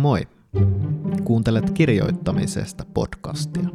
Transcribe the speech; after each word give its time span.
Moi! 0.00 0.28
Kuuntelet 1.24 1.70
kirjoittamisesta 1.70 2.84
podcastia. 2.94 3.68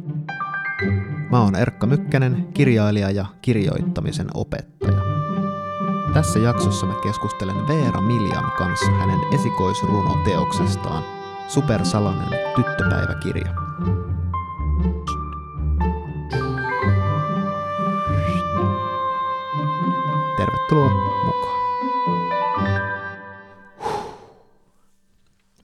Mä 1.30 1.40
oon 1.40 1.54
Erkka 1.54 1.86
Mykkänen, 1.86 2.48
kirjailija 2.54 3.10
ja 3.10 3.26
kirjoittamisen 3.42 4.26
opettaja. 4.34 4.98
Tässä 6.14 6.38
jaksossa 6.38 6.86
mä 6.86 6.94
keskustelen 7.02 7.68
Veera 7.68 8.00
Miljan 8.00 8.52
kanssa 8.58 8.90
hänen 8.90 9.18
esikoisrunoteoksestaan 9.34 11.02
Supersalanen 11.48 12.38
tyttöpäiväkirja. 12.56 13.54
Tervetuloa 20.36 21.05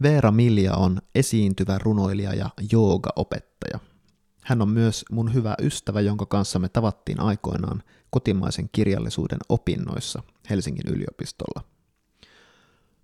Veera 0.03 0.31
Milja 0.31 0.75
on 0.75 0.99
esiintyvä 1.15 1.79
runoilija 1.79 2.35
ja 2.35 2.51
joogaopettaja. 2.73 3.79
Hän 4.43 4.63
on 4.63 4.69
myös 4.69 5.05
mun 5.11 5.35
hyvä 5.35 5.55
ystävä, 5.63 6.01
jonka 6.01 6.27
kanssa 6.27 6.59
me 6.59 6.69
tavattiin 6.69 7.21
aikoinaan 7.21 7.83
kotimaisen 8.11 8.69
kirjallisuuden 8.73 9.39
opinnoissa 9.49 10.23
Helsingin 10.51 10.89
yliopistolla. 10.89 11.65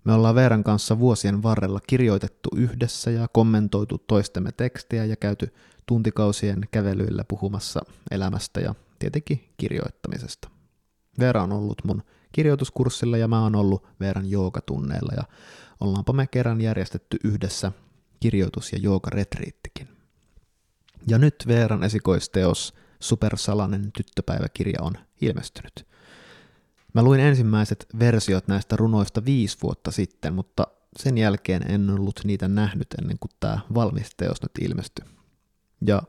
Me 0.05 0.13
ollaan 0.13 0.35
Veeran 0.35 0.65
kanssa 0.65 0.99
vuosien 0.99 1.43
varrella 1.43 1.81
kirjoitettu 1.87 2.49
yhdessä 2.57 3.11
ja 3.11 3.29
kommentoitu 3.29 3.99
toistemme 3.99 4.53
tekstejä 4.53 5.05
ja 5.05 5.17
käyty 5.17 5.55
tuntikausien 5.87 6.61
kävelyillä 6.71 7.25
puhumassa 7.29 7.81
elämästä 8.11 8.61
ja 8.61 8.75
tietenkin 8.99 9.49
kirjoittamisesta. 9.57 10.51
Veera 11.19 11.43
on 11.43 11.53
ollut 11.53 11.85
mun 11.85 12.03
kirjoituskurssilla 12.33 13.17
ja 13.17 13.29
mä 13.29 13.43
oon 13.43 13.57
ollut 13.57 13.87
Veeran 14.01 14.31
joogatunneilla 14.31 15.13
ja 15.17 15.23
ollaanpa 15.81 16.13
me 16.13 16.27
kerran 16.27 16.61
järjestetty 16.61 17.17
yhdessä 17.25 17.73
kirjoitus- 18.21 18.73
ja 18.73 18.79
joogaretriittikin. 18.79 19.89
Ja 21.07 21.19
nyt 21.19 21.45
Veeran 21.49 21.85
esikoisteos 21.85 22.75
Supersalanen 23.01 23.93
tyttöpäiväkirja 23.93 24.83
on 24.83 24.93
ilmestynyt. 25.21 25.87
Mä 26.95 27.03
luin 27.03 27.21
ensimmäiset 27.21 27.87
versiot 27.99 28.49
näistä 28.49 28.77
runoista 28.77 29.25
viisi 29.25 29.59
vuotta 29.63 29.91
sitten, 29.91 30.35
mutta 30.35 30.67
sen 30.97 31.19
jälkeen 31.19 31.71
en 31.71 31.91
ollut 31.91 32.21
niitä 32.25 32.49
nähnyt 32.49 32.95
ennen 32.99 33.19
kuin 33.21 33.31
tämä 33.41 33.59
valmis 33.75 34.11
teos 34.17 34.43
nyt 34.43 34.53
ilmestyi. 34.61 35.05
Ja 35.87 36.03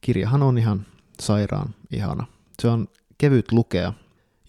kirjahan 0.00 0.42
on 0.42 0.58
ihan 0.58 0.86
sairaan 1.20 1.74
ihana. 1.90 2.26
Se 2.62 2.68
on 2.68 2.88
kevyt 3.18 3.52
lukea, 3.52 3.92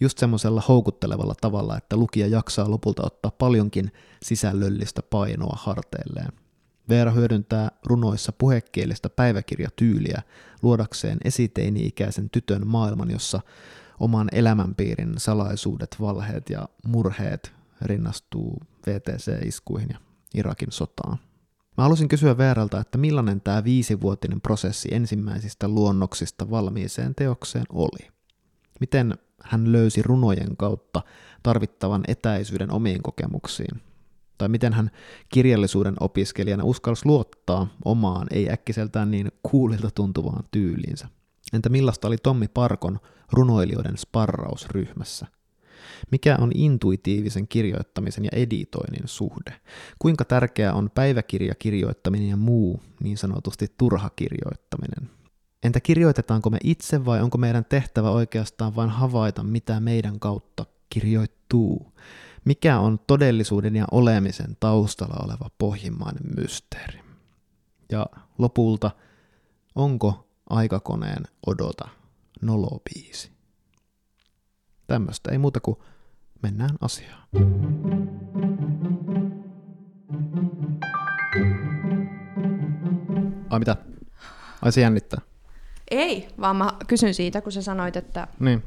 just 0.00 0.18
semmoisella 0.18 0.62
houkuttelevalla 0.68 1.34
tavalla, 1.40 1.76
että 1.76 1.96
lukija 1.96 2.26
jaksaa 2.26 2.70
lopulta 2.70 3.02
ottaa 3.06 3.30
paljonkin 3.30 3.92
sisällöllistä 4.22 5.02
painoa 5.02 5.56
harteilleen. 5.58 6.32
Veera 6.88 7.10
hyödyntää 7.10 7.70
runoissa 7.84 8.32
puhekielistä 8.32 9.08
päiväkirjatyyliä 9.08 10.22
luodakseen 10.62 11.18
esiteini-ikäisen 11.24 12.30
tytön 12.30 12.66
maailman, 12.66 13.10
jossa 13.10 13.40
oman 14.00 14.28
elämänpiirin 14.32 15.14
salaisuudet, 15.16 15.96
valheet 16.00 16.50
ja 16.50 16.68
murheet 16.86 17.52
rinnastuu 17.82 18.62
VTC-iskuihin 18.86 19.88
ja 19.90 19.98
Irakin 20.34 20.72
sotaan. 20.72 21.18
Mä 21.76 21.84
halusin 21.84 22.08
kysyä 22.08 22.38
Veeralta, 22.38 22.80
että 22.80 22.98
millainen 22.98 23.40
tämä 23.40 23.64
viisivuotinen 23.64 24.40
prosessi 24.40 24.88
ensimmäisistä 24.92 25.68
luonnoksista 25.68 26.50
valmiiseen 26.50 27.14
teokseen 27.14 27.66
oli. 27.72 28.17
Miten 28.80 29.14
hän 29.42 29.72
löysi 29.72 30.02
runojen 30.02 30.56
kautta 30.56 31.02
tarvittavan 31.42 32.04
etäisyyden 32.08 32.72
omiin 32.72 33.02
kokemuksiin? 33.02 33.80
Tai 34.38 34.48
miten 34.48 34.72
hän 34.72 34.90
kirjallisuuden 35.28 35.94
opiskelijana 36.00 36.64
uskalsi 36.64 37.06
luottaa 37.06 37.68
omaan, 37.84 38.26
ei 38.30 38.50
äkkiseltään 38.50 39.10
niin 39.10 39.32
kuulilta 39.42 39.90
tuntuvaan 39.94 40.44
tyyliinsä? 40.50 41.08
Entä 41.52 41.68
millaista 41.68 42.08
oli 42.08 42.16
Tommi 42.16 42.48
Parkon 42.48 42.98
runoilijoiden 43.32 43.98
sparrausryhmässä? 43.98 45.26
Mikä 46.10 46.36
on 46.40 46.50
intuitiivisen 46.54 47.48
kirjoittamisen 47.48 48.24
ja 48.24 48.30
editoinnin 48.32 49.08
suhde? 49.08 49.60
Kuinka 49.98 50.24
tärkeää 50.24 50.72
on 50.72 50.90
päiväkirjakirjoittaminen 50.94 52.28
ja 52.28 52.36
muu 52.36 52.82
niin 53.02 53.18
sanotusti 53.18 53.66
turha 53.78 54.10
kirjoittaminen? 54.16 55.17
Entä 55.62 55.80
kirjoitetaanko 55.80 56.50
me 56.50 56.58
itse 56.64 57.04
vai 57.04 57.20
onko 57.22 57.38
meidän 57.38 57.64
tehtävä 57.64 58.10
oikeastaan 58.10 58.76
vain 58.76 58.90
havaita, 58.90 59.42
mitä 59.42 59.80
meidän 59.80 60.20
kautta 60.20 60.66
kirjoittuu? 60.90 61.92
Mikä 62.44 62.78
on 62.78 62.98
todellisuuden 63.06 63.76
ja 63.76 63.84
olemisen 63.90 64.56
taustalla 64.60 65.24
oleva 65.24 65.50
pohjimmainen 65.58 66.22
mysteeri? 66.36 67.00
Ja 67.90 68.06
lopulta, 68.38 68.90
onko 69.74 70.28
aikakoneen 70.50 71.24
odota 71.46 71.88
nolobiisi? 72.42 73.32
Tämmöistä 74.86 75.30
ei 75.30 75.38
muuta 75.38 75.60
kuin 75.60 75.78
mennään 76.42 76.76
asiaan. 76.80 77.28
Ai 83.50 83.58
mitä? 83.58 83.76
Ai 84.62 84.72
se 84.72 84.80
jännittää. 84.80 85.20
Ei, 85.90 86.28
vaan 86.40 86.56
mä 86.56 86.72
kysyn 86.86 87.14
siitä, 87.14 87.40
kun 87.40 87.52
sä 87.52 87.62
sanoit, 87.62 87.96
että, 87.96 88.26
Niin. 88.40 88.62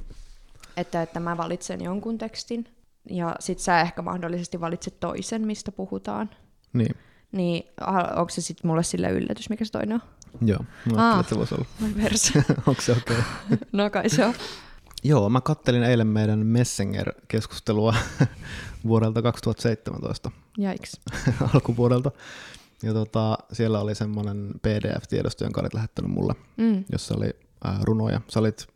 että, 0.78 1.02
että 1.02 1.20
mä 1.20 1.38
valitsen 1.38 1.82
jonkun 1.82 2.18
tekstin, 2.18 2.66
ja 3.10 3.36
sit 3.40 3.60
sä 3.60 3.82
ehkä 3.82 4.02
mahdollisesti 4.02 4.62
valitset 4.62 5.00
toisen, 5.00 5.42
mistä 5.48 5.72
puhutaan. 5.72 6.30
Niin. 6.74 6.96
Niin 7.32 7.64
onko 8.16 8.30
se 8.30 8.42
sitten 8.42 8.68
mulle 8.68 8.84
sille 8.84 9.10
yllätys, 9.10 9.50
mikä 9.50 9.66
se 9.66 9.72
toinen 9.72 9.94
on? 9.96 10.02
Joo, 10.48 10.60
mä 10.96 11.14
Aa. 11.14 11.20
että 11.20 11.30
se 11.30 11.38
voisi 11.38 11.56
olla. 11.56 11.66
Onko 12.68 12.82
se 12.82 12.92
okei? 12.92 13.18
Okay? 13.18 13.58
no 13.72 13.90
kai 13.90 14.10
se 14.10 14.26
on. 14.26 14.34
Joo, 15.04 15.30
mä 15.30 15.42
kattelin 15.42 15.84
eilen 15.84 16.08
meidän 16.08 16.40
Messenger-keskustelua 16.46 17.96
vuodelta 18.88 19.22
2017 19.22 20.32
Jaiks. 20.58 21.00
alkuvuodelta. 21.54 22.12
Ja 22.84 22.94
tota, 22.94 23.38
siellä 23.54 23.80
oli 23.80 23.96
semmoinen 23.96 24.52
PDF-tiedosto, 24.62 25.44
jonka 25.44 25.62
olit 25.62 25.74
lähettänyt 25.74 26.12
mulle, 26.12 26.36
Mm. 26.58 26.84
jossa 26.92 27.16
oli 27.18 27.34
ää, 27.64 27.80
runoja. 27.84 28.22
Sä 28.28 28.40
olit 28.40 28.68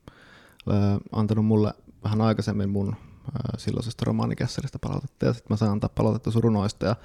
ää, 0.70 0.98
antanut 1.12 1.46
mulle 1.46 1.74
vähän 2.04 2.22
aikaisemmin 2.22 2.70
mun 2.70 2.96
ää, 3.36 3.54
silloisesta 3.58 4.06
romaanikässäristä 4.06 4.80
palautetta, 4.80 5.26
ja 5.26 5.34
sitten 5.34 5.54
mä 5.54 5.58
sain 5.58 5.72
antaa 5.72 5.90
palautetta 5.96 6.32
sun 6.32 6.44
runoista, 6.44 6.86
ja 6.86 6.96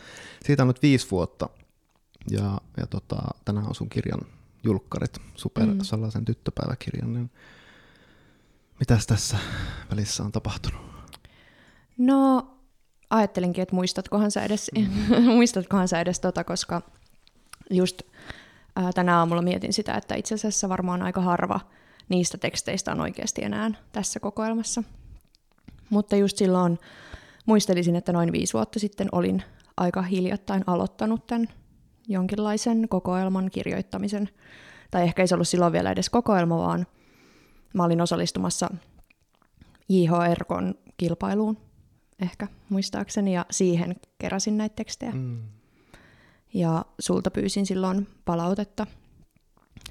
siitä 0.45 0.63
on 0.63 0.67
nyt 0.67 0.83
viisi 0.83 1.11
vuotta. 1.11 1.49
Ja, 2.31 2.61
ja 2.77 2.87
tota, 2.87 3.17
tänään 3.45 3.67
on 3.69 3.75
sun 3.75 3.89
kirjan 3.89 4.21
julkkarit, 4.65 5.19
Super 5.35 5.67
Mm. 5.67 5.79
Salaisen 5.83 6.25
tyttöpäiväkirjan, 6.25 7.13
niin 7.13 7.31
mitäs 8.81 9.07
tässä 9.07 9.39
välissä 9.91 10.23
on 10.23 10.33
tapahtunut? 10.33 10.81
No, 11.99 12.51
ajattelinkin, 13.11 13.63
että 13.63 13.75
muistatkohan 13.75 14.31
sä 14.31 14.43
edes, 14.43 14.71
muistatkohan 15.35 15.89
sä 15.89 16.01
edes 16.01 16.21
tota, 16.21 16.45
koska 16.45 16.83
just 17.71 18.03
ää, 18.77 18.93
tänä 18.93 19.19
aamulla 19.19 19.43
mietin 19.43 19.73
sitä, 19.73 19.95
että 19.95 20.15
itse 20.15 20.35
asiassa 20.35 20.69
varmaan 20.69 21.03
aika 21.03 21.21
harva 21.21 21.61
niistä 22.09 22.39
teksteistä 22.39 22.93
on 22.93 23.01
oikeasti 23.01 23.45
enää 23.45 23.71
tässä 23.93 24.21
kokoelmassa. 24.21 24.83
Mutta 25.91 26.17
just 26.17 26.37
silloin 26.37 26.79
muistelisin, 27.47 27.97
että 27.97 28.13
noin 28.13 28.33
viisi 28.33 28.53
vuotta 28.53 28.79
sitten 28.79 29.09
olin 29.13 29.43
aika 29.77 30.03
hiljattain 30.03 30.65
aloittanut 30.67 31.27
tämän 31.27 31.49
jonkinlaisen 32.09 32.89
kokoelman 32.89 33.51
kirjoittamisen. 33.51 34.29
Tai 34.91 35.03
ehkä 35.03 35.23
ei 35.23 35.29
se 35.29 35.35
ollut 35.35 35.49
silloin 35.49 35.73
vielä 35.73 35.91
edes 35.91 36.11
kokoelma, 36.11 36.59
vaan 36.59 36.87
mä 37.75 37.85
olin 37.85 38.01
osallistumassa 38.01 38.71
JHRKn 39.89 40.75
kilpailuun 40.97 41.70
ehkä 42.23 42.47
muistaakseni, 42.69 43.35
ja 43.35 43.47
siihen 43.51 43.97
keräsin 44.19 44.59
näitä 44.59 44.77
tekstejä. 44.77 45.13
Mm. 45.13 45.43
Ja 46.55 46.85
sulta 46.99 47.31
pyysin 47.31 47.67
silloin 47.67 48.09
palautetta 48.25 48.87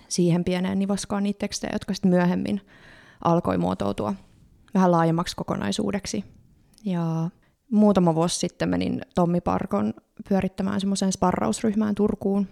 siihen 0.07 0.43
pieneen 0.43 0.79
nivaskaan 0.79 1.23
niitä 1.23 1.39
tekstejä, 1.39 1.73
jotka 1.73 1.93
sitten 1.93 2.11
myöhemmin 2.11 2.61
alkoi 3.23 3.57
muotoutua 3.57 4.13
vähän 4.73 4.91
laajemmaksi 4.91 5.35
kokonaisuudeksi. 5.35 6.25
Ja 6.85 7.29
muutama 7.71 8.15
vuosi 8.15 8.39
sitten 8.39 8.69
menin 8.69 9.01
Tommi 9.15 9.41
Parkon 9.41 9.93
pyörittämään 10.29 10.79
semmoiseen 10.79 11.11
sparrausryhmään 11.11 11.95
Turkuun, 11.95 12.47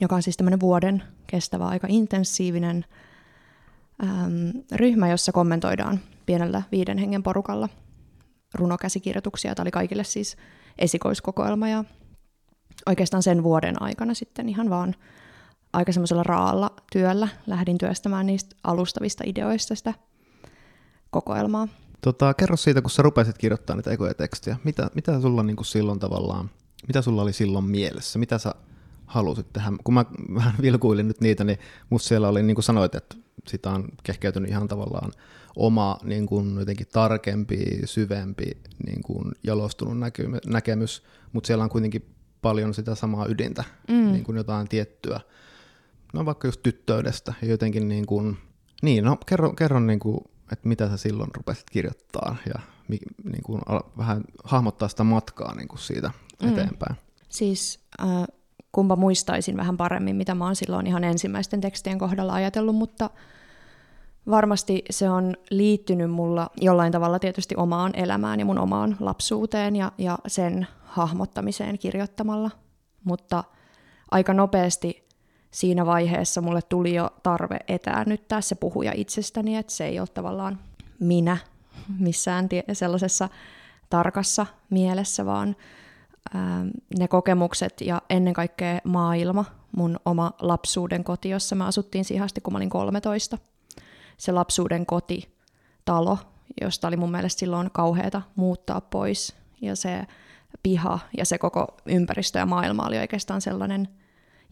joka 0.00 0.14
on 0.14 0.22
siis 0.22 0.36
tämmöinen 0.36 0.60
vuoden 0.60 1.02
kestävä 1.26 1.66
aika 1.66 1.86
intensiivinen 1.90 2.84
äm, 4.02 4.52
ryhmä, 4.72 5.08
jossa 5.08 5.32
kommentoidaan 5.32 6.00
pienellä 6.26 6.62
viiden 6.72 6.98
hengen 6.98 7.22
porukalla 7.22 7.68
runokäsikirjoituksia. 8.54 9.54
Tämä 9.54 9.64
oli 9.64 9.70
kaikille 9.70 10.04
siis 10.04 10.36
esikoiskokoelma 10.78 11.68
ja 11.68 11.84
oikeastaan 12.86 13.22
sen 13.22 13.42
vuoden 13.42 13.82
aikana 13.82 14.14
sitten 14.14 14.48
ihan 14.48 14.70
vaan 14.70 14.94
aika 15.72 15.92
semmoisella 15.92 16.22
raalla 16.22 16.70
työllä 16.92 17.28
lähdin 17.46 17.78
työstämään 17.78 18.26
niistä 18.26 18.56
alustavista 18.64 19.24
ideoista 19.26 19.74
sitä 19.74 19.94
kokoelmaa. 21.10 21.68
Tota, 22.00 22.34
kerro 22.34 22.56
siitä, 22.56 22.82
kun 22.82 22.90
sä 22.90 23.02
rupesit 23.02 23.38
kirjoittamaan 23.38 23.78
niitä 23.78 23.90
ekoja 23.90 24.14
tekstejä. 24.14 24.56
Mitä, 24.64 24.90
mitä 24.94 25.20
sulla 25.20 25.42
niin 25.42 25.56
kuin 25.56 25.66
silloin 25.66 25.98
tavallaan 25.98 26.50
mitä 26.86 27.02
sulla 27.02 27.22
oli 27.22 27.32
silloin 27.32 27.64
mielessä? 27.64 28.18
Mitä 28.18 28.38
sä 28.38 28.54
halusit 29.06 29.52
tehdä? 29.52 29.72
Kun 29.84 29.94
mä 29.94 30.04
vähän 30.34 30.54
vilkuilin 30.62 31.08
nyt 31.08 31.20
niitä, 31.20 31.44
niin 31.44 31.58
musta 31.90 32.08
siellä 32.08 32.28
oli, 32.28 32.42
niin 32.42 32.54
kuin 32.54 32.64
sanoit, 32.64 32.94
että 32.94 33.16
sitä 33.48 33.70
on 33.70 33.88
kehkeytynyt 34.02 34.50
ihan 34.50 34.68
tavallaan 34.68 35.12
oma 35.56 35.98
niin 36.02 36.26
kuin 36.26 36.58
jotenkin 36.58 36.86
tarkempi, 36.92 37.80
syvempi, 37.84 38.44
niin 38.86 39.02
kuin 39.02 39.32
jalostunut 39.42 39.98
näkemys, 40.46 41.02
mutta 41.32 41.46
siellä 41.46 41.64
on 41.64 41.70
kuitenkin 41.70 42.14
paljon 42.42 42.74
sitä 42.74 42.94
samaa 42.94 43.26
ydintä, 43.26 43.64
mm. 43.88 44.12
niin 44.12 44.24
kuin 44.24 44.36
jotain 44.36 44.68
tiettyä, 44.68 45.20
no 46.12 46.24
vaikka 46.24 46.48
just 46.48 46.62
tyttöydestä 46.62 47.34
ja 47.42 47.48
jotenkin 47.48 47.88
niin 47.88 48.06
kuin, 48.06 48.38
niin 48.82 49.04
no 49.04 49.16
kerro, 49.26 49.52
kerro 49.52 49.80
niin 49.80 49.98
kuin, 49.98 50.18
että 50.52 50.68
mitä 50.68 50.88
sä 50.88 50.96
silloin 50.96 51.30
rupesit 51.34 51.70
kirjoittaa 51.70 52.36
ja 52.54 52.60
niin 52.88 53.42
kuin, 53.44 53.62
vähän 53.98 54.24
hahmottaa 54.44 54.88
sitä 54.88 55.04
matkaa 55.04 55.54
niin 55.54 55.68
kuin 55.68 55.78
siitä 55.78 56.10
mm. 56.42 56.48
eteenpäin. 56.48 56.96
Siis 57.28 57.80
äh, 58.00 58.24
kumpa 58.72 58.96
muistaisin 58.96 59.56
vähän 59.56 59.76
paremmin, 59.76 60.16
mitä 60.16 60.34
mä 60.34 60.44
oon 60.44 60.56
silloin 60.56 60.86
ihan 60.86 61.04
ensimmäisten 61.04 61.60
tekstien 61.60 61.98
kohdalla 61.98 62.34
ajatellut, 62.34 62.76
mutta 62.76 63.10
varmasti 64.30 64.84
se 64.90 65.10
on 65.10 65.34
liittynyt 65.50 66.10
mulla 66.10 66.50
jollain 66.60 66.92
tavalla 66.92 67.18
tietysti 67.18 67.54
omaan 67.56 67.92
elämään 67.94 68.40
ja 68.40 68.46
mun 68.46 68.58
omaan 68.58 68.96
lapsuuteen 69.00 69.76
ja, 69.76 69.92
ja 69.98 70.18
sen 70.26 70.66
hahmottamiseen 70.84 71.78
kirjoittamalla. 71.78 72.50
Mutta 73.04 73.44
aika 74.10 74.34
nopeasti 74.34 75.06
siinä 75.50 75.86
vaiheessa 75.86 76.40
mulle 76.40 76.62
tuli 76.62 76.94
jo 76.94 77.10
tarve 77.22 77.58
etäännyttää 77.68 78.40
se 78.40 78.54
puhuja 78.54 78.92
itsestäni, 78.94 79.56
että 79.56 79.72
se 79.72 79.86
ei 79.86 80.00
ole 80.00 80.08
tavallaan 80.14 80.58
minä 81.00 81.36
missään 81.98 82.48
tie- 82.48 82.64
sellaisessa 82.72 83.28
tarkassa 83.90 84.46
mielessä, 84.70 85.26
vaan 85.26 85.56
ää, 86.34 86.66
ne 86.98 87.08
kokemukset 87.08 87.80
ja 87.80 88.02
ennen 88.10 88.34
kaikkea 88.34 88.80
maailma, 88.84 89.44
mun 89.76 90.00
oma 90.04 90.32
lapsuuden 90.40 91.04
koti, 91.04 91.28
jossa 91.28 91.56
me 91.56 91.64
asuttiin 91.64 92.04
siihen 92.04 92.24
asti, 92.24 92.40
kun 92.40 92.52
mä 92.52 92.56
olin 92.56 92.70
13. 92.70 93.38
Se 94.16 94.32
lapsuuden 94.32 94.86
koti, 94.86 95.36
talo, 95.84 96.18
josta 96.60 96.88
oli 96.88 96.96
mun 96.96 97.10
mielestä 97.10 97.40
silloin 97.40 97.70
kauheata 97.70 98.22
muuttaa 98.36 98.80
pois. 98.80 99.36
Ja 99.60 99.76
se 99.76 100.06
piha 100.62 100.98
ja 101.18 101.24
se 101.24 101.38
koko 101.38 101.76
ympäristö 101.86 102.38
ja 102.38 102.46
maailma 102.46 102.86
oli 102.86 102.98
oikeastaan 102.98 103.40
sellainen, 103.40 103.88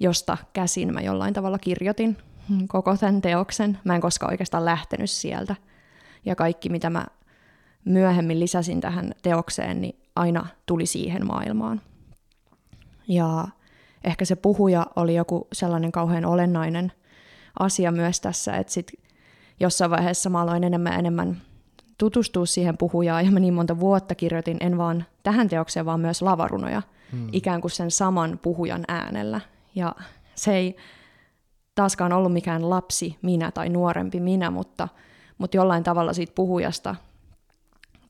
josta 0.01 0.37
käsin 0.53 0.95
mä 0.95 1.01
jollain 1.01 1.35
tavalla 1.35 1.59
kirjoitin 1.59 2.17
koko 2.69 2.97
tämän 2.97 3.21
teoksen. 3.21 3.79
Mä 3.85 3.95
en 3.95 4.01
koskaan 4.01 4.33
oikeastaan 4.33 4.65
lähtenyt 4.65 5.11
sieltä. 5.11 5.57
Ja 6.25 6.37
kaikki, 6.37 6.69
mitä 6.69 6.91
mä 6.91 7.07
myöhemmin 7.85 8.41
lisäsin 8.41 8.81
tähän 8.81 9.13
teokseen, 9.23 9.81
niin 9.81 10.01
aina 10.17 10.47
tuli 10.67 10.87
siihen 10.87 11.27
maailmaan. 11.27 11.81
Ja 13.09 13.49
ehkä 14.05 14.25
se 14.25 14.37
puhuja 14.37 14.87
oli 14.97 15.15
joku 15.15 15.49
sellainen 15.53 15.93
kauhean 15.93 16.25
olennainen 16.25 16.93
asia 17.61 17.93
myös 17.93 18.21
tässä, 18.21 18.57
että 18.57 18.73
sit 18.73 18.93
jossain 19.61 19.91
vaiheessa 19.91 20.31
mä 20.31 20.41
aloin 20.41 20.65
enemmän 20.65 20.93
ja 20.93 20.99
enemmän 20.99 21.43
tutustua 21.99 22.47
siihen 22.47 22.77
puhujaan 22.77 23.25
ja 23.25 23.31
mä 23.31 23.41
niin 23.41 23.55
monta 23.55 23.81
vuotta 23.81 24.15
kirjoitin 24.15 24.57
en 24.61 24.79
vaan 24.79 25.05
tähän 25.23 25.49
teokseen, 25.49 25.87
vaan 25.87 26.01
myös 26.01 26.23
lavarunoja 26.23 26.83
hmm. 27.13 27.29
ikään 27.33 27.61
kuin 27.61 27.71
sen 27.71 27.91
saman 27.91 28.39
puhujan 28.43 28.85
äänellä. 28.89 29.41
Ja 29.75 29.95
se 30.35 30.57
ei 30.57 30.77
taaskaan 31.75 32.13
ollut 32.13 32.33
mikään 32.33 32.71
lapsi 32.71 33.19
minä 33.23 33.51
tai 33.51 33.69
nuorempi 33.69 34.21
minä, 34.21 34.51
mutta, 34.51 34.89
mutta 35.39 35.57
jollain 35.57 35.85
tavalla 35.85 36.13
siitä 36.13 36.33
puhujasta 36.35 36.95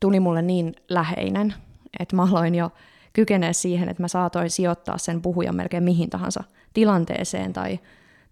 tuli 0.00 0.20
mulle 0.20 0.42
niin 0.42 0.74
läheinen, 0.88 1.54
että 2.00 2.16
mä 2.16 2.22
aloin 2.22 2.54
jo 2.54 2.70
kykeneä 3.12 3.52
siihen, 3.52 3.88
että 3.88 4.02
mä 4.02 4.08
saatoin 4.08 4.50
sijoittaa 4.50 4.98
sen 4.98 5.22
puhujan 5.22 5.56
melkein 5.56 5.82
mihin 5.82 6.10
tahansa 6.10 6.44
tilanteeseen 6.74 7.52
tai, 7.52 7.78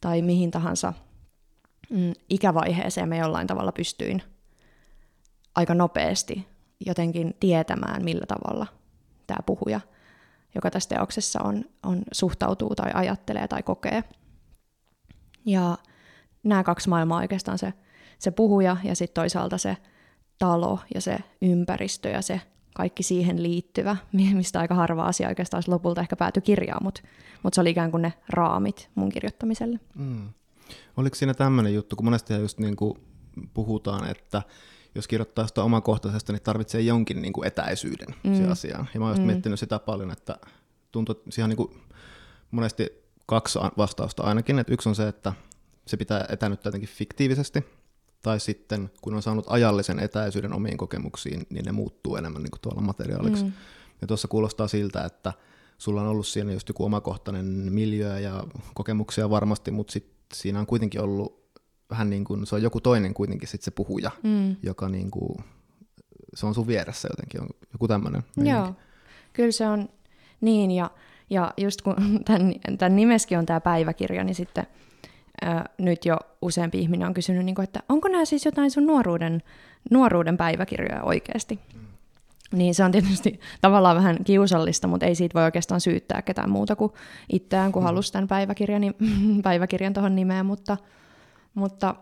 tai 0.00 0.22
mihin 0.22 0.50
tahansa 0.50 0.92
mm, 1.92 2.12
ikävaiheeseen 2.28 3.08
mä 3.08 3.16
jollain 3.16 3.46
tavalla 3.46 3.72
pystyin 3.72 4.22
aika 5.54 5.74
nopeasti 5.74 6.46
jotenkin 6.86 7.36
tietämään, 7.40 8.04
millä 8.04 8.26
tavalla 8.26 8.66
tämä 9.26 9.38
puhuja, 9.46 9.80
joka 10.54 10.70
tässä 10.70 10.88
teoksessa 10.88 11.42
on, 11.42 11.64
on, 11.82 12.02
suhtautuu 12.12 12.74
tai 12.74 12.90
ajattelee 12.94 13.48
tai 13.48 13.62
kokee. 13.62 14.04
Ja 15.46 15.78
nämä 16.42 16.62
kaksi 16.62 16.88
maailmaa 16.88 17.20
oikeastaan 17.20 17.58
se, 17.58 17.72
se 18.18 18.30
puhuja 18.30 18.76
ja 18.84 18.96
sitten 18.96 19.22
toisaalta 19.22 19.58
se 19.58 19.76
talo 20.38 20.78
ja 20.94 21.00
se 21.00 21.18
ympäristö 21.42 22.08
ja 22.08 22.22
se 22.22 22.40
kaikki 22.74 23.02
siihen 23.02 23.42
liittyvä, 23.42 23.96
mistä 24.34 24.60
aika 24.60 24.74
harva 24.74 25.04
asia 25.04 25.28
oikeastaan 25.28 25.62
lopulta 25.66 26.00
ehkä 26.00 26.16
päätyi 26.16 26.42
kirjaan, 26.42 26.82
mutta 26.82 27.02
mut 27.42 27.54
se 27.54 27.60
oli 27.60 27.70
ikään 27.70 27.90
kuin 27.90 28.02
ne 28.02 28.12
raamit 28.28 28.90
mun 28.94 29.08
kirjoittamiselle. 29.08 29.80
Mm. 29.94 30.28
Oliko 30.96 31.16
siinä 31.16 31.34
tämmöinen 31.34 31.74
juttu, 31.74 31.96
kun 31.96 32.04
monesti 32.04 32.34
just 32.34 32.58
niin 32.58 32.76
kuin 32.76 32.98
puhutaan, 33.54 34.10
että 34.10 34.42
jos 34.94 35.08
kirjoittaa 35.08 35.46
sitä 35.46 35.62
omakohtaisesta, 35.62 36.32
niin 36.32 36.42
tarvitsee 36.42 36.80
jonkin 36.80 37.22
niin 37.22 37.32
kuin 37.32 37.46
etäisyyden 37.46 38.08
mm. 38.24 38.34
siihen 38.34 38.52
asiaan. 38.52 38.88
Ja 38.94 39.00
mä 39.00 39.06
oon 39.06 39.18
mm. 39.18 39.26
miettinyt 39.26 39.60
sitä 39.60 39.78
paljon, 39.78 40.10
että 40.10 40.36
tuntuu, 40.92 41.12
että 41.12 41.30
siihen 41.30 41.44
on 41.44 41.48
niin 41.48 41.56
kuin 41.56 41.80
monesti 42.50 43.02
kaksi 43.26 43.58
vastausta 43.76 44.22
ainakin. 44.22 44.58
Että 44.58 44.72
yksi 44.72 44.88
on 44.88 44.94
se, 44.94 45.08
että 45.08 45.32
se 45.86 45.96
pitää 45.96 46.26
etänyttää 46.28 46.68
jotenkin 46.68 46.88
fiktiivisesti, 46.88 47.64
tai 48.22 48.40
sitten 48.40 48.90
kun 49.00 49.14
on 49.14 49.22
saanut 49.22 49.46
ajallisen 49.48 49.98
etäisyyden 49.98 50.52
omiin 50.52 50.78
kokemuksiin, 50.78 51.46
niin 51.50 51.64
ne 51.64 51.72
muuttuu 51.72 52.16
enemmän 52.16 52.42
niin 52.42 52.50
kuin 52.50 52.60
tuolla 52.60 52.80
materiaaliksi. 52.80 53.44
Mm. 53.44 53.52
Ja 54.00 54.06
tuossa 54.06 54.28
kuulostaa 54.28 54.68
siltä, 54.68 55.04
että 55.04 55.32
sulla 55.78 56.02
on 56.02 56.08
ollut 56.08 56.26
siinä 56.26 56.52
just 56.52 56.68
joku 56.68 56.84
omakohtainen 56.84 57.46
miljö 57.72 58.18
ja 58.18 58.44
kokemuksia 58.74 59.30
varmasti, 59.30 59.70
mutta 59.70 59.92
sit 59.92 60.12
siinä 60.34 60.60
on 60.60 60.66
kuitenkin 60.66 61.00
ollut 61.00 61.42
vähän 61.90 62.10
niin 62.10 62.24
kuin, 62.24 62.46
se 62.46 62.54
on 62.54 62.62
joku 62.62 62.80
toinen 62.80 63.14
kuitenkin 63.14 63.48
sit 63.48 63.62
se 63.62 63.70
puhuja, 63.70 64.10
mm. 64.22 64.56
joka 64.62 64.88
niin 64.88 65.10
kuin, 65.10 65.38
se 66.34 66.46
on 66.46 66.54
sun 66.54 66.66
vieressä 66.66 67.08
jotenkin, 67.10 67.40
on 67.40 67.48
joku 67.72 67.88
tämmöinen. 67.88 68.22
Joo, 68.36 68.74
kyllä 69.32 69.52
se 69.52 69.66
on 69.66 69.88
niin, 70.40 70.70
ja, 70.70 70.90
ja 71.30 71.52
just 71.56 71.82
kun 71.82 71.96
tämän, 72.24 72.54
tämän 72.78 72.96
nimeskin 72.96 73.38
on 73.38 73.46
tämä 73.46 73.60
päiväkirja, 73.60 74.24
niin 74.24 74.34
sitten 74.34 74.66
ää, 75.42 75.68
nyt 75.78 76.04
jo 76.04 76.16
useampi 76.42 76.78
ihminen 76.78 77.06
on 77.08 77.14
kysynyt, 77.14 77.44
niin 77.44 77.54
kuin, 77.54 77.64
että 77.64 77.82
onko 77.88 78.08
nämä 78.08 78.24
siis 78.24 78.44
jotain 78.44 78.70
sun 78.70 78.86
nuoruuden, 78.86 79.42
nuoruuden 79.90 80.36
päiväkirjoja 80.36 81.02
oikeasti? 81.02 81.60
Mm. 81.74 81.81
Niin 82.52 82.74
se 82.74 82.84
on 82.84 82.92
tietysti 82.92 83.40
tavallaan 83.60 83.96
vähän 83.96 84.24
kiusallista, 84.24 84.88
mutta 84.88 85.06
ei 85.06 85.14
siitä 85.14 85.34
voi 85.34 85.44
oikeastaan 85.44 85.80
syyttää 85.80 86.22
ketään 86.22 86.50
muuta 86.50 86.76
kuin 86.76 86.92
itseään, 87.32 87.72
kun 87.72 87.82
mm. 87.82 87.84
halusi 87.84 88.12
tämän 88.12 88.28
päiväkirjan, 88.34 88.82
päiväkirjan 89.42 89.92
tuohon 89.92 90.16
nimeen, 90.16 90.46
mutta, 90.46 90.76
mutta 91.54 91.94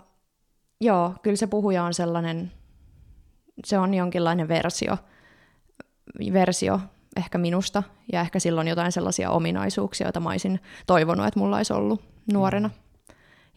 joo, 0.81 1.15
kyllä 1.23 1.37
se 1.37 1.47
puhuja 1.47 1.85
on 1.85 1.95
sellainen, 1.95 2.53
se 3.65 3.79
on 3.79 3.95
jonkinlainen 3.95 4.49
versio, 4.49 4.97
versio 6.33 6.81
ehkä 7.17 7.39
minusta, 7.39 7.83
ja 8.13 8.21
ehkä 8.21 8.39
silloin 8.39 8.69
jotain 8.69 8.93
sellaisia 8.93 9.31
ominaisuuksia, 9.31 10.07
joita 10.07 10.21
mä 10.21 10.31
olisin 10.31 10.61
toivonut, 10.87 11.27
että 11.27 11.41
mulla 11.41 11.57
olisi 11.57 11.73
ollut 11.73 12.03
nuorena. 12.33 12.69
Mm. 12.69 12.75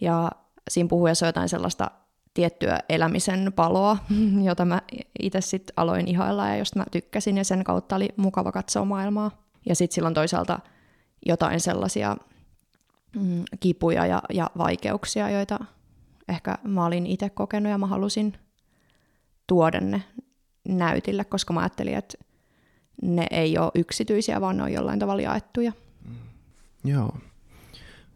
Ja 0.01 0.31
siinä 0.69 0.87
puhujassa 0.87 1.25
on 1.25 1.27
jotain 1.27 1.49
sellaista 1.49 1.91
tiettyä 2.33 2.79
elämisen 2.89 3.53
paloa, 3.55 3.97
jota 4.47 4.65
mä 4.65 4.81
itse 5.21 5.41
sitten 5.41 5.73
aloin 5.77 6.07
ihailla 6.07 6.47
ja 6.47 6.57
josta 6.57 6.79
mä 6.79 6.85
tykkäsin 6.91 7.37
ja 7.37 7.43
sen 7.43 7.63
kautta 7.63 7.95
oli 7.95 8.09
mukava 8.17 8.51
katsoa 8.51 8.85
maailmaa. 8.85 9.43
Ja 9.65 9.75
sitten 9.75 9.95
silloin 9.95 10.13
toisaalta 10.13 10.59
jotain 11.25 11.59
sellaisia 11.59 12.17
mm, 13.19 13.43
kipuja 13.59 14.05
ja, 14.05 14.21
ja 14.33 14.51
vaikeuksia, 14.57 15.29
joita 15.29 15.59
ehkä 16.29 16.57
mä 16.63 16.85
olin 16.85 17.05
itse 17.05 17.29
kokenut 17.29 17.71
ja 17.71 17.77
mä 17.77 17.87
halusin 17.87 18.33
tuoda 19.47 19.79
ne 19.79 20.03
näytille, 20.67 21.23
koska 21.23 21.53
mä 21.53 21.59
ajattelin, 21.59 21.95
että 21.95 22.17
ne 23.01 23.27
ei 23.31 23.57
ole 23.57 23.71
yksityisiä, 23.75 24.41
vaan 24.41 24.57
ne 24.57 24.63
on 24.63 24.73
jollain 24.73 24.99
tavalla 24.99 25.21
jaettuja. 25.21 25.71
Mm. 26.05 26.15
Joo. 26.91 27.17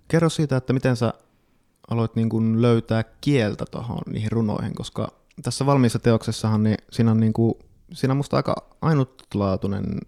Kerro 0.07 0.29
siitä, 0.29 0.57
että 0.57 0.73
miten 0.73 0.95
sä 0.95 1.13
aloit 1.87 2.15
niin 2.15 2.29
kuin 2.29 2.61
löytää 2.61 3.03
kieltä 3.21 3.65
tuohon 3.71 4.01
niihin 4.09 4.31
runoihin, 4.31 4.75
koska 4.75 5.11
tässä 5.43 5.65
valmiissa 5.65 5.99
teoksessahan 5.99 6.63
niin 6.63 6.77
siinä 6.91 7.11
on, 7.11 7.19
niin 7.19 7.33
kuin, 7.33 7.53
siinä 7.93 8.11
on 8.11 8.17
musta 8.17 8.37
aika 8.37 8.55
ainutlaatuinen 8.81 9.99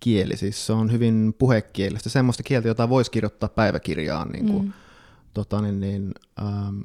kieli, 0.00 0.36
siis 0.36 0.66
se 0.66 0.72
on 0.72 0.92
hyvin 0.92 1.34
puhekielistä, 1.38 2.08
semmoista 2.08 2.42
kieltä, 2.42 2.68
jota 2.68 2.88
voisi 2.88 3.10
kirjoittaa 3.10 3.48
päiväkirjaan, 3.48 4.28
niin 4.28 4.46
kuin, 4.46 4.64
mm. 4.64 4.72
tota, 5.34 5.60
niin, 5.60 5.80
niin, 5.80 6.14
ähm, 6.42 6.80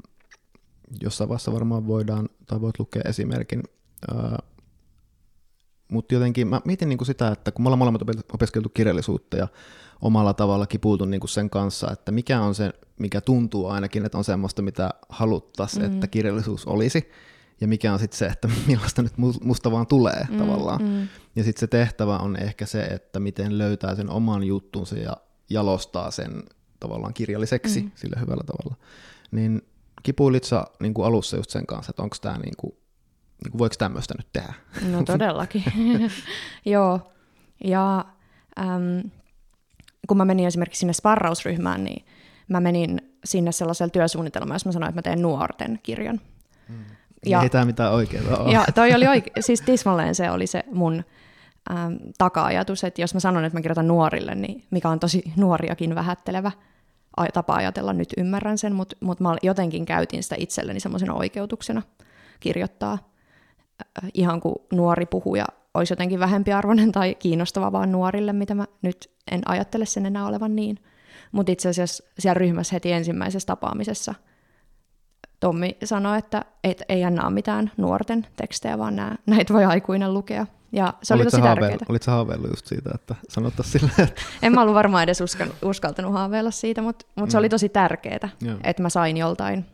jossain 1.01 1.27
vaiheessa 1.29 1.53
varmaan 1.53 1.87
voidaan, 1.87 2.29
tai 2.47 2.61
voit 2.61 2.79
lukea 2.79 3.01
esimerkin, 3.05 3.63
äh, 4.11 4.37
mutta 5.91 6.13
jotenkin 6.13 6.47
mä 6.47 6.61
mietin 6.65 6.89
niin 6.89 6.97
kuin 6.97 7.05
sitä, 7.05 7.27
että 7.27 7.51
kun 7.51 7.63
me 7.63 7.67
ollaan 7.67 7.79
molemmat 7.79 8.01
opiskeltu 8.33 8.69
kirjallisuutta 8.69 9.37
ja 9.37 9.47
omalla 10.01 10.33
tavalla 10.33 10.67
kipuutu 10.67 11.05
niin 11.05 11.19
kuin 11.19 11.29
sen 11.29 11.49
kanssa, 11.49 11.91
että 11.91 12.11
mikä 12.11 12.41
on 12.41 12.55
se, 12.55 12.71
mikä 12.99 13.21
tuntuu 13.21 13.67
ainakin, 13.67 14.05
että 14.05 14.17
on 14.17 14.23
semmoista, 14.23 14.61
mitä 14.61 14.89
haluttaisiin, 15.09 15.85
mm. 15.89 15.93
että 15.93 16.07
kirjallisuus 16.07 16.65
olisi. 16.65 17.09
ja 17.61 17.67
mikä 17.67 17.93
on 17.93 17.99
sitten 17.99 18.17
se, 18.17 18.25
että 18.25 18.49
millaista 18.67 19.01
nyt 19.01 19.13
musta 19.43 19.71
vaan 19.71 19.87
tulee 19.87 20.27
Mm, 20.29 20.37
tavallaan. 20.37 20.81
mm, 20.81 21.07
Ja 21.35 21.43
sitten 21.43 21.59
se 21.59 21.67
tehtävä 21.67 22.17
on 22.17 22.35
ehkä 22.35 22.65
se, 22.65 22.83
että 22.83 23.19
miten 23.19 23.57
löytää 23.57 23.95
sen 23.95 24.09
oman 24.09 24.43
juttunsa 24.43 24.95
ja 24.97 25.17
jalostaa 25.49 26.11
sen 26.11 26.43
tavallaan 26.79 27.13
kirjalliseksi 27.13 27.81
Mm. 27.81 27.91
sillä 27.95 28.19
hyvällä 28.19 28.43
tavalla. 28.43 28.75
Niin 29.31 29.61
kipuilit 30.03 30.43
sä 30.43 30.63
niin 30.79 30.93
kuin 30.93 31.05
alussa 31.05 31.37
just 31.37 31.49
sen 31.49 31.65
kanssa, 31.65 31.89
että 31.89 32.03
onko 32.03 32.15
tämä 32.21 32.37
niin 32.37 32.53
kuin, 32.57 32.73
niin 33.43 33.51
kuin, 33.51 33.59
voiko 33.59 33.75
tämmöistä 33.77 34.13
nyt 34.17 34.27
tehdä? 34.33 34.53
No 34.91 35.03
todellakin. 35.03 35.63
Joo. 36.65 37.11
Ja 37.63 38.05
äm, 38.59 39.11
kun 40.07 40.17
mä 40.17 40.25
menin 40.25 40.47
esimerkiksi 40.47 40.79
sinne 40.79 40.93
sparrausryhmään, 40.93 41.83
niin 41.83 42.05
mä 42.47 42.59
menin 42.59 43.01
sinne 43.25 43.51
sellaisella 43.51 43.89
työsuunnitelmalla, 43.91 44.55
jos 44.55 44.65
mä 44.65 44.71
sanoin, 44.71 44.89
että 44.89 44.97
mä 44.97 45.01
teen 45.01 45.21
nuorten 45.21 45.79
kirjan. 45.83 46.21
Ja, 47.25 47.41
Ei 47.41 47.49
tämä 47.49 47.65
mitään 47.65 47.93
oikeaa 47.93 48.37
ole. 48.37 48.53
Ja 48.53 48.65
toi 48.75 48.93
oli 48.93 49.05
oike- 49.05 49.31
siis 49.47 49.61
tismalleen 49.61 50.15
se 50.15 50.31
oli 50.31 50.47
se 50.47 50.63
mun 50.71 51.03
äm, 51.71 51.97
taka-ajatus, 52.17 52.83
että 52.83 53.01
jos 53.01 53.13
mä 53.13 53.19
sanon, 53.19 53.45
että 53.45 53.57
mä 53.57 53.61
kirjoitan 53.61 53.87
nuorille, 53.87 54.35
niin 54.35 54.63
mikä 54.71 54.89
on 54.89 54.99
tosi 54.99 55.23
nuoriakin 55.35 55.95
vähättelevä 55.95 56.51
tapa 57.33 57.55
ajatella, 57.55 57.93
nyt 57.93 58.13
ymmärrän 58.17 58.57
sen, 58.57 58.75
mutta 58.75 58.95
mut 58.99 59.19
mä 59.19 59.35
jotenkin 59.43 59.85
käytin 59.85 60.23
sitä 60.23 60.35
itselleni 60.39 60.79
semmoisena 60.79 61.13
oikeutuksena 61.13 61.81
kirjoittaa 62.39 62.97
ihan 64.13 64.41
kuin 64.41 64.55
nuori 64.73 65.05
puhuja 65.05 65.45
olisi 65.73 65.91
jotenkin 65.91 66.19
vähempiarvoinen 66.19 66.91
tai 66.91 67.15
kiinnostava 67.15 67.71
vaan 67.71 67.91
nuorille, 67.91 68.33
mitä 68.33 68.55
mä 68.55 68.65
nyt 68.81 69.11
en 69.31 69.41
ajattele 69.45 69.85
sen 69.85 70.05
enää 70.05 70.25
olevan 70.27 70.55
niin. 70.55 70.79
Mutta 71.31 71.51
itse 71.51 71.69
asiassa 71.69 72.03
siellä 72.19 72.39
ryhmässä 72.39 72.75
heti 72.75 72.91
ensimmäisessä 72.91 73.47
tapaamisessa 73.47 74.15
Tommi 75.39 75.77
sanoi, 75.83 76.17
että 76.17 76.45
et, 76.63 76.83
ei 76.89 77.05
ole 77.05 77.29
mitään 77.29 77.71
nuorten 77.77 78.27
tekstejä, 78.35 78.77
vaan 78.77 78.95
nää, 78.95 79.15
näitä 79.25 79.53
voi 79.53 79.65
aikuinen 79.65 80.13
lukea. 80.13 80.45
Ja 80.71 80.93
se 81.03 81.13
oli 81.13 81.23
tosi 81.23 81.31
tärkeää. 81.41 81.55
haaveillut, 81.55 81.89
olit 81.89 82.03
sä 82.03 82.11
haaveillut 82.11 82.49
just 82.49 82.65
siitä, 82.67 82.89
että 82.95 83.15
sanottaisiin 83.29 83.79
silleen, 83.79 84.01
että 84.09 84.21
En 84.41 84.53
mä 84.53 84.61
ollut 84.61 84.75
varmaan 84.75 85.03
edes 85.03 85.21
uskan, 85.21 85.49
uskaltanut 85.61 86.13
haaveilla 86.13 86.51
siitä, 86.51 86.81
mutta 86.81 87.05
mut 87.15 87.31
se 87.31 87.37
Mm. 87.37 87.39
oli 87.39 87.49
tosi 87.49 87.69
tärkeää, 87.69 88.29
että 88.63 88.83
mä 88.83 88.89
sain 88.89 89.17
joltain 89.17 89.65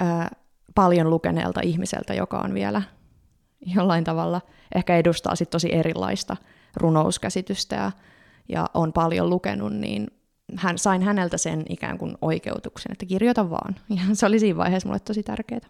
ää, 0.00 0.30
paljon 0.78 1.10
lukeneelta 1.10 1.60
ihmiseltä, 1.64 2.14
joka 2.14 2.38
on 2.38 2.54
vielä 2.54 2.82
jollain 3.66 4.04
tavalla 4.04 4.40
ehkä 4.74 4.96
edustaa 4.96 5.36
sit 5.36 5.50
tosi 5.50 5.74
erilaista 5.74 6.36
runouskäsitystä 6.76 7.76
ja, 7.76 7.92
ja 8.48 8.66
on 8.74 8.92
paljon 8.92 9.30
lukenut, 9.30 9.72
niin 9.72 10.06
hän, 10.56 10.78
sain 10.78 11.02
häneltä 11.02 11.38
sen 11.38 11.62
ikään 11.68 11.98
kuin 11.98 12.16
oikeutuksen, 12.22 12.92
että 12.92 13.06
kirjoita 13.06 13.50
vaan. 13.50 13.74
Ja 13.96 14.02
se 14.12 14.26
oli 14.26 14.38
siinä 14.38 14.56
vaiheessa 14.56 14.88
mulle 14.88 15.00
tosi 15.00 15.22
tärkeää. 15.22 15.68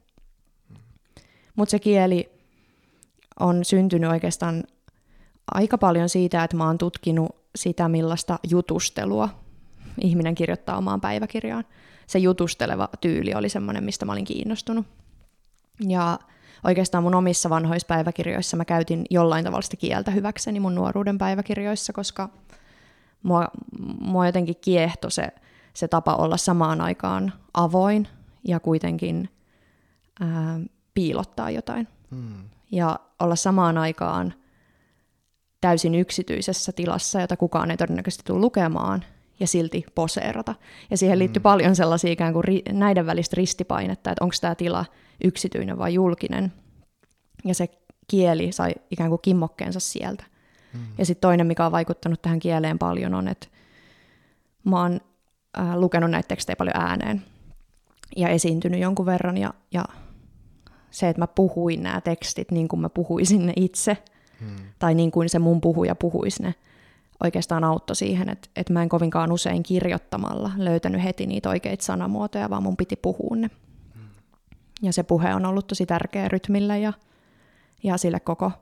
Mutta 1.57 1.71
se 1.71 1.79
kieli 1.79 2.31
on 3.41 3.65
syntynyt 3.65 4.11
oikeastaan 4.11 4.65
aika 5.55 5.79
paljon 5.79 6.09
siitä, 6.09 6.45
että 6.45 6.57
mä 6.57 6.67
oon 6.67 6.79
tutkinut 6.79 7.37
sitä, 7.57 7.89
millaista 7.89 8.39
jutustelua 8.51 9.29
ihminen 10.01 10.35
kirjoittaa 10.35 10.79
omaan 10.79 11.01
päiväkirjaan. 11.01 11.65
Se 12.09 12.19
jutusteleva 12.19 12.89
tyyli 13.01 13.35
oli 13.35 13.49
semmoinen, 13.49 13.85
mistä 13.85 14.05
mä 14.07 14.13
olin 14.13 14.25
kiinnostunut. 14.25 14.87
Ja 15.89 16.19
oikeastaan 16.65 17.05
mun 17.05 17.15
omissa 17.15 17.51
vanhoissa 17.51 17.87
päiväkirjoissa 17.87 18.57
mä 18.57 18.65
käytin 18.65 19.05
jollain 19.11 19.45
tavalla 19.45 19.63
sitä 19.63 19.77
kieltä 19.77 20.11
hyväkseni 20.11 20.61
mun 20.61 20.75
nuoruuden 20.75 21.19
päiväkirjoissa, 21.19 21.93
koska 21.93 22.29
mua, 23.23 23.49
mua 24.01 24.27
jotenkin 24.27 24.57
kiehto 24.61 25.11
se, 25.11 25.29
se 25.75 25.89
tapa 25.89 26.15
olla 26.15 26.37
samaan 26.37 26.81
aikaan 26.81 27.33
avoin 27.55 28.09
ja 28.45 28.61
kuitenkin 28.61 29.29
ää, 30.21 30.61
piilottaa 30.95 31.51
jotain. 31.51 31.89
hmm, 32.11 32.49
Ja 32.71 33.01
olla 33.21 33.37
samaan 33.37 33.79
aikaan 33.79 34.35
täysin 35.61 35.95
yksityisessä 35.95 36.73
tilassa, 36.73 37.21
jota 37.21 37.37
kukaan 37.37 37.71
ei 37.71 37.77
todennäköisesti 37.77 38.25
tule 38.27 38.41
lukemaan, 38.41 39.05
ja 39.41 39.47
silti 39.47 39.85
poseerata. 39.95 40.55
Ja 40.91 40.97
siihen 40.97 41.19
liittyy 41.19 41.41
mm. 41.41 41.43
paljon 41.43 41.77
sellaisia 41.77 42.13
ikään 42.13 42.33
kuin 42.33 42.45
ri, 42.45 42.63
näiden 42.73 43.07
välistä 43.07 43.37
ristipainetta, 43.37 44.11
että 44.11 44.25
onko 44.25 44.35
tämä 44.41 44.55
tila 44.55 44.85
yksityinen 45.25 45.79
vai 45.79 45.95
julkinen. 45.95 46.53
Ja 47.45 47.55
se 47.55 47.69
kieli 48.09 48.53
sai 48.53 48.75
ikään 48.91 49.09
kuin 49.11 49.23
kimmokkeensa 49.23 49.81
sieltä. 49.81 50.25
Mm. 50.75 50.81
Ja 50.99 51.07
sitten 51.07 51.21
toinen, 51.21 51.47
mikä 51.47 51.67
on 51.67 51.73
vaikuttanut 51.73 52.23
tähän 52.23 52.39
kieleen 52.39 52.79
paljon, 52.79 53.15
on, 53.15 53.29
että 53.29 53.47
mä 54.65 54.83
oon 54.83 55.01
äh, 55.59 55.77
lukenut 55.77 56.11
näitä 56.11 56.29
tekstejä 56.29 56.57
paljon 56.57 56.77
ääneen 56.77 57.23
ja 58.17 58.29
esiintynyt 58.29 58.81
jonkun 58.81 59.07
verran, 59.07 59.37
ja, 59.37 59.55
ja 59.73 59.85
se, 60.91 61.09
että 61.09 61.23
mä 61.23 61.27
puhuin 61.27 61.83
nämä 61.83 62.01
tekstit 62.01 62.51
niin 62.51 62.69
kuin 62.69 62.81
mä 62.81 62.89
puhuisin 62.89 63.47
ne 63.47 63.53
itse, 63.57 63.97
hmm, 64.41 64.57
tai 64.79 64.95
niin 64.95 65.11
kuin 65.11 65.29
se 65.29 65.39
mun 65.39 65.61
puhuja 65.61 65.95
puhuisi 65.95 66.43
ne, 66.43 66.55
oikeastaan 67.25 67.65
auttoi 67.65 67.97
siihen, 67.97 68.29
että, 68.29 68.49
että 68.57 68.73
mä 68.73 68.83
en 68.83 68.89
kovinkaan 68.89 69.33
usein 69.33 69.63
kirjoittamalla 69.63 70.51
löytänyt 70.57 71.05
heti 71.05 71.27
niitä 71.27 71.49
oikeita 71.49 71.85
sanamuotoja, 71.85 72.51
vaan 72.51 72.63
mun 72.63 72.77
piti 72.77 72.97
puhua 72.97 73.37
ne. 73.37 73.51
Ja 74.83 74.93
se 74.93 75.03
puhe 75.03 75.35
on 75.35 75.47
ollut 75.47 75.67
tosi 75.67 75.87
tärkeä 75.87 76.29
rytmille 76.29 76.79
ja, 76.79 76.93
ja 77.83 77.97
sille 77.97 78.21
koko, 78.21 78.53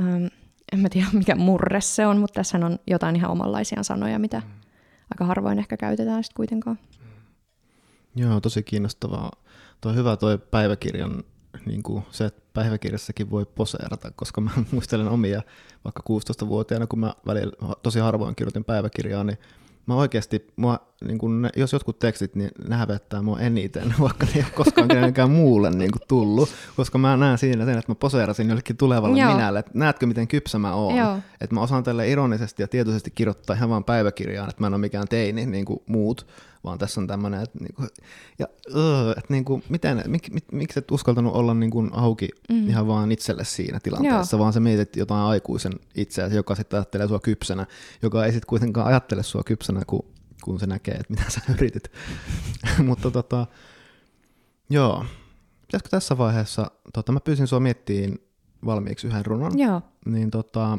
äm, 0.00 0.28
en 0.72 0.78
mä 0.78 0.88
tiedä 0.88 1.06
mikä 1.12 1.34
murre 1.34 1.80
se 1.80 2.06
on, 2.06 2.18
mutta 2.18 2.34
tässä 2.34 2.58
on 2.58 2.78
jotain 2.86 3.16
ihan 3.16 3.30
omanlaisia 3.30 3.82
sanoja, 3.82 4.18
mitä 4.18 4.42
aika 5.14 5.24
harvoin 5.24 5.58
ehkä 5.58 5.76
käytetään 5.76 6.24
sitten 6.24 6.36
kuitenkaan. 6.36 6.78
Joo, 8.16 8.40
tosi 8.40 8.62
kiinnostavaa. 8.62 9.32
Tuo 9.80 9.92
hyvä 9.92 10.16
toi 10.16 10.38
päiväkirjan, 10.38 11.24
niin 11.66 11.82
kuin 11.82 12.04
se, 12.10 12.24
että 12.24 12.42
päiväkirjassakin 12.54 13.30
voi 13.30 13.46
poseerata, 13.46 14.10
koska 14.16 14.40
mä 14.40 14.50
muistelen 14.72 15.08
omia 15.08 15.42
vaikka 15.84 16.02
16-vuotiaana, 16.10 16.86
kun 16.86 16.98
mä 16.98 17.14
välillä 17.26 17.76
tosi 17.82 17.98
harvoin 17.98 18.36
kirjoitin 18.36 18.64
päiväkirjaa, 18.64 19.24
niin 19.24 19.38
mä 19.86 19.94
oikeasti, 19.94 20.46
mua, 20.56 20.78
niin 21.04 21.18
kun 21.18 21.42
ne, 21.42 21.50
jos 21.56 21.72
jotkut 21.72 21.98
tekstit, 21.98 22.34
niin 22.34 22.50
ne 22.68 22.76
hävettää 22.76 23.22
mua 23.22 23.40
eniten, 23.40 23.94
vaikka 24.00 24.26
ne 24.26 24.32
ei 24.34 24.42
ole 24.42 24.50
koskaan 24.54 24.88
kenenkään 24.88 25.30
muulle 25.30 25.70
niin 25.70 25.90
kuin 25.90 26.02
tullut, 26.08 26.48
koska 26.76 26.98
mä 26.98 27.16
näen 27.16 27.38
siinä 27.38 27.64
sen, 27.64 27.78
että 27.78 27.92
mä 27.92 27.94
poseerasin 27.94 28.48
jollekin 28.48 28.76
tulevalle 28.76 29.18
Joo. 29.18 29.32
minälle, 29.32 29.58
että 29.58 29.70
näetkö 29.74 30.06
miten 30.06 30.28
kypsä 30.28 30.58
mä 30.58 30.74
oon, 30.74 31.22
että 31.40 31.54
mä 31.54 31.60
osaan 31.60 31.84
tälle 31.84 32.08
ironisesti 32.08 32.62
ja 32.62 32.68
tietoisesti 32.68 33.10
kirjoittaa 33.10 33.56
ihan 33.56 33.70
vaan 33.70 33.84
päiväkirjaan, 33.84 34.48
että 34.48 34.62
mä 34.62 34.66
en 34.66 34.74
ole 34.74 34.80
mikään 34.80 35.08
teini 35.08 35.46
niin 35.46 35.64
kuin 35.64 35.82
muut, 35.86 36.26
vaan 36.66 36.78
tässä 36.78 37.00
on 37.00 37.06
tämmöinen, 37.06 37.42
että, 37.42 37.58
niin 37.58 37.74
kuin, 37.74 37.88
ja, 38.38 38.46
öö, 38.76 39.10
että 39.10 39.26
niin 39.28 39.44
kuin, 39.44 39.62
miten, 39.68 40.02
mik, 40.06 40.30
mik, 40.30 40.44
miksi 40.52 40.78
et 40.78 40.90
uskaltanut 40.90 41.34
olla 41.34 41.54
niin 41.54 41.70
kuin 41.70 41.90
auki 41.92 42.28
mm. 42.48 42.68
ihan 42.68 42.86
vaan 42.86 43.12
itselle 43.12 43.44
siinä 43.44 43.80
tilanteessa, 43.80 44.36
Joo. 44.36 44.42
vaan 44.42 44.52
sä 44.52 44.60
mietit 44.60 44.96
jotain 44.96 45.22
aikuisen 45.22 45.72
itseäsi, 45.94 46.36
joka 46.36 46.54
sitten 46.54 46.78
ajattelee 46.78 47.08
sua 47.08 47.20
kypsänä, 47.20 47.66
joka 48.02 48.24
ei 48.24 48.32
sitten 48.32 48.48
kuitenkaan 48.48 48.86
ajattele 48.86 49.22
sua 49.22 49.42
kypsänä, 49.42 49.82
kun, 49.86 50.04
kun 50.44 50.60
se 50.60 50.66
näkee, 50.66 50.94
että 50.94 51.12
mitä 51.14 51.24
sä 51.30 51.40
yritit. 51.56 51.90
Mutta 52.84 53.10
tota, 53.10 53.46
joo, 54.70 55.04
pitäisikö 55.66 55.88
tässä 55.90 56.18
vaiheessa, 56.18 56.70
tota, 56.92 57.12
mä 57.12 57.20
pyysin 57.20 57.46
sua 57.46 57.60
miettiin 57.60 58.18
valmiiksi 58.64 59.06
yhden 59.06 59.26
runon, 59.26 59.58
Joo, 59.58 59.82
niin 60.06 60.30
tota, 60.30 60.78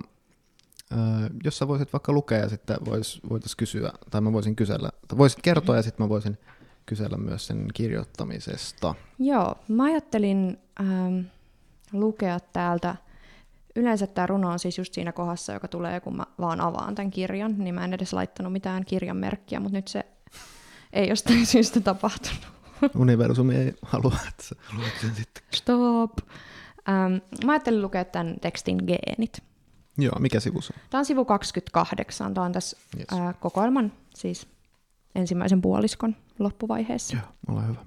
jos 1.43 1.57
sä 1.57 1.67
voisit 1.67 1.93
vaikka 1.93 2.11
lukea 2.11 2.37
ja 2.37 2.49
sitten 2.49 2.77
vois, 2.85 3.21
voitaisiin 3.29 3.57
kysyä, 3.57 3.91
tai 4.11 4.21
mä 4.21 4.33
voisin 4.33 4.55
kysellä, 4.55 4.89
tai 5.07 5.17
voisit 5.17 5.41
kertoa 5.41 5.75
ja 5.75 5.81
sitten 5.81 6.05
mä 6.05 6.09
voisin 6.09 6.37
kysellä 6.85 7.17
myös 7.17 7.47
sen 7.47 7.67
kirjoittamisesta. 7.73 8.95
Joo, 9.19 9.55
mä 9.67 9.83
ajattelin 9.83 10.57
ähm, 10.79 11.19
lukea 11.93 12.39
täältä. 12.39 12.95
Yleensä 13.75 14.07
tämä 14.07 14.27
runo 14.27 14.49
on 14.51 14.59
siis 14.59 14.77
just 14.77 14.93
siinä 14.93 15.11
kohdassa, 15.11 15.53
joka 15.53 15.67
tulee, 15.67 15.99
kun 15.99 16.17
mä 16.17 16.25
vaan 16.39 16.61
avaan 16.61 16.95
tämän 16.95 17.11
kirjan, 17.11 17.55
niin 17.57 17.75
mä 17.75 17.85
en 17.85 17.93
edes 17.93 18.13
laittanut 18.13 18.53
mitään 18.53 18.85
kirjan 18.85 19.17
merkkiä, 19.17 19.59
mutta 19.59 19.77
nyt 19.77 19.87
se 19.87 20.05
ei 20.93 21.09
jostain 21.09 21.45
syystä 21.55 21.79
tapahtunut. 21.79 22.47
Universumi 22.95 23.55
ei 23.55 23.73
halua, 23.81 24.15
että 24.27 24.43
sä 24.43 24.55
luet 24.77 24.93
sen 25.01 25.15
sitten. 25.15 25.43
Stop! 25.53 26.11
Ähm, 26.89 27.45
mä 27.45 27.51
ajattelin 27.51 27.81
lukea 27.81 28.05
tämän 28.05 28.35
tekstin 28.41 28.77
geenit. 28.87 29.43
Joo, 29.97 30.19
mikä 30.19 30.39
sivu 30.39 30.61
se 30.61 30.73
on? 30.75 30.81
Tämä 30.89 30.99
on 30.99 31.05
sivu 31.05 31.25
28. 31.25 32.33
Tämä 32.33 32.45
on 32.45 32.51
tässä 32.51 32.77
Yes. 32.97 33.07
ää, 33.21 33.33
kokoelman 33.33 33.91
siis 34.15 34.47
ensimmäisen 35.15 35.61
puoliskon 35.61 36.15
loppuvaiheessa. 36.39 37.17
Joo, 37.17 37.55
ole 37.55 37.67
hyvä. 37.67 37.85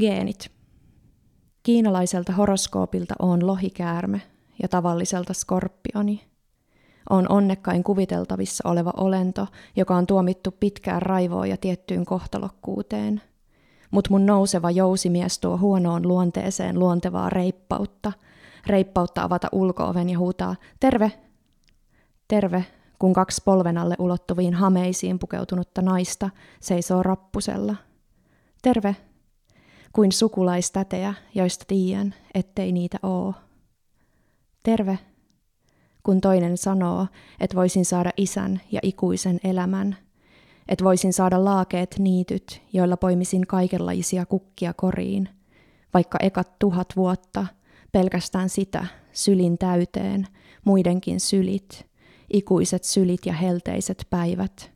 Geenit. 0.00 0.50
Kiinalaiselta 1.62 2.32
horoskoopilta 2.32 3.14
on 3.18 3.46
lohikäärme 3.46 4.20
ja 4.62 4.68
tavalliselta 4.68 5.32
skorpioni. 5.34 6.24
On 7.10 7.26
onnekkain 7.30 7.84
kuviteltavissa 7.84 8.68
oleva 8.68 8.92
olento, 8.96 9.46
joka 9.76 9.96
on 9.96 10.06
tuomittu 10.06 10.50
pitkään 10.50 11.02
raivoon 11.02 11.48
ja 11.48 11.56
tiettyyn 11.56 12.04
kohtalokkuuteen. 12.04 13.22
Mut 13.90 14.10
mun 14.10 14.26
nouseva 14.26 14.70
jousimies 14.70 15.38
tuo 15.38 15.58
huonoon 15.58 16.08
luonteeseen 16.08 16.78
luontevaa 16.78 17.30
reippautta. 17.30 18.12
Reippautta 18.66 19.22
avata 19.22 19.48
ulkooven 19.52 20.10
ja 20.10 20.18
huutaa, 20.18 20.56
terve! 20.80 21.12
Terve, 22.28 22.64
kun 22.98 23.12
kaksi 23.12 23.42
polven 23.44 23.78
alle 23.78 23.96
ulottuviin 23.98 24.54
hameisiin 24.54 25.18
pukeutunutta 25.18 25.82
naista 25.82 26.30
seisoo 26.60 27.02
rappusella. 27.02 27.76
Terve, 28.62 28.96
kuin 29.92 30.12
sukulaistätejä, 30.12 31.14
joista 31.34 31.64
tiedän, 31.68 32.14
ettei 32.34 32.72
niitä 32.72 32.98
oo. 33.02 33.34
Terve, 34.62 34.98
kun 36.02 36.20
toinen 36.20 36.56
sanoo, 36.56 37.06
että 37.40 37.56
voisin 37.56 37.84
saada 37.84 38.10
isän 38.16 38.60
ja 38.72 38.80
ikuisen 38.82 39.40
elämän, 39.44 39.96
että 40.68 40.84
voisin 40.84 41.12
saada 41.12 41.44
laakeet 41.44 41.96
niityt, 41.98 42.62
joilla 42.72 42.96
poimisin 42.96 43.46
kaikenlaisia 43.46 44.26
kukkia 44.26 44.72
koriin, 44.72 45.28
vaikka 45.94 46.18
ekat 46.22 46.58
tuhat 46.58 46.88
vuotta, 46.96 47.46
pelkästään 47.92 48.48
sitä, 48.48 48.86
sylin 49.12 49.58
täyteen, 49.58 50.26
muidenkin 50.64 51.20
sylit, 51.20 51.86
ikuiset 52.32 52.84
sylit 52.84 53.26
ja 53.26 53.32
helteiset 53.32 54.06
päivät, 54.10 54.70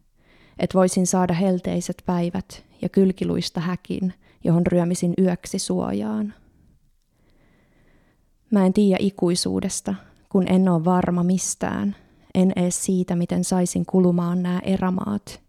että 0.59 0.79
voisin 0.79 1.07
saada 1.07 1.35
helteiset 1.35 2.03
päivät 2.07 2.65
ja 2.83 2.89
kylkiluista 2.89 3.61
häkin, 3.61 4.15
johon 4.45 4.67
ryömisin 4.67 5.15
yöksi 5.19 5.59
suojaan. 5.59 6.35
Mä 8.51 8.67
en 8.67 8.73
tiedä 8.73 8.97
ikuisuudesta, 9.01 9.95
kun 10.29 10.49
en 10.49 10.69
ole 10.69 10.85
varma 10.85 11.23
mistään, 11.23 11.97
en 12.35 12.53
ees 12.57 12.85
siitä, 12.85 13.17
miten 13.17 13.45
saisin 13.45 13.87
kulumaan 13.87 14.43
nämä 14.43 14.61
erämaat. 14.65 15.43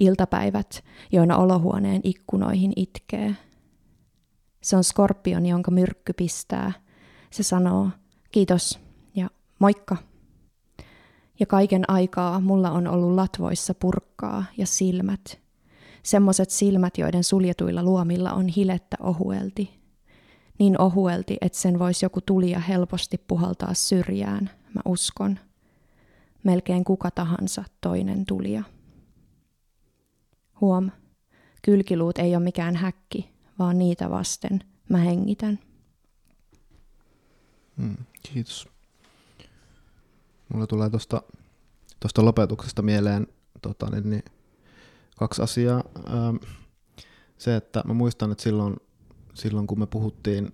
Iltapäivät, 0.00 0.84
joina 1.12 1.36
olohuoneen 1.36 2.00
ikkunoihin 2.04 2.72
itkee. 2.76 3.36
Se 4.62 4.76
on 4.76 4.84
skorpion, 4.84 5.46
jonka 5.46 5.70
myrkky 5.70 6.12
pistää. 6.12 6.72
Se 7.30 7.42
sanoo, 7.42 7.90
kiitos 8.32 8.78
ja 9.14 9.30
moikka. 9.58 9.96
Ja 11.40 11.46
kaiken 11.46 11.90
aikaa 11.90 12.40
mulla 12.40 12.70
on 12.70 12.86
ollut 12.86 13.14
latvoissa 13.14 13.74
purkkaa 13.74 14.44
ja 14.56 14.66
silmät. 14.66 15.40
Semmoset 16.02 16.50
silmät, 16.50 16.98
joiden 16.98 17.24
suljetuilla 17.24 17.82
luomilla 17.82 18.32
on 18.32 18.48
hilettä 18.48 18.96
ohuelti. 19.00 19.80
Niin 20.58 20.80
ohuelti, 20.80 21.36
että 21.40 21.58
sen 21.58 21.78
voisi 21.78 22.04
joku 22.04 22.20
tulija 22.20 22.60
helposti 22.60 23.18
puhaltaa 23.18 23.74
syrjään, 23.74 24.50
mä 24.74 24.80
uskon. 24.84 25.38
Melkein 26.44 26.84
kuka 26.84 27.10
tahansa 27.10 27.64
toinen 27.80 28.26
tulija. 28.26 28.62
Huom, 30.60 30.90
kylkiluut 31.62 32.18
ei 32.18 32.36
ole 32.36 32.44
mikään 32.44 32.76
häkki, 32.76 33.30
vaan 33.60 33.78
niitä 33.78 34.10
vasten 34.10 34.60
mä 34.88 34.98
hengitän. 34.98 35.58
Mm, 37.76 37.96
kiitos. 38.22 38.68
Mulla 40.48 40.66
tulee 40.66 40.90
tuosta 40.90 41.22
tosta 42.00 42.24
lopetuksesta 42.24 42.82
mieleen 42.82 43.26
tota, 43.62 43.90
niin, 43.90 44.10
niin, 44.10 44.24
kaksi 45.18 45.42
asiaa. 45.42 45.84
Ähm, 46.08 46.36
se, 47.38 47.56
että 47.56 47.82
mä 47.86 47.94
muistan, 47.94 48.32
että 48.32 48.42
silloin, 48.44 48.76
silloin 49.34 49.66
kun 49.66 49.78
me 49.78 49.86
puhuttiin, 49.86 50.52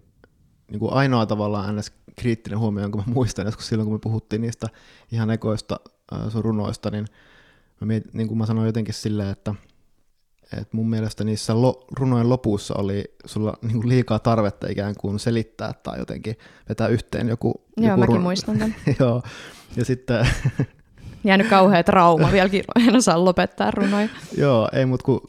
niin 0.71 0.79
kuin 0.79 0.93
ainoa 0.93 1.27
tavallaan 1.27 1.77
ns. 1.77 1.93
kriittinen 2.17 2.59
huomio, 2.59 2.83
jonka 2.83 2.99
mä 2.99 3.05
muistan, 3.15 3.47
joskus 3.47 3.69
silloin 3.69 3.87
kun 3.87 3.95
me 3.95 3.99
puhuttiin 3.99 4.43
niistä 4.43 4.69
ihan 5.13 5.31
ekoista 5.31 5.81
äh, 6.13 6.33
sun 6.33 6.45
runoista, 6.45 6.91
niin, 6.91 7.07
mä 7.81 7.87
mietin, 7.87 8.11
niin 8.15 8.29
kuin 8.29 8.39
mä 8.39 8.47
sanoin 8.47 8.67
jotenkin 8.67 8.95
silleen, 8.95 9.29
että 9.29 9.55
et 10.61 10.73
mun 10.73 10.91
mielestä 10.91 11.25
niissä 11.25 11.63
lo, 11.63 11.87
runojen 11.99 12.29
lopussa 12.29 12.75
oli 12.75 13.05
sulla 13.25 13.55
niinku 13.63 13.89
liikaa 13.89 14.19
tarvetta 14.19 14.67
ikään 14.71 14.95
kuin 15.01 15.19
selittää 15.19 15.73
tai 15.73 15.99
jotenkin 15.99 16.39
vetää 16.69 16.89
yhteen 16.89 17.29
joku, 17.29 17.63
Joo, 17.77 17.87
joku 17.87 18.01
mäkin 18.01 18.15
runo. 18.15 18.23
muistan 18.23 18.59
tämän. 18.59 18.75
Joo, 19.01 19.23
ja 19.77 19.85
sitten, 19.85 20.29
Jäänyt 21.25 21.49
kauhea 21.49 21.85
trauma, 21.85 22.33
vieläkin 22.33 22.65
en 22.89 22.97
osaa 22.97 23.25
lopettaa 23.25 23.71
runoja. 23.71 24.09
joo, 24.39 24.69
ei 24.73 24.87
mut 24.87 25.03
kun 25.03 25.21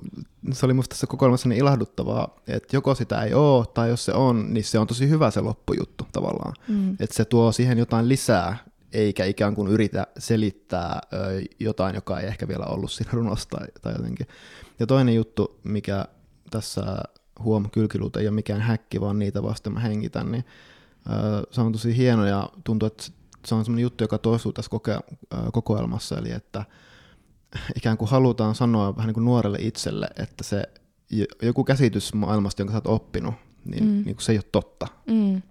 se 0.54 0.66
oli 0.66 0.74
musta 0.74 0.94
tässä 0.94 1.08
kokoelmassa 1.08 1.50
niin 1.50 1.60
ilahduttavaa, 1.60 2.36
että 2.48 2.76
joko 2.76 2.96
sitä 2.96 3.24
ei 3.24 3.34
ole, 3.34 3.66
tai 3.74 3.90
jos 3.90 4.06
se 4.06 4.14
on, 4.14 4.54
niin 4.54 4.64
se 4.64 4.80
on 4.80 4.88
tosi 4.88 5.10
hyvä 5.10 5.32
se 5.32 5.42
loppujuttu 5.42 6.08
tavallaan. 6.12 6.54
Mm. 6.68 6.92
Että 7.00 7.16
se 7.16 7.26
tuo 7.26 7.52
siihen 7.52 7.78
jotain 7.78 8.10
lisää, 8.10 8.58
eikä 8.94 9.26
ikään 9.26 9.56
kuin 9.56 9.72
yritä 9.72 10.08
selittää 10.18 11.00
ö, 11.14 11.18
jotain, 11.60 11.96
joka 11.96 12.20
ei 12.20 12.28
ehkä 12.28 12.48
vielä 12.48 12.66
ollut 12.66 12.92
siinä 12.92 13.12
runossa 13.14 13.50
tai, 13.50 13.68
tai 13.82 13.94
jotenkin. 13.94 14.28
Ja 14.79 14.87
toinen 14.87 15.16
juttu, 15.16 15.59
mikä 15.63 16.05
tässä 16.50 16.83
huom, 17.40 17.70
kylkiluut 17.72 18.16
ei 18.18 18.27
ole 18.27 18.35
mikään 18.35 18.61
häkki, 18.61 19.01
vaan 19.01 19.20
niitä 19.20 19.44
vasten 19.44 19.74
mä 19.74 19.79
hengitän, 19.79 20.31
niin 20.31 20.46
se 21.51 21.61
on 21.61 21.72
tosi 21.72 21.98
hieno 21.98 22.25
ja 22.25 22.50
tuntuu, 22.63 22.87
että 22.87 23.03
se 23.46 23.55
on 23.55 23.66
sellainen 23.66 23.83
juttu, 23.83 24.03
joka 24.03 24.18
toistuu 24.18 24.53
tässä 24.53 24.72
koke- 24.72 25.18
kokoelmassa, 25.51 26.18
eli 26.18 26.31
että 26.31 26.66
ikään 27.75 27.98
kuin 27.98 28.09
halutaan 28.09 28.55
sanoa 28.55 28.96
vähän 28.96 29.07
niin 29.07 29.13
kuin 29.13 29.25
nuorelle 29.25 29.57
itselle, 29.61 30.07
että 30.20 30.44
se 30.44 30.63
joku 31.42 31.63
käsitys 31.63 32.13
maailmasta, 32.13 32.61
jonka 32.61 32.72
sä 32.72 32.77
oot 32.77 32.87
oppinut, 32.87 33.33
niin, 33.66 33.83
Mm. 33.83 33.90
mm. 33.90 33.96
niin 34.05 34.16
kuin 34.16 34.22
se 34.24 34.31
ei 34.31 34.37
ole 34.37 34.46
totta. 34.51 34.87
Mm. 35.07 35.42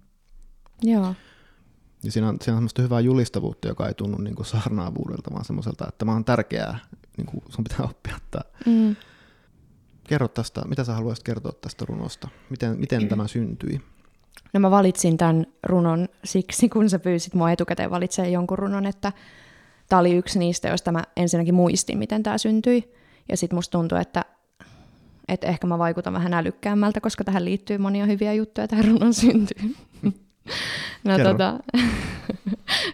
Joo. 0.83 1.15
Ja 2.03 2.11
siinä 2.11 2.29
on, 2.29 2.37
siinä 2.41 2.53
on 2.55 2.57
semmoista 2.57 2.81
hyvää 2.81 2.99
julistavuutta, 2.99 3.67
joka 3.67 3.87
ei 3.87 3.93
tunnu 3.93 4.17
niin 4.17 4.35
kuin 4.35 4.45
saarnaavuudelta, 4.45 5.31
vaan 5.33 5.45
semmoiselta, 5.45 5.85
että 5.87 5.97
tämä 5.97 6.11
on 6.11 6.25
tärkeää, 6.25 6.79
niin 7.17 7.25
kuin 7.25 7.43
sun 7.49 7.63
pitää 7.63 7.85
oppia. 7.85 8.15
Että 8.17 8.41
Mm. 8.65 8.95
Kerro 10.07 10.27
tästä, 10.27 10.61
mitä 10.67 10.83
sä 10.83 10.93
haluaisit 10.93 11.23
kertoa 11.23 11.51
tästä 11.61 11.85
runosta? 11.85 12.27
Miten, 12.49 12.79
miten 12.79 13.07
tämä 13.07 13.27
syntyi? 13.27 13.81
No 14.53 14.59
mä 14.59 14.71
valitsin 14.71 15.17
tämän 15.17 15.45
runon 15.63 16.07
siksi, 16.23 16.69
kun 16.69 16.89
sä 16.89 16.99
pyysit 16.99 17.33
mua 17.33 17.51
etukäteen 17.51 17.91
valitsemaan 17.91 18.31
jonkun 18.31 18.59
runon, 18.59 18.85
että 18.85 19.11
tämä 19.89 19.99
oli 19.99 20.15
yksi 20.15 20.39
niistä, 20.39 20.67
joista 20.67 20.91
mä 20.91 21.03
ensinnäkin 21.17 21.55
muistin, 21.55 21.97
miten 21.97 22.23
tämä 22.23 22.37
syntyi. 22.37 22.93
Ja 23.29 23.37
sitten 23.37 23.57
musta 23.57 23.77
tuntui, 23.77 24.01
että, 24.01 24.25
että 25.27 25.47
ehkä 25.47 25.67
mä 25.67 25.77
vaikutan 25.77 26.13
vähän 26.13 26.33
älykkäämmältä, 26.33 27.01
koska 27.01 27.23
tähän 27.23 27.45
liittyy 27.45 27.77
monia 27.77 28.05
hyviä 28.05 28.33
juttuja 28.33 28.67
tähän 28.67 28.85
runon 28.85 29.13
syntyyn. 29.13 29.75
No, 31.03 31.15
Kerro. 31.17 31.31
tota, 31.31 31.59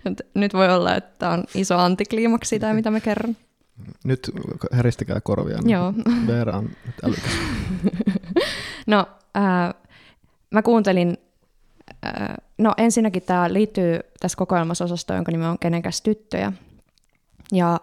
nyt- 0.35 0.53
voi 0.53 0.73
olla, 0.73 0.95
että 0.95 1.19
tämä 1.19 1.31
on 1.31 1.43
iso 1.55 1.77
antikliimaksi 1.77 2.49
sitä, 2.49 2.73
mitä 2.73 2.91
mä 2.91 2.99
kerron. 2.99 3.37
Nyt 4.03 4.31
häristäkää 4.71 5.21
korvia. 5.21 5.57
niin 5.57 5.69
Joo. 5.69 5.93
Veera 6.27 6.57
on 6.57 6.63
nyt 6.63 6.95
älykäs. 7.03 7.31
No, 8.87 9.05
ää, 9.35 9.73
mä 10.51 10.61
kuuntelin, 10.61 11.17
ää, 12.03 12.35
no 12.57 12.73
ensinnäkin 12.77 13.23
tämä 13.23 13.53
liittyy 13.53 13.99
tässä 14.19 14.35
kokoelmassa 14.35 14.85
osastoon, 14.85 15.17
jonka 15.17 15.31
nimi 15.31 15.45
on 15.45 15.59
Kenenkäs 15.59 16.01
tyttöjä. 16.01 16.53
Ja 17.51 17.79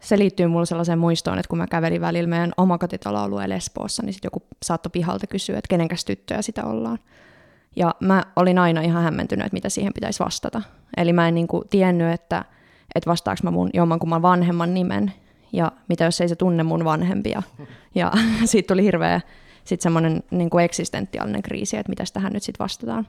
se 0.00 0.18
liittyy 0.18 0.46
mulle 0.46 0.66
sellaiseen 0.66 0.98
muistoon, 0.98 1.38
että 1.38 1.48
kun 1.48 1.58
mä 1.58 1.66
kävelin 1.66 2.00
välillä 2.00 2.28
meidän 2.28 2.52
omakotitaloalueen 2.56 3.52
Espoossa, 3.52 4.02
niin 4.02 4.12
sitten 4.12 4.26
joku 4.26 4.42
saattoi 4.62 4.90
pihalta 4.90 5.26
kysyä, 5.26 5.58
että 5.58 5.68
kenenkäs 5.68 6.04
tyttöjä 6.04 6.42
sitä 6.42 6.64
ollaan. 6.64 6.98
Ja 7.76 7.94
mä 8.00 8.22
olin 8.36 8.58
aina 8.58 8.80
ihan 8.80 9.02
hämmentynyt, 9.02 9.46
että 9.46 9.56
mitä 9.56 9.68
siihen 9.68 9.92
pitäisi 9.94 10.24
vastata. 10.24 10.62
Eli 10.96 11.12
mä 11.12 11.28
en 11.28 11.34
niinku 11.34 11.64
tiennyt, 11.70 12.12
että, 12.12 12.44
että 12.94 13.10
vastaaks 13.10 13.42
mä 13.42 13.50
mun 13.50 13.70
jommankumman 13.74 14.22
vanhemman 14.22 14.74
nimen, 14.74 15.12
ja 15.52 15.72
mitä 15.88 16.04
jos 16.04 16.20
ei 16.20 16.28
se 16.28 16.36
tunne 16.36 16.62
mun 16.62 16.84
vanhempia. 16.84 17.42
Ja 17.94 18.12
siitä 18.44 18.66
tuli 18.66 18.82
hirveä 18.82 19.20
sitten 19.64 19.82
semmoinen 19.82 20.22
niin 20.30 20.50
kuin 20.50 20.64
eksistentiaalinen 20.64 21.42
kriisi, 21.42 21.76
että 21.76 21.90
mitäs 21.90 22.12
tähän 22.12 22.32
nyt 22.32 22.42
sitten 22.42 22.64
vastataan. 22.64 23.08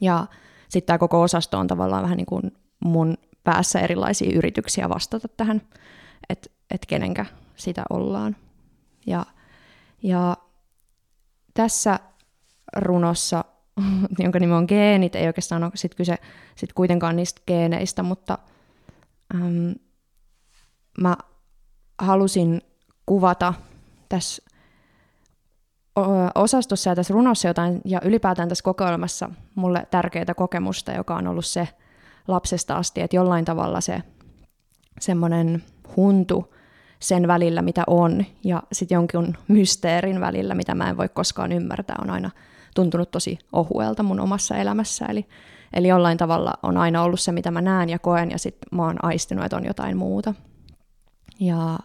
Ja 0.00 0.26
sitten 0.68 0.86
tämä 0.86 0.98
koko 0.98 1.22
osasto 1.22 1.58
on 1.58 1.66
tavallaan 1.66 2.02
vähän 2.02 2.16
niin 2.16 2.26
kuin 2.26 2.52
mun 2.84 3.16
päässä 3.44 3.80
erilaisia 3.80 4.36
yrityksiä 4.36 4.88
vastata 4.88 5.28
tähän, 5.28 5.62
että 6.28 6.50
et 6.70 6.86
kenenkä 6.86 7.26
sitä 7.56 7.82
ollaan. 7.90 8.36
Ja, 9.06 9.26
ja 10.02 10.36
tässä 11.54 12.00
runossa, 12.76 13.44
jonka 14.18 14.38
nimi 14.38 14.52
on 14.52 14.66
geenit, 14.68 15.14
ei 15.14 15.26
oikeastaan 15.26 15.64
ole 15.64 15.72
sit 15.74 15.94
kyse 15.94 16.16
sit 16.56 16.72
kuitenkaan 16.72 17.16
niistä 17.16 17.42
geeneistä, 17.46 18.02
mutta 18.02 18.38
äm, 19.34 19.74
mä 21.00 21.16
halusin 22.00 22.60
kuvata 23.06 23.54
tässä 24.08 24.42
osastossa 26.34 26.90
ja 26.90 26.96
tässä 26.96 27.14
runossa 27.14 27.48
jotain, 27.48 27.80
ja 27.84 28.00
ylipäätään 28.04 28.48
tässä 28.48 28.64
kokoelmassa 28.64 29.30
mulle 29.54 29.86
tärkeää 29.90 30.34
kokemusta, 30.36 30.92
joka 30.92 31.16
on 31.16 31.26
ollut 31.26 31.46
se 31.46 31.68
lapsesta 32.28 32.76
asti, 32.76 33.00
että 33.00 33.16
jollain 33.16 33.44
tavalla 33.44 33.80
se 33.80 34.02
semmoinen 35.00 35.62
huntu 35.96 36.54
sen 37.00 37.28
välillä, 37.28 37.62
mitä 37.62 37.84
on, 37.86 38.24
ja 38.44 38.62
sitten 38.72 38.96
jonkin 38.96 39.36
mysteerin 39.48 40.20
välillä, 40.20 40.54
mitä 40.54 40.74
mä 40.74 40.90
en 40.90 40.96
voi 40.96 41.08
koskaan 41.08 41.52
ymmärtää, 41.52 41.96
on 42.02 42.10
aina 42.10 42.30
tuntunut 42.74 43.10
tosi 43.10 43.38
ohuelta 43.52 44.02
mun 44.02 44.20
omassa 44.20 44.56
elämässä. 44.56 45.06
Eli, 45.06 45.26
eli 45.72 45.88
jollain 45.88 46.18
tavalla 46.18 46.54
on 46.62 46.76
aina 46.76 47.02
ollut 47.02 47.20
se, 47.20 47.32
mitä 47.32 47.50
mä 47.50 47.60
näen 47.60 47.88
ja 47.88 47.98
koen, 47.98 48.30
ja 48.30 48.38
sitten 48.38 48.68
mä 48.72 48.82
oon 48.82 49.04
aistinut, 49.04 49.44
että 49.44 49.56
on 49.56 49.64
jotain 49.64 49.96
muuta. 49.96 50.34
Ja 51.40 51.78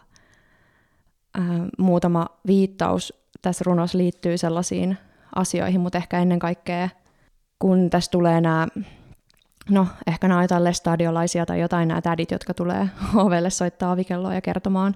muutama 1.78 2.28
viittaus 2.48 3.14
tässä 3.42 3.64
runossa 3.68 3.98
liittyy 3.98 4.38
sellaisiin 4.38 4.98
asioihin, 5.36 5.82
mutta 5.82 5.98
ehkä 5.98 6.20
ennen 6.20 6.40
kaikkea, 6.40 6.90
kun 7.60 7.90
tässä 7.90 8.12
tulee 8.12 8.42
nämä, 8.42 8.68
no 9.70 9.88
ehkä 10.08 10.28
nämä 10.28 10.42
jotain 10.42 10.64
lestadiolaisia 10.64 11.46
tai 11.46 11.60
jotain 11.60 11.88
nämä 11.88 12.02
tädit, 12.02 12.32
jotka 12.32 12.54
tulee 12.54 12.90
ovelle 13.16 13.50
soittaa 13.50 13.92
avikelloa 13.92 14.34
ja 14.34 14.42
kertomaan, 14.42 14.96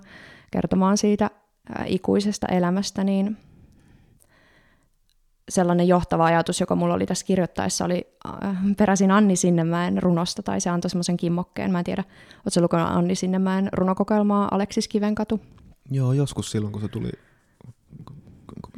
kertomaan 0.51 0.97
siitä 0.97 1.29
ää, 1.69 1.85
ikuisesta 1.87 2.47
elämästä, 2.47 3.03
niin 3.03 3.37
sellainen 5.49 5.87
johtava 5.87 6.25
ajatus, 6.25 6.59
joka 6.59 6.75
mulla 6.75 6.93
oli 6.93 7.05
tässä 7.05 7.25
kirjoittaessa, 7.25 7.85
oli 7.85 8.07
äh, 8.27 8.57
peräisin 8.77 9.11
Anni 9.11 9.35
Sinnemäen 9.35 10.03
runosta, 10.03 10.43
tai 10.43 10.61
se 10.61 10.69
antoi 10.69 10.89
semmoisen 10.89 11.17
kimmokkeen. 11.17 11.71
Mä 11.71 11.79
en 11.79 11.85
tiedä, 11.85 12.03
ootko 12.45 12.61
lukenut 12.61 12.89
Anni 12.89 13.15
Sinnemäen 13.15 13.69
runokokoelmaa 13.73 14.47
Aleksis 14.51 14.87
Kivenkatu? 14.87 15.41
Joo, 15.91 16.13
joskus 16.13 16.51
silloin, 16.51 16.73
kun 16.73 16.81
se 16.81 16.87
tuli 16.87 17.09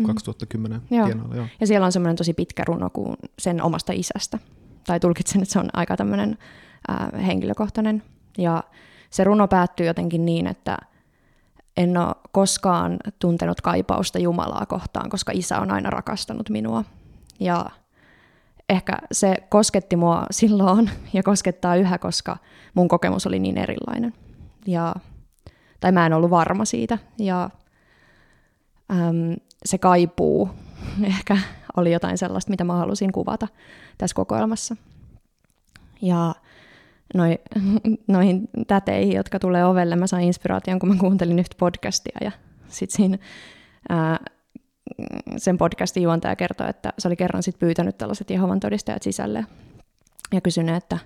2010 0.05 0.81
Joo. 0.89 1.05
tienoilla. 1.05 1.35
Joo. 1.35 1.45
Ja 1.59 1.67
siellä 1.67 1.85
on 1.85 1.91
semmoinen 1.91 2.15
tosi 2.15 2.33
pitkä 2.33 2.63
runo 2.63 2.89
kuin 2.89 3.15
sen 3.39 3.61
omasta 3.61 3.93
isästä. 3.93 4.39
Tai 4.87 4.99
tulkitsen, 4.99 5.41
että 5.41 5.53
se 5.53 5.59
on 5.59 5.69
aika 5.73 5.97
tämmöinen 5.97 6.37
äh, 6.89 7.25
henkilökohtainen. 7.25 8.03
Ja 8.37 8.63
se 9.09 9.23
runo 9.23 9.47
päättyy 9.47 9.85
jotenkin 9.85 10.25
niin, 10.25 10.47
että 10.47 10.77
en 11.77 11.97
ole 11.97 12.15
koskaan 12.31 12.97
tuntenut 13.19 13.61
kaipausta 13.61 14.19
Jumalaa 14.19 14.65
kohtaan, 14.65 15.09
koska 15.09 15.31
isä 15.35 15.59
on 15.59 15.71
aina 15.71 15.89
rakastanut 15.89 16.49
minua. 16.49 16.83
Ja 17.39 17.65
ehkä 18.69 18.97
se 19.11 19.35
kosketti 19.49 19.95
mua 19.95 20.25
silloin 20.31 20.91
ja 21.13 21.23
koskettaa 21.23 21.75
yhä, 21.75 21.97
koska 21.97 22.37
mun 22.73 22.87
kokemus 22.87 23.27
oli 23.27 23.39
niin 23.39 23.57
erilainen. 23.57 24.13
Ja, 24.67 24.95
tai 25.81 25.91
mä 25.91 26.05
en 26.05 26.13
ollut 26.13 26.29
varma 26.29 26.65
siitä. 26.65 26.97
Ja 27.19 27.49
äm, 28.91 29.35
se 29.65 29.77
kaipuu 29.77 30.49
ehkä 31.03 31.37
oli 31.77 31.91
jotain 31.91 32.17
sellaista, 32.17 32.49
mitä 32.49 32.63
mä 32.63 32.73
halusin 32.73 33.11
kuvata 33.11 33.47
tässä 33.97 34.15
kokoelmassa. 34.15 34.75
Ja 36.01 36.35
noi, 37.13 37.39
noihin 38.07 38.49
täteihin, 38.67 39.15
jotka 39.15 39.39
tulee 39.39 39.65
ovelle, 39.65 39.95
mä 39.95 40.07
sain 40.07 40.27
inspiraation, 40.27 40.79
kun 40.79 40.89
mä 40.89 40.95
kuuntelin 40.99 41.39
yhtä 41.39 41.55
podcastia 41.59 42.17
ja 42.21 42.31
sitten 42.67 42.97
siinä 42.97 43.17
ää, 43.89 44.19
sen 45.37 45.57
podcastin 45.57 46.03
juontaja 46.03 46.35
kertoi, 46.35 46.69
että 46.69 46.93
se 46.99 47.07
oli 47.07 47.15
kerran 47.15 47.43
sit 47.43 47.59
pyytänyt 47.59 47.97
tällaiset 47.97 48.29
Jehovan 48.29 48.59
todistajat 48.59 49.03
sisälle 49.03 49.45
ja 50.33 50.41
kysynyt, 50.41 50.75
että, 50.75 50.97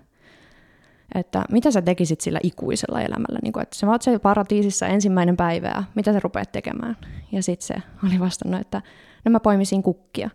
että 1.15 1.45
mitä 1.51 1.71
sä 1.71 1.81
tekisit 1.81 2.21
sillä 2.21 2.39
ikuisella 2.43 3.01
elämällä, 3.01 3.39
niin 3.43 3.53
kun, 3.53 3.61
että 3.61 3.75
sä 3.75 3.87
oot 3.87 4.01
siellä 4.01 4.19
paratiisissa 4.19 4.87
ensimmäinen 4.87 5.37
päivä 5.37 5.67
ja 5.67 5.83
mitä 5.95 6.13
sä 6.13 6.19
rupeat 6.19 6.51
tekemään. 6.51 6.97
Ja 7.31 7.43
sitten 7.43 7.67
se 7.67 7.75
oli 8.07 8.19
vastannut, 8.19 8.61
että 8.61 8.81
no 9.25 9.31
mä 9.31 9.39
poimisin 9.39 9.83
kukkia. 9.83 10.29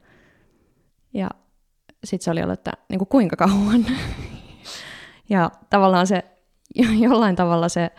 Ja 1.14 1.30
sitten 2.04 2.24
se 2.24 2.30
oli 2.30 2.42
ollut, 2.42 2.58
että 2.58 2.72
niin 2.88 2.98
kuin 2.98 3.08
kuinka 3.08 3.36
kauan. 3.36 3.86
ja 5.30 5.50
tavallaan 5.70 6.06
se, 6.06 6.24
jollain 6.98 7.36
tavalla 7.36 7.68
se, 7.68 7.90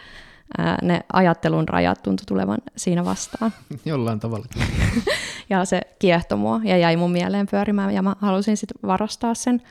ää, 0.57 0.77
ne 0.81 1.01
ajattelun 1.13 1.67
rajat 1.67 2.03
tuntui 2.03 2.25
tulevan 2.25 2.57
siinä 2.77 3.05
vastaan. 3.05 3.51
Jollain 3.85 4.19
tavalla. 4.19 4.45
ja 5.49 5.65
se 5.65 5.81
kiehtoi 5.99 6.37
mua 6.37 6.61
ja 6.63 6.77
jäi 6.77 6.95
mun 6.95 7.11
mieleen 7.11 7.47
pyörimään 7.51 7.93
ja 7.93 8.01
mä 8.01 8.15
halusin 8.19 8.57
sitten 8.57 8.89
varastaa 8.89 9.33
sen. 9.33 9.61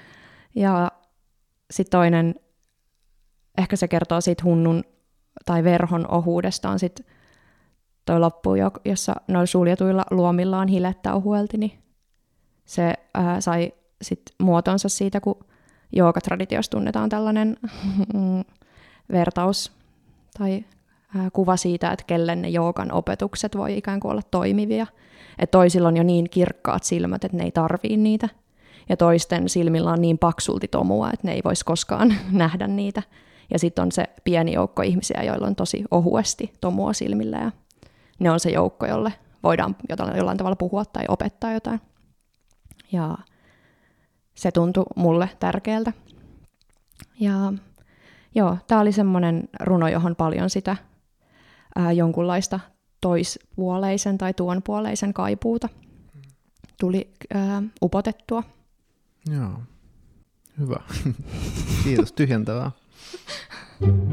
Ja 0.54 0.90
sitten 1.70 1.90
toinen, 1.90 2.34
ehkä 3.58 3.76
se 3.76 3.88
kertoo 3.88 4.20
siitä 4.20 4.44
hunnun 4.44 4.84
tai 5.44 5.64
verhon 5.64 6.10
ohuudesta 6.10 6.70
on 6.70 6.78
sitten 6.78 7.06
toi 8.04 8.20
loppu, 8.20 8.50
jossa 8.84 9.14
noilla 9.28 9.46
suljetuilla 9.46 10.04
luomillaan 10.10 10.68
hilettä 10.68 11.14
ohuelti, 11.14 11.58
niin 11.58 11.72
se 12.64 12.94
ää, 13.14 13.40
sai 13.40 13.72
sit 14.02 14.22
muotonsa 14.38 14.88
siitä, 14.88 15.20
kun 15.20 15.44
joogatraditiossa 15.92 16.70
tunnetaan 16.70 17.08
tällainen 17.08 17.56
vertaus 19.12 19.72
tai 20.38 20.64
ää, 21.16 21.30
kuva 21.32 21.56
siitä, 21.56 21.90
että 21.90 22.04
kellen 22.06 22.42
ne 22.42 22.48
joogan 22.48 22.92
opetukset 22.92 23.56
voi 23.56 23.78
ikään 23.78 24.00
kuin 24.00 24.12
olla 24.12 24.22
toimivia. 24.30 24.86
Että 25.38 25.58
toisilla 25.58 25.88
on 25.88 25.96
jo 25.96 26.02
niin 26.02 26.30
kirkkaat 26.30 26.84
silmät, 26.84 27.24
että 27.24 27.36
ne 27.36 27.44
ei 27.44 27.50
tarvii 27.50 27.96
niitä. 27.96 28.28
Ja 28.88 28.96
toisten 28.96 29.48
silmillä 29.48 29.92
on 29.92 30.00
niin 30.00 30.18
paksulti 30.18 30.68
tomua, 30.68 31.10
että 31.12 31.26
ne 31.26 31.32
ei 31.32 31.40
voisi 31.44 31.64
koskaan 31.64 32.14
nähdä 32.32 32.66
niitä. 32.66 33.02
Ja 33.50 33.58
sitten 33.58 33.82
on 33.82 33.92
se 33.92 34.04
pieni 34.24 34.52
joukko 34.52 34.82
ihmisiä, 34.82 35.22
joilla 35.22 35.46
on 35.46 35.56
tosi 35.56 35.84
ohuesti 35.90 36.52
tomua 36.60 36.92
silmillä. 36.92 37.38
Ja 37.38 37.52
ne 38.18 38.30
on 38.30 38.40
se 38.40 38.50
joukko, 38.50 38.86
jolle 38.86 39.12
voidaan 39.42 39.76
jollain 40.16 40.38
tavalla 40.38 40.56
puhua 40.56 40.84
tai 40.84 41.04
opettaa 41.08 41.52
jotain. 41.52 41.80
Ja 42.92 43.18
se 44.34 44.52
tuntui 44.52 44.84
mulle 44.96 45.30
tärkeältä. 45.40 45.92
Ja 47.20 47.52
joo, 48.34 48.56
tämä 48.66 48.80
oli 48.80 48.92
semmoinen 48.92 49.48
runo, 49.60 49.88
johon 49.88 50.16
paljon 50.16 50.50
sitä 50.50 50.76
ää, 51.76 51.92
jonkunlaista 51.92 52.60
toispuoleisen 53.00 54.18
tai 54.18 54.34
tuonpuoleisen 54.34 55.14
kaipuuta 55.14 55.68
tuli 56.80 57.12
ää, 57.34 57.62
upotettua. 57.82 58.42
Joo, 59.30 59.52
hyvä. 60.58 60.80
Kiitos, 61.84 62.12
tyhjentävää. 62.12 62.70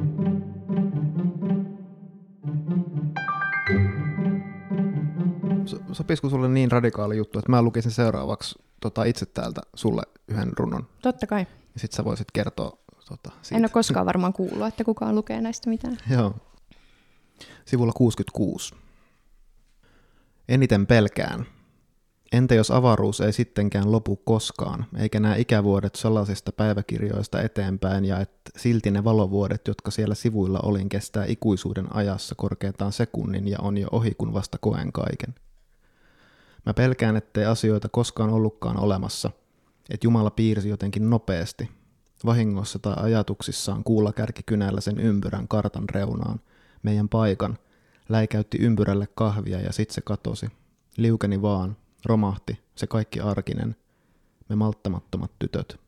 Sopisiko 5.91 6.29
sulle 6.29 6.47
niin 6.47 6.71
radikaali 6.71 7.17
juttu, 7.17 7.39
että 7.39 7.51
mä 7.51 7.61
lukisin 7.61 7.91
seuraavaksi 7.91 8.55
tota, 8.81 9.03
itse 9.03 9.25
täältä 9.25 9.61
sulle 9.75 10.01
yhden 10.27 10.51
runon? 10.57 10.87
Totta 11.01 11.27
kai. 11.27 11.41
Ja 11.73 11.79
sit 11.79 11.91
sä 11.91 12.05
voisit 12.05 12.31
kertoa 12.33 12.77
tota, 13.09 13.31
siitä. 13.41 13.55
En 13.55 13.63
ole 13.63 13.69
koskaan 13.69 14.05
varmaan 14.05 14.33
kuullut, 14.33 14.67
että 14.67 14.83
kukaan 14.83 15.15
lukee 15.15 15.41
näistä 15.41 15.69
mitään. 15.69 15.97
Joo. 16.17 16.33
Sivulla 17.65 17.93
66. 17.93 18.75
Eniten 20.49 20.87
pelkään. 20.87 21.45
Entä 22.31 22.55
jos 22.55 22.71
avaruus 22.71 23.21
ei 23.21 23.33
sittenkään 23.33 23.91
lopu 23.91 24.15
koskaan, 24.15 24.85
eikä 24.97 25.19
nämä 25.19 25.35
ikävuodet 25.35 25.95
salaisista 25.95 26.51
päiväkirjoista 26.51 27.41
eteenpäin, 27.41 28.05
ja 28.05 28.19
että 28.19 28.51
silti 28.57 28.91
ne 28.91 29.03
valovuodet, 29.03 29.67
jotka 29.67 29.91
siellä 29.91 30.15
sivuilla 30.15 30.59
olin, 30.63 30.89
kestää 30.89 31.25
ikuisuuden 31.25 31.95
ajassa 31.95 32.35
korkeintaan 32.35 32.91
sekunnin 32.91 33.47
ja 33.47 33.57
on 33.61 33.77
jo 33.77 33.87
ohi, 33.91 34.11
kun 34.17 34.33
vasta 34.33 34.57
koen 34.57 34.91
kaiken. 34.91 35.35
Mä 36.65 36.73
pelkään, 36.73 37.15
ettei 37.15 37.45
asioita 37.45 37.89
koskaan 37.89 38.29
ollutkaan 38.29 38.79
olemassa, 38.79 39.31
että 39.89 40.07
Jumala 40.07 40.29
piirsi 40.29 40.69
jotenkin 40.69 41.09
nopeasti, 41.09 41.69
vahingossa 42.25 42.79
tai 42.79 42.93
ajatuksissaan 42.97 43.83
kuulla 43.83 44.13
kärkikynällä 44.13 44.81
sen 44.81 44.99
ympyrän 44.99 45.47
kartan 45.47 45.89
reunaan, 45.89 46.39
meidän 46.83 47.09
paikan, 47.09 47.57
läikäytti 48.09 48.57
ympyrälle 48.61 49.07
kahvia 49.15 49.59
ja 49.59 49.73
sit 49.73 49.91
se 49.91 50.01
katosi. 50.01 50.47
Liukeni 50.97 51.41
vaan, 51.41 51.77
romahti, 52.07 52.59
se 52.75 52.87
kaikki 52.87 53.19
arkinen, 53.19 53.75
me 54.49 54.55
malttamattomat 54.55 55.31
tytöt. 55.39 55.79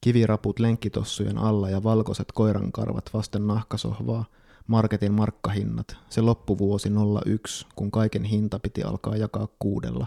Kiviraput 0.00 0.58
lenkkitossujen 0.58 1.38
alla 1.38 1.70
ja 1.70 1.82
valkoiset 1.82 2.32
koirankarvat 2.32 3.10
vasten 3.14 3.46
nahkasohvaa, 3.46 4.24
marketin 4.66 5.12
markkahinnat, 5.12 5.96
se 6.08 6.20
loppuvuosi 6.20 6.88
01, 7.26 7.66
kun 7.76 7.90
kaiken 7.90 8.24
hinta 8.24 8.58
piti 8.58 8.82
alkaa 8.82 9.16
jakaa 9.16 9.48
kuudella, 9.58 10.06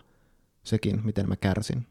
sekin 0.64 1.02
miten 1.04 1.30
mä 1.30 1.36
kärsin. 1.36 1.88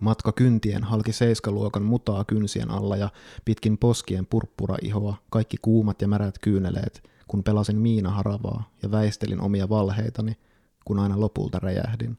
Matka 0.00 0.32
kyntien 0.32 0.84
halki 0.84 1.12
seiskaluokan 1.12 1.82
mutaa 1.82 2.24
kynsien 2.24 2.70
alla 2.70 2.96
ja 2.96 3.08
pitkin 3.44 3.78
poskien 3.78 4.26
purppuraihoa, 4.26 5.16
kaikki 5.30 5.56
kuumat 5.62 6.02
ja 6.02 6.08
märät 6.08 6.38
kyyneleet, 6.38 7.10
kun 7.28 7.44
pelasin 7.44 7.78
Miina 7.78 8.10
Haravaa 8.10 8.70
ja 8.82 8.90
väistelin 8.90 9.40
omia 9.40 9.68
valheitani, 9.68 10.36
kun 10.86 10.98
aina 10.98 11.20
lopulta 11.20 11.58
räjähdin. 11.58 12.18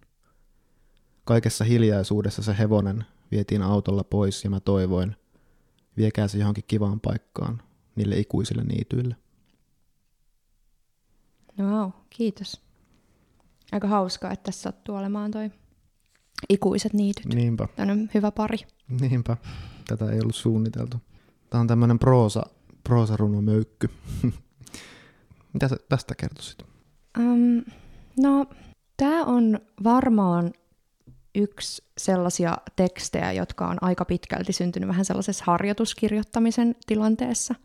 Kaikessa 1.23 1.63
hiljaisuudessa 1.63 2.43
se 2.43 2.58
hevonen 2.58 3.06
vietiin 3.32 3.62
autolla 3.62 4.03
pois 4.03 4.43
ja 4.43 4.49
mä 4.49 4.60
toivoin, 4.60 5.15
viekää 5.97 6.27
se 6.27 6.38
johonkin 6.38 6.63
kivaan 6.67 6.99
paikkaan, 6.99 7.62
niille 7.95 8.19
ikuisille 8.19 8.63
niityille. 8.63 9.15
Wow, 11.60 11.89
kiitos. 12.10 12.62
Aika 13.71 13.88
hauskaa, 13.88 14.32
että 14.32 14.43
tässä 14.43 14.62
sattuu 14.62 14.95
olemaan 14.95 15.32
toi 15.32 15.51
ikuiset 16.49 16.93
niityt. 16.93 17.25
Niinpä. 17.25 17.67
Tällainen 17.75 18.10
hyvä 18.13 18.32
pari. 18.32 18.58
Niinpä. 19.01 19.38
Tätä 19.88 20.12
ei 20.12 20.19
ollut 20.19 20.36
suunniteltu. 20.36 20.97
Tämä 21.49 21.62
on 21.62 21.67
tämmöinen 21.67 21.99
proosa, 21.99 22.43
proosarunomöykky. 22.84 23.89
Mitä 25.53 25.67
sä 25.67 25.77
tästä 25.89 26.15
kertoisit? 26.15 26.63
Um, 27.19 27.63
no, 28.19 28.45
tämä 28.97 29.25
on 29.25 29.60
varmaan 29.84 30.53
yksi 31.36 31.84
sellaisia 31.97 32.58
tekstejä, 32.75 33.32
jotka 33.32 33.67
on 33.67 33.77
aika 33.82 34.06
pitkälti 34.06 34.53
syntynyt 34.53 34.89
vähän 34.89 35.06
sellaisessa 35.06 35.43
harjoituskirjoittamisen 35.47 36.75
tilanteessa. 36.88 37.56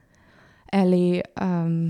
Eli 0.72 1.22
ähm, 1.42 1.86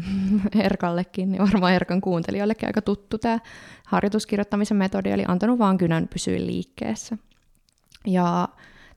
Erkallekin, 0.65 1.35
ja 1.35 1.43
varmaan 1.43 1.73
Erkan 1.73 2.01
kuuntelijoillekin 2.01 2.69
aika 2.69 2.83
tuttu 2.83 3.19
tämä 3.19 3.39
harjoituskirjoittamisen 3.87 4.77
metodi, 4.77 5.11
eli 5.11 5.25
antanut 5.29 5.59
vaan 5.59 5.79
kynän 5.79 6.09
pysyä 6.09 6.37
liikkeessä. 6.37 7.17
Ja 8.07 8.49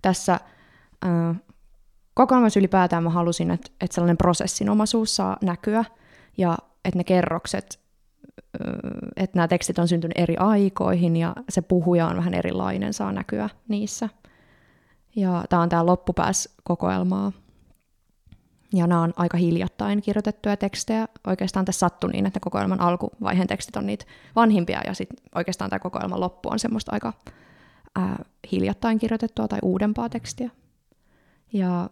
tässä 0.02 0.34
äh, 1.06 1.36
kokonaisuus 2.14 2.58
ylipäätään 2.58 3.04
mä 3.04 3.10
halusin, 3.10 3.52
että, 3.52 3.72
että 3.82 3.96
sellainen 3.96 4.18
prosessinomaisuus 4.18 5.16
saa 5.16 5.38
näkyä, 5.42 5.86
ja 6.38 6.58
että 6.86 6.98
ne 6.98 7.04
kerrokset 7.04 7.85
että 9.16 9.38
nämä 9.38 9.48
tekstit 9.48 9.80
on 9.80 9.88
syntynyt 9.88 10.18
eri 10.18 10.38
aikoihin 10.38 11.16
ja 11.18 11.36
se 11.50 11.62
puhuja 11.62 12.08
on 12.08 12.18
vähän 12.18 12.34
erilainen, 12.34 12.94
saa 12.94 13.12
näkyä 13.12 13.50
niissä. 13.68 14.10
Ja 15.16 15.44
tämä 15.50 15.62
on 15.62 15.70
tämä 15.70 15.86
loppupääs 15.86 16.50
kokoelmaa. 16.64 17.32
Ja 18.74 18.88
nämä 18.88 19.02
on 19.02 19.14
aika 19.16 19.38
hiljattain 19.38 20.02
kirjoitettuja 20.02 20.58
tekstejä. 20.58 21.08
Oikeastaan 21.28 21.66
tässä 21.66 21.80
sattui 21.80 22.12
niin, 22.12 22.26
että 22.26 22.40
kokoelman 22.40 22.82
alkuvaiheen 22.82 23.48
tekstit 23.48 23.76
on 23.76 23.86
niitä 23.86 24.06
vanhimpia 24.36 24.82
ja 24.88 24.94
sitten 24.94 25.18
oikeastaan 25.36 25.70
tämä 25.70 25.80
kokoelman 25.80 26.20
loppu 26.20 26.50
on 26.50 26.60
semmoista 26.60 26.92
aika 26.92 27.14
ää, 27.96 28.26
hiljattain 28.52 29.00
kirjoitettua 29.00 29.48
tai 29.48 29.60
uudempaa 29.62 30.10
tekstiä. 30.10 30.50
Ja 31.54 31.90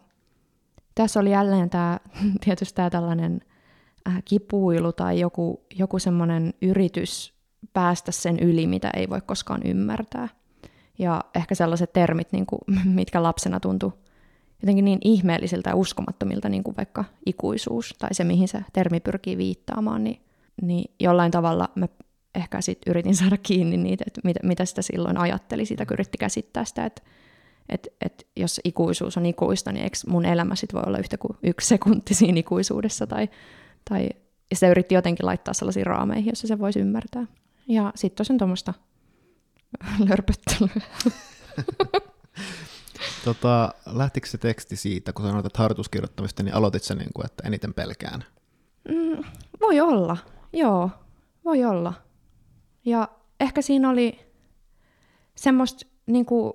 tässä 0.95 1.19
oli 1.19 1.31
jälleen 1.31 1.69
tämä, 1.69 1.99
tietysti 2.45 2.75
tämä 2.75 2.89
tällainen 2.89 3.41
kipuilu 4.25 4.93
tai 4.93 5.19
joku, 5.19 5.65
joku 5.75 5.99
semmoinen 5.99 6.53
yritys 6.61 7.33
päästä 7.73 8.11
sen 8.11 8.39
yli, 8.39 8.67
mitä 8.67 8.89
ei 8.95 9.09
voi 9.09 9.21
koskaan 9.21 9.61
ymmärtää. 9.65 10.29
Ja 10.99 11.23
ehkä 11.35 11.55
sellaiset 11.55 11.93
termit, 11.93 12.31
niin 12.31 12.45
kuin, 12.45 12.61
mitkä 12.85 13.23
lapsena 13.23 13.59
tuntui 13.59 13.91
jotenkin 14.61 14.85
niin 14.85 14.99
ihmeellisiltä 15.03 15.69
ja 15.69 15.75
uskomattomilta, 15.75 16.49
niin 16.49 16.63
kuin 16.63 16.77
vaikka 16.77 17.05
ikuisuus 17.25 17.95
tai 17.99 18.13
se, 18.13 18.23
mihin 18.23 18.47
se 18.47 18.65
termi 18.73 18.99
pyrkii 18.99 19.37
viittaamaan, 19.37 20.03
niin, 20.03 20.21
niin 20.61 20.91
jollain 20.99 21.31
tavalla 21.31 21.69
mä 21.75 21.87
ehkä 22.35 22.61
sit 22.61 22.79
yritin 22.87 23.15
saada 23.15 23.37
kiinni 23.37 23.77
niitä, 23.77 24.03
että 24.07 24.21
mitä, 24.23 24.39
mitä 24.43 24.65
sitä 24.65 24.81
silloin 24.81 25.17
ajatteli, 25.17 25.65
sitä 25.65 25.85
kun 25.85 25.93
yritti 25.93 26.17
käsittää 26.17 26.65
sitä, 26.65 26.85
että 26.85 27.01
että 27.69 27.89
et 28.01 28.27
jos 28.35 28.61
ikuisuus 28.63 29.17
on 29.17 29.25
ikuista, 29.25 29.71
niin 29.71 29.83
eikö 29.83 29.97
mun 30.07 30.25
elämä 30.25 30.55
sit 30.55 30.73
voi 30.73 30.83
olla 30.85 30.97
yhtä 30.97 31.17
kuin 31.17 31.37
yksi 31.43 31.67
sekunti 31.67 32.13
siinä 32.13 32.39
ikuisuudessa, 32.39 33.07
tai, 33.07 33.29
tai 33.89 34.09
ja 34.53 34.55
sitä 34.55 34.69
yritti 34.71 34.95
jotenkin 34.95 35.25
laittaa 35.25 35.53
sellaisiin 35.53 35.85
raameihin, 35.85 36.31
jossa 36.31 36.47
se 36.47 36.59
voisi 36.59 36.79
ymmärtää. 36.79 37.25
Ja 37.67 37.91
sitten 37.95 38.17
tosiaan 38.17 38.37
tuommoista 38.37 38.73
lörpöttelyä. 40.09 40.81
tota, 43.25 43.73
lähtikö 43.85 44.27
se 44.27 44.37
teksti 44.37 44.75
siitä, 44.75 45.13
kun 45.13 45.25
sanoit, 45.25 45.45
että 45.45 45.59
harjoituskirjoittamista, 45.59 46.43
niin 46.43 46.55
aloitit 46.55 46.83
se, 46.83 46.95
niin 46.95 47.09
kuin, 47.13 47.25
että 47.25 47.47
eniten 47.47 47.73
pelkään? 47.73 48.23
Mm, 48.89 49.23
voi 49.61 49.79
olla, 49.79 50.17
joo, 50.53 50.89
voi 51.45 51.65
olla. 51.65 51.93
Ja 52.85 53.07
ehkä 53.39 53.61
siinä 53.61 53.89
oli 53.89 54.19
semmoista, 55.35 55.85
niin 56.05 56.25
kuin, 56.25 56.53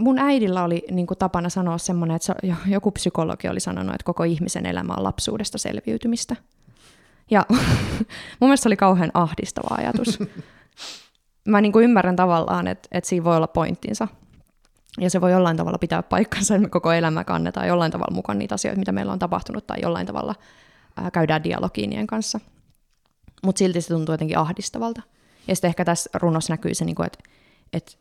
mun 0.00 0.18
äidillä 0.18 0.64
oli 0.64 0.84
niin 0.90 1.06
kuin 1.06 1.18
tapana 1.18 1.48
sanoa 1.48 1.78
semmoinen, 1.78 2.16
että 2.16 2.34
joku 2.66 2.90
psykologi 2.90 3.48
oli 3.48 3.60
sanonut, 3.60 3.94
että 3.94 4.04
koko 4.04 4.24
ihmisen 4.24 4.66
elämä 4.66 4.94
on 4.94 5.04
lapsuudesta 5.04 5.58
selviytymistä. 5.58 6.36
Ja 7.30 7.46
mun 8.40 8.48
mielestä 8.48 8.62
se 8.62 8.68
oli 8.68 8.76
kauhean 8.76 9.10
ahdistava 9.14 9.74
ajatus. 9.78 10.18
Mä 11.48 11.60
niin 11.60 11.72
kuin 11.72 11.84
ymmärrän 11.84 12.16
tavallaan, 12.16 12.66
että, 12.66 12.88
että 12.92 13.08
siinä 13.08 13.24
voi 13.24 13.36
olla 13.36 13.46
pointtinsa. 13.46 14.08
Ja 15.00 15.10
se 15.10 15.20
voi 15.20 15.32
jollain 15.32 15.56
tavalla 15.56 15.78
pitää 15.78 16.02
paikkansa, 16.02 16.54
että 16.54 16.66
me 16.66 16.70
koko 16.70 16.92
elämä 16.92 17.24
kannetaan 17.24 17.68
jollain 17.68 17.92
tavalla 17.92 18.14
mukaan 18.14 18.38
niitä 18.38 18.54
asioita, 18.54 18.78
mitä 18.78 18.92
meillä 18.92 19.12
on 19.12 19.18
tapahtunut, 19.18 19.66
tai 19.66 19.78
jollain 19.82 20.06
tavalla 20.06 20.34
ää, 20.96 21.10
käydään 21.10 21.44
dialogiinien 21.44 22.06
kanssa. 22.06 22.40
Mutta 23.42 23.58
silti 23.58 23.80
se 23.80 23.88
tuntuu 23.88 24.12
jotenkin 24.12 24.38
ahdistavalta. 24.38 25.02
Ja 25.48 25.56
sitten 25.56 25.68
ehkä 25.68 25.84
tässä 25.84 26.10
runossa 26.14 26.52
näkyy 26.52 26.74
se, 26.74 26.84
niin 26.84 26.94
kuin, 26.94 27.06
että, 27.06 27.18
että 27.72 27.92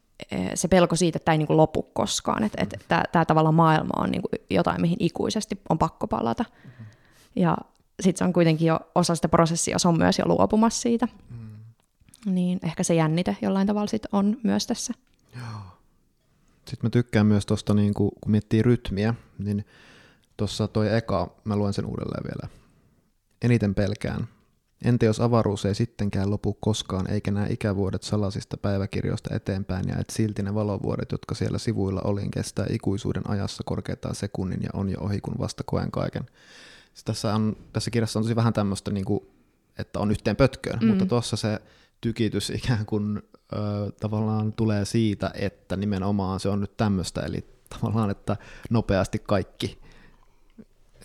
se 0.55 0.67
pelko 0.67 0.95
siitä, 0.95 1.17
että 1.17 1.25
tämä 1.25 1.33
ei 1.33 1.38
niin 1.38 1.47
kuin 1.47 1.57
lopu 1.57 1.83
koskaan, 1.83 2.43
että, 2.43 2.62
että 2.62 2.77
tämä, 2.88 3.03
tämä 3.12 3.25
tavallaan 3.25 3.55
maailma 3.55 4.03
on 4.03 4.12
niin 4.12 4.21
kuin 4.21 4.31
jotain, 4.49 4.81
mihin 4.81 4.97
ikuisesti 4.99 5.62
on 5.69 5.77
pakko 5.77 6.07
palata. 6.07 6.45
Ja 7.36 7.57
sitten 8.01 8.19
se 8.19 8.23
on 8.23 8.33
kuitenkin 8.33 8.67
jo 8.67 8.79
osa 8.95 9.15
sitä 9.15 9.29
prosessia, 9.29 9.79
se 9.79 9.88
on 9.88 9.97
myös 9.97 10.19
jo 10.19 10.25
luopumassa 10.27 10.81
siitä. 10.81 11.07
Mm. 11.29 12.33
Niin 12.33 12.59
ehkä 12.63 12.83
se 12.83 12.95
jännite 12.95 13.38
jollain 13.41 13.67
tavalla 13.67 13.88
sit 13.88 14.05
on 14.12 14.38
myös 14.43 14.67
tässä. 14.67 14.93
Joo. 15.36 15.62
Sitten 16.55 16.86
mä 16.86 16.89
tykkään 16.89 17.25
myös 17.25 17.45
tuosta, 17.45 17.73
niin 17.73 17.93
kun 17.93 18.12
miettii 18.27 18.62
rytmiä, 18.62 19.13
niin 19.38 19.65
tuossa 20.38 20.67
toi 20.67 20.95
eka, 20.95 21.36
mä 21.43 21.55
luen 21.55 21.73
sen 21.73 21.86
uudelleen 21.86 22.23
vielä. 22.23 22.49
Eniten 23.41 23.75
pelkään. 23.75 24.27
Entä 24.84 25.06
jos 25.06 25.19
avaruus 25.19 25.65
ei 25.65 25.76
sittenkään 25.76 26.32
lopu 26.32 26.54
koskaan, 26.54 27.12
eikä 27.12 27.32
nämä 27.32 27.48
ikävuodet 27.50 28.04
salasista 28.04 28.58
päiväkirjoista 28.58 29.36
eteenpäin, 29.36 29.88
ja 29.88 29.96
et 30.00 30.10
silti 30.10 30.43
ne 30.43 30.54
valovuodet, 30.54 31.12
jotka 31.12 31.36
siellä 31.36 31.58
sivuilla 31.58 32.02
olin, 32.04 32.32
kestää 32.32 32.65
ikuisuuden 32.69 33.30
ajassa 33.30 33.63
korkeintaan 33.65 34.15
sekunnin 34.15 34.60
ja 34.63 34.69
on 34.74 34.89
jo 34.89 34.98
ohi, 35.00 35.22
kun 35.22 35.36
vasta 35.39 35.63
koen 35.65 35.91
kaiken. 35.91 36.26
Tässä, 37.06 37.36
on, 37.36 37.58
tässä 37.74 37.91
kirjassa 37.91 38.19
on 38.19 38.24
tosi 38.24 38.36
vähän 38.36 38.54
tämmöistä, 38.54 38.91
niin 38.91 39.06
kuin, 39.06 39.28
että 39.78 40.00
on 40.00 40.12
yhteen 40.12 40.36
pötköön, 40.36 40.80
mm. 40.80 40.88
mutta 40.88 41.06
tuossa 41.06 41.36
se 41.36 41.60
tykitys 42.02 42.50
ikään 42.63 42.86
kuin 42.86 43.22
ö, 43.54 43.58
tavallaan 44.00 44.54
tulee 44.54 44.86
siitä, 44.86 45.32
että 45.34 45.76
nimenomaan 45.78 46.39
se 46.39 46.50
on 46.50 46.62
nyt 46.62 46.78
tämmöistä, 46.78 47.22
eli 47.22 47.46
tavallaan, 47.69 48.10
että 48.10 48.38
nopeasti 48.69 49.19
kaikki, 49.19 49.80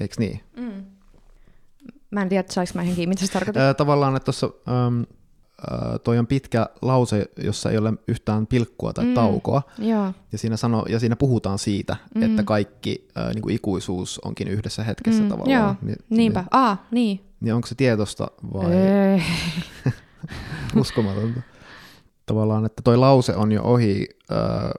eikö 0.00 0.14
niin? 0.18 0.40
Mm. 0.56 0.97
Mä 2.10 2.22
en 2.22 2.28
tiedä, 2.28 2.44
saanko 2.50 2.72
mä 2.74 2.82
kiinni, 2.82 3.06
mitä 3.06 3.26
se 3.26 3.32
tarkoittaa. 3.32 3.74
Tavallaan, 3.74 4.16
että 4.16 4.24
tuossa 4.24 4.50
ähm, 4.68 5.02
toi 6.04 6.18
on 6.18 6.26
pitkä 6.26 6.66
lause, 6.82 7.26
jossa 7.36 7.70
ei 7.70 7.78
ole 7.78 7.92
yhtään 8.08 8.46
pilkkua 8.46 8.92
tai 8.92 9.04
mm, 9.04 9.14
taukoa. 9.14 9.62
Joo. 9.78 10.12
Ja, 10.32 10.38
siinä 10.38 10.56
sano, 10.56 10.84
ja 10.88 11.00
siinä 11.00 11.16
puhutaan 11.16 11.58
siitä, 11.58 11.96
mm. 12.14 12.22
että 12.22 12.42
kaikki 12.42 13.08
äh, 13.18 13.34
niin 13.34 13.42
kuin 13.42 13.54
ikuisuus 13.54 14.18
onkin 14.18 14.48
yhdessä 14.48 14.84
hetkessä 14.84 15.22
mm, 15.22 15.28
tavallaan. 15.28 15.60
Joo, 15.60 15.74
Ni, 15.82 15.94
niinpä. 16.10 16.40
Niin, 16.40 16.48
Aa, 16.50 16.86
niin. 16.90 17.20
Niin 17.40 17.54
onko 17.54 17.66
se 17.66 17.74
tietosta 17.74 18.30
vai 18.52 18.72
uskomatonta? 20.80 21.40
Tavallaan, 22.26 22.66
että 22.66 22.82
toi 22.82 22.96
lause 22.96 23.36
on 23.36 23.52
jo 23.52 23.62
ohi 23.62 24.08
äh, 24.32 24.70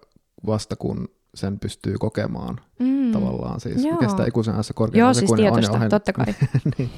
vasta 0.46 0.76
kun 0.76 1.10
sen 1.36 1.60
pystyy 1.60 1.98
kokemaan 1.98 2.60
mm. 2.80 3.12
tavallaan. 3.12 3.60
Siis 3.60 3.84
Joo. 3.84 3.98
kestää 3.98 4.26
ikuisen 4.26 4.54
ajassa 4.54 4.74
korkean 4.74 5.00
Joo, 5.00 5.14
siis 5.14 5.32
tietoista, 5.36 5.78
on 5.78 5.90
totta 5.90 6.14
kai. 6.14 6.26
niin. 6.78 6.90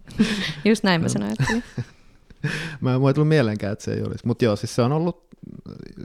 Just 0.64 0.84
näin 0.84 1.00
mä 1.00 1.08
sen 1.08 1.22
ajattelin. 1.22 1.62
mä 2.80 2.94
en 2.94 3.00
voi 3.00 3.14
tullut 3.14 3.28
mielenkään, 3.28 3.72
että 3.72 3.84
se 3.84 3.92
ei 3.94 4.02
olisi. 4.02 4.26
Mutta 4.26 4.44
joo, 4.44 4.56
siis 4.56 4.74
se 4.74 4.82
on 4.82 4.92
ollut, 4.92 5.26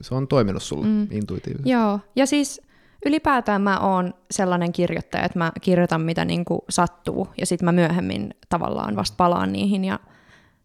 se 0.02 0.16
on 0.16 0.28
toiminut 0.28 0.64
sulle 0.64 0.88
mm. 0.88 1.08
intuitiivisesti. 1.12 1.70
Joo, 1.70 2.00
ja 2.16 2.26
siis 2.26 2.62
ylipäätään 3.06 3.62
mä 3.62 3.80
oon 3.80 4.14
sellainen 4.32 4.72
kirjoittaja, 4.72 5.24
että 5.24 5.40
mä 5.40 5.52
kirjoitan 5.62 6.02
mitä 6.02 6.26
niin 6.26 6.46
kuin 6.46 6.62
sattuu, 6.70 7.28
ja 7.38 7.46
sitten 7.46 7.66
mä 7.66 7.72
myöhemmin 7.72 8.34
tavallaan 8.50 8.96
vasta 8.96 9.16
palaan 9.18 9.52
niihin, 9.54 9.86
ja 9.86 10.00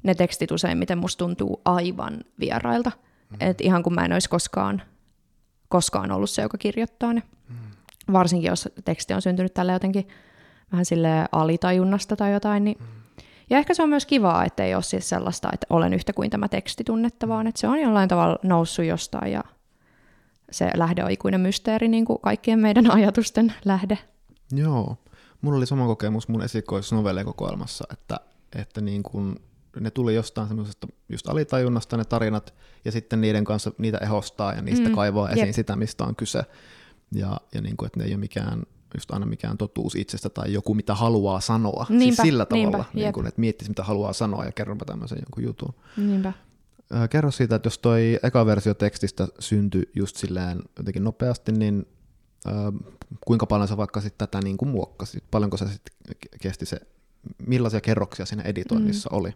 ne 0.03 0.15
tekstit 0.15 0.51
useimmiten 0.51 0.99
musta 0.99 1.25
tuntuu 1.25 1.61
aivan 1.65 2.21
vierailta. 2.41 2.93
Mm. 3.31 3.37
että 3.41 3.65
ihan 3.65 3.83
kun 3.83 3.95
mä 3.95 4.05
en 4.05 4.13
olisi 4.13 4.29
koskaan 4.29 4.83
koskaan 5.73 6.13
ollut 6.13 6.31
se, 6.31 6.43
joka 6.43 6.59
kirjoittaa 6.59 7.13
ne. 7.13 7.23
Mm. 7.49 7.57
Varsinkin 8.13 8.49
jos 8.49 8.69
teksti 8.85 9.15
on 9.15 9.23
syntynyt 9.23 9.55
tällä 9.55 9.73
jotenkin 9.73 10.09
vähän 10.73 10.85
sille 10.85 11.09
alitajunnasta 11.33 12.17
tai 12.17 12.33
jotain. 12.33 12.65
Niin... 12.65 12.77
Mm. 12.81 12.87
Ja 13.51 13.59
ehkä 13.59 13.75
se 13.75 13.83
on 13.83 13.89
myös 13.89 14.07
kivaa, 14.07 14.45
että 14.45 14.65
ei 14.65 14.75
ole 14.75 14.83
siis 14.83 15.09
sellaista, 15.09 15.51
että 15.53 15.67
olen 15.71 15.95
yhtä 15.95 16.13
kuin 16.13 16.31
tämä 16.31 16.49
teksti 16.49 16.85
tunnetta, 16.85 17.29
vaan 17.29 17.47
että 17.47 17.61
se 17.61 17.69
on 17.69 17.81
jollain 17.81 18.09
tavalla 18.09 18.39
noussut 18.43 18.85
jostain 18.85 19.33
ja 19.33 19.45
se 20.51 20.71
lähde 20.77 21.05
on 21.05 21.11
ikuinen 21.11 21.41
mysteeri, 21.41 21.89
niin 21.89 22.05
kuin 22.05 22.19
kaikkien 22.23 22.59
meidän 22.59 22.91
ajatusten 22.97 23.55
lähde. 23.65 23.99
Joo. 24.53 24.97
Mulla 25.41 25.57
oli 25.57 25.67
sama 25.67 25.87
kokemus 25.87 26.29
mun 26.29 26.43
esikoisnovellekokoelmassa, 26.43 27.85
että, 27.93 28.21
että 28.57 28.81
niin 28.81 29.03
kuin 29.03 29.37
ne 29.81 29.91
tuli 29.91 30.15
jostain 30.15 30.49
semmoisesta 30.49 30.87
just 31.09 31.29
alitajunnasta 31.29 31.97
ne 31.97 32.05
tarinat, 32.05 32.55
ja 32.85 32.93
sitten 32.93 33.21
niiden 33.21 33.45
kanssa 33.45 33.73
niitä 33.79 33.99
ehostaa 33.99 34.53
ja 34.53 34.63
niistä 34.63 34.89
mm, 34.89 34.95
kaivaa 34.95 35.31
esiin 35.31 35.47
jep. 35.47 35.55
sitä, 35.55 35.77
mistä 35.77 36.05
on 36.05 36.17
kyse. 36.17 36.43
Ja, 37.15 37.41
ja 37.55 37.61
niin 37.61 37.77
kuin, 37.77 37.87
että 37.87 38.01
ne 38.01 38.05
ei 38.05 38.13
ole 38.13 38.21
mikään, 38.21 38.63
just 38.95 39.11
aina 39.11 39.27
mikään 39.27 39.59
totuus 39.59 39.95
itsestä 39.95 40.29
tai 40.29 40.53
joku, 40.53 40.75
mitä 40.75 40.95
haluaa 40.95 41.41
sanoa. 41.41 41.85
Siis 41.85 41.99
niinpä, 41.99 42.23
siis 42.23 42.27
sillä 42.27 42.47
tavalla, 42.47 42.77
niinpä, 42.77 42.91
niin 42.95 43.13
kuin, 43.13 43.27
että 43.27 43.41
miettisi, 43.41 43.71
mitä 43.71 43.83
haluaa 43.83 44.13
sanoa 44.13 44.45
ja 44.45 44.53
kerronpa 44.53 44.85
tämmöisen 44.85 45.19
jonkun 45.19 45.45
jutun. 45.45 45.75
Niinpä. 45.97 46.33
Kerro 47.11 47.31
siitä, 47.31 47.57
että 47.57 47.67
jos 47.67 47.79
toi 47.79 48.19
eka 48.23 48.47
versio 48.47 48.75
tekstistä 48.75 49.29
syntyi 49.39 49.83
just 49.95 50.17
silleen 50.17 50.63
jotenkin 50.77 51.05
nopeasti, 51.05 51.53
niin 51.53 51.87
kuinka 53.27 53.47
paljon 53.47 53.69
sä 53.69 53.77
vaikka 53.77 54.01
sit 54.01 54.19
tätä 54.19 54.41
niin 54.41 54.57
kuin 54.57 54.69
muokkasit? 54.69 55.25
Paljonko 55.31 55.57
sä 55.57 55.69
sitten 55.69 55.95
kesti 56.41 56.67
se, 56.67 56.81
millaisia 57.47 57.81
kerroksia 57.81 58.27
siinä 58.27 58.43
editoinnissa 58.43 59.11
mm. 59.13 59.17
oli? 59.19 59.33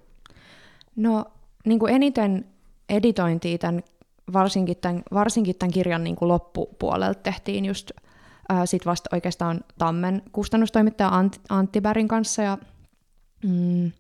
No 0.97 1.25
niin 1.67 1.79
kuin 1.79 1.95
eniten 1.95 2.45
editointia 2.89 3.59
tämän, 3.59 3.83
varsinkin, 4.33 4.77
tämän, 4.77 5.03
varsinkin 5.13 5.57
tämän 5.59 5.73
kirjan 5.73 6.05
niin 6.05 6.17
kuin 6.17 6.29
loppupuolelta 6.29 7.23
tehtiin 7.23 7.65
just 7.65 7.91
ää, 8.49 8.67
sit 8.67 8.87
vasta 8.87 9.11
oikeastaan 9.13 9.61
Tammen 9.79 10.23
kustannustoimittaja 10.33 11.09
Ant, 11.09 11.41
Antti 11.49 11.81
Bärin 11.81 12.09
kanssa 12.09 12.43
ja 12.43 12.59
mm, 13.45 13.93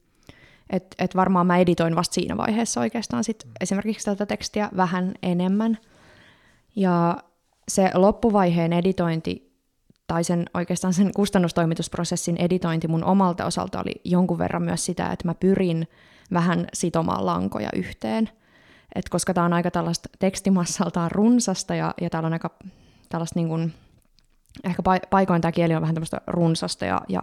et, 0.70 0.94
et 0.98 1.16
varmaan 1.16 1.46
mä 1.46 1.58
editoin 1.58 1.96
vasta 1.96 2.14
siinä 2.14 2.36
vaiheessa 2.36 2.80
oikeastaan 2.80 3.24
sit 3.24 3.48
esimerkiksi 3.60 4.04
tätä 4.04 4.26
tekstiä 4.26 4.70
vähän 4.76 5.14
enemmän. 5.22 5.78
Ja 6.76 7.22
se 7.68 7.90
loppuvaiheen 7.94 8.72
editointi 8.72 9.52
tai 10.06 10.24
sen 10.24 10.44
oikeastaan 10.54 10.94
sen 10.94 11.10
kustannustoimitusprosessin 11.14 12.36
editointi 12.36 12.88
mun 12.88 13.04
omalta 13.04 13.46
osalta 13.46 13.80
oli 13.80 14.00
jonkun 14.04 14.38
verran 14.38 14.62
myös 14.62 14.84
sitä, 14.84 15.06
että 15.12 15.28
mä 15.28 15.34
pyrin 15.34 15.88
vähän 16.32 16.66
sitomaan 16.74 17.26
lankoja 17.26 17.68
yhteen. 17.76 18.30
Et 18.94 19.08
koska 19.08 19.34
tämä 19.34 19.44
on 19.44 19.52
aika 19.52 19.70
tällaista 19.70 20.08
tekstimassaltaan 20.18 21.10
runsasta 21.10 21.74
ja, 21.74 21.94
ja 22.00 22.10
täällä 22.10 22.26
on 22.26 22.32
aika 22.32 22.50
tällaista 23.08 23.38
niin 23.38 23.48
kuin, 23.48 23.74
ehkä 24.64 24.82
paikoin 25.10 25.40
tämä 25.40 25.52
kieli 25.52 25.74
on 25.74 25.82
vähän 25.82 25.94
tämmöistä 25.94 26.20
runsasta 26.26 26.84
ja, 26.84 27.00
ja, 27.08 27.20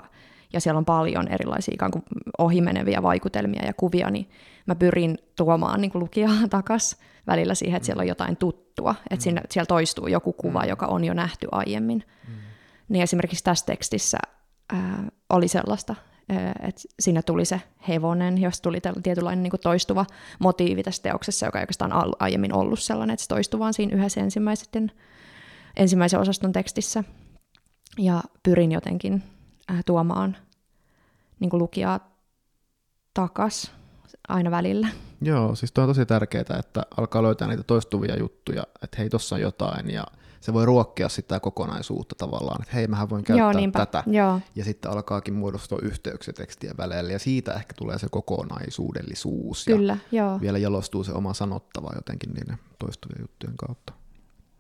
ja 0.54 0.62
siellä 0.62 0.78
on 0.78 0.86
paljon 0.86 1.28
erilaisia 1.28 1.74
ikään 1.76 1.92
kuin 1.92 2.04
ohimeneviä 2.38 3.04
vaikutelmia 3.04 3.66
ja 3.66 3.74
kuvia, 3.74 4.10
niin 4.10 4.30
mä 4.66 4.76
pyrin 4.76 5.18
tuomaan 5.36 5.82
niin 5.82 5.92
lukijaa 5.94 6.48
takas 6.50 6.98
välillä 7.28 7.56
siihen, 7.56 7.78
että 7.78 7.86
siellä 7.86 8.02
on 8.02 8.08
jotain 8.08 8.38
tuttua, 8.38 8.96
että 9.10 9.30
mm. 9.30 9.38
siellä 9.50 9.68
toistuu 9.68 10.08
joku 10.08 10.34
kuva, 10.34 10.62
mm. 10.62 10.70
joka 10.70 10.86
on 10.86 11.04
jo 11.04 11.14
nähty 11.14 11.48
aiemmin. 11.52 12.04
Mm. 12.28 12.34
Niin 12.90 13.04
esimerkiksi 13.04 13.44
tässä 13.44 13.66
tekstissä 13.66 14.18
ää, 14.74 15.04
oli 15.30 15.48
sellaista, 15.48 15.96
että 16.60 16.82
siinä 17.00 17.22
tuli 17.22 17.46
se 17.46 17.62
hevonen, 17.88 18.42
jos 18.42 18.62
tuli 18.62 18.82
tietynlainen 19.04 19.44
niin 19.44 19.52
kuin 19.52 19.62
toistuva 19.62 20.06
motiivi 20.40 20.84
tässä 20.84 21.04
teoksessa, 21.04 21.46
joka 21.46 21.60
ei 21.60 21.64
oikeastaan 21.64 21.92
aiemmin 22.20 22.54
ollut 22.54 22.80
sellainen, 22.80 23.14
että 23.14 23.24
se 23.24 23.28
toistui 23.28 23.60
vaan 23.60 23.74
siinä 23.74 23.96
yhdessä 23.96 24.22
ensimmäisen, 24.22 24.92
ensimmäisen 25.76 26.20
osaston 26.20 26.52
tekstissä. 26.52 27.04
Ja 27.98 28.24
pyrin 28.44 28.72
jotenkin 28.72 29.24
äh, 29.72 29.80
tuomaan 29.86 30.38
niin 31.40 31.50
kuin 31.50 31.62
lukijaa 31.62 32.00
takas 33.14 33.72
aina 34.28 34.52
välillä. 34.52 34.88
Joo, 35.24 35.56
siis 35.56 35.72
tuo 35.72 35.84
on 35.84 35.90
tosi 35.90 36.06
tärkeää, 36.06 36.60
että 36.60 36.84
alkaa 36.98 37.24
löytää 37.24 37.48
niitä 37.48 37.64
toistuvia 37.64 38.20
juttuja, 38.20 38.64
että 38.82 38.98
hei, 38.98 39.10
tossa 39.10 39.36
on 39.36 39.42
jotain, 39.42 39.90
ja 39.90 40.06
se 40.40 40.54
voi 40.54 40.66
ruokkia 40.66 41.10
sitä 41.10 41.40
kokonaisuutta 41.40 42.16
tavallaan, 42.18 42.62
että 42.62 42.76
hei, 42.76 42.88
mähän 42.88 43.10
voin 43.10 43.24
käyttää 43.24 43.62
Joo, 43.62 43.72
tätä. 43.72 44.04
Joo. 44.08 44.40
Ja 44.56 44.64
sitten 44.64 44.92
alkaakin 44.92 45.34
muodostua 45.34 45.80
yhteyksiä 45.82 46.34
tekstien 46.34 46.78
välillä, 46.78 47.12
ja 47.12 47.20
siitä 47.20 47.54
ehkä 47.54 47.74
tulee 47.78 48.00
se 48.00 48.08
kokonaisuudellisuus. 48.12 49.66
Kyllä, 49.66 49.98
ja 50.12 50.24
joo. 50.24 50.42
vielä 50.42 50.58
jalostuu 50.58 51.04
se 51.04 51.12
oma 51.12 51.34
sanottava 51.34 51.92
jotenkin 51.96 52.34
niiden 52.34 52.58
toistuvien 52.80 53.22
juttujen 53.22 53.58
kautta. 53.58 53.94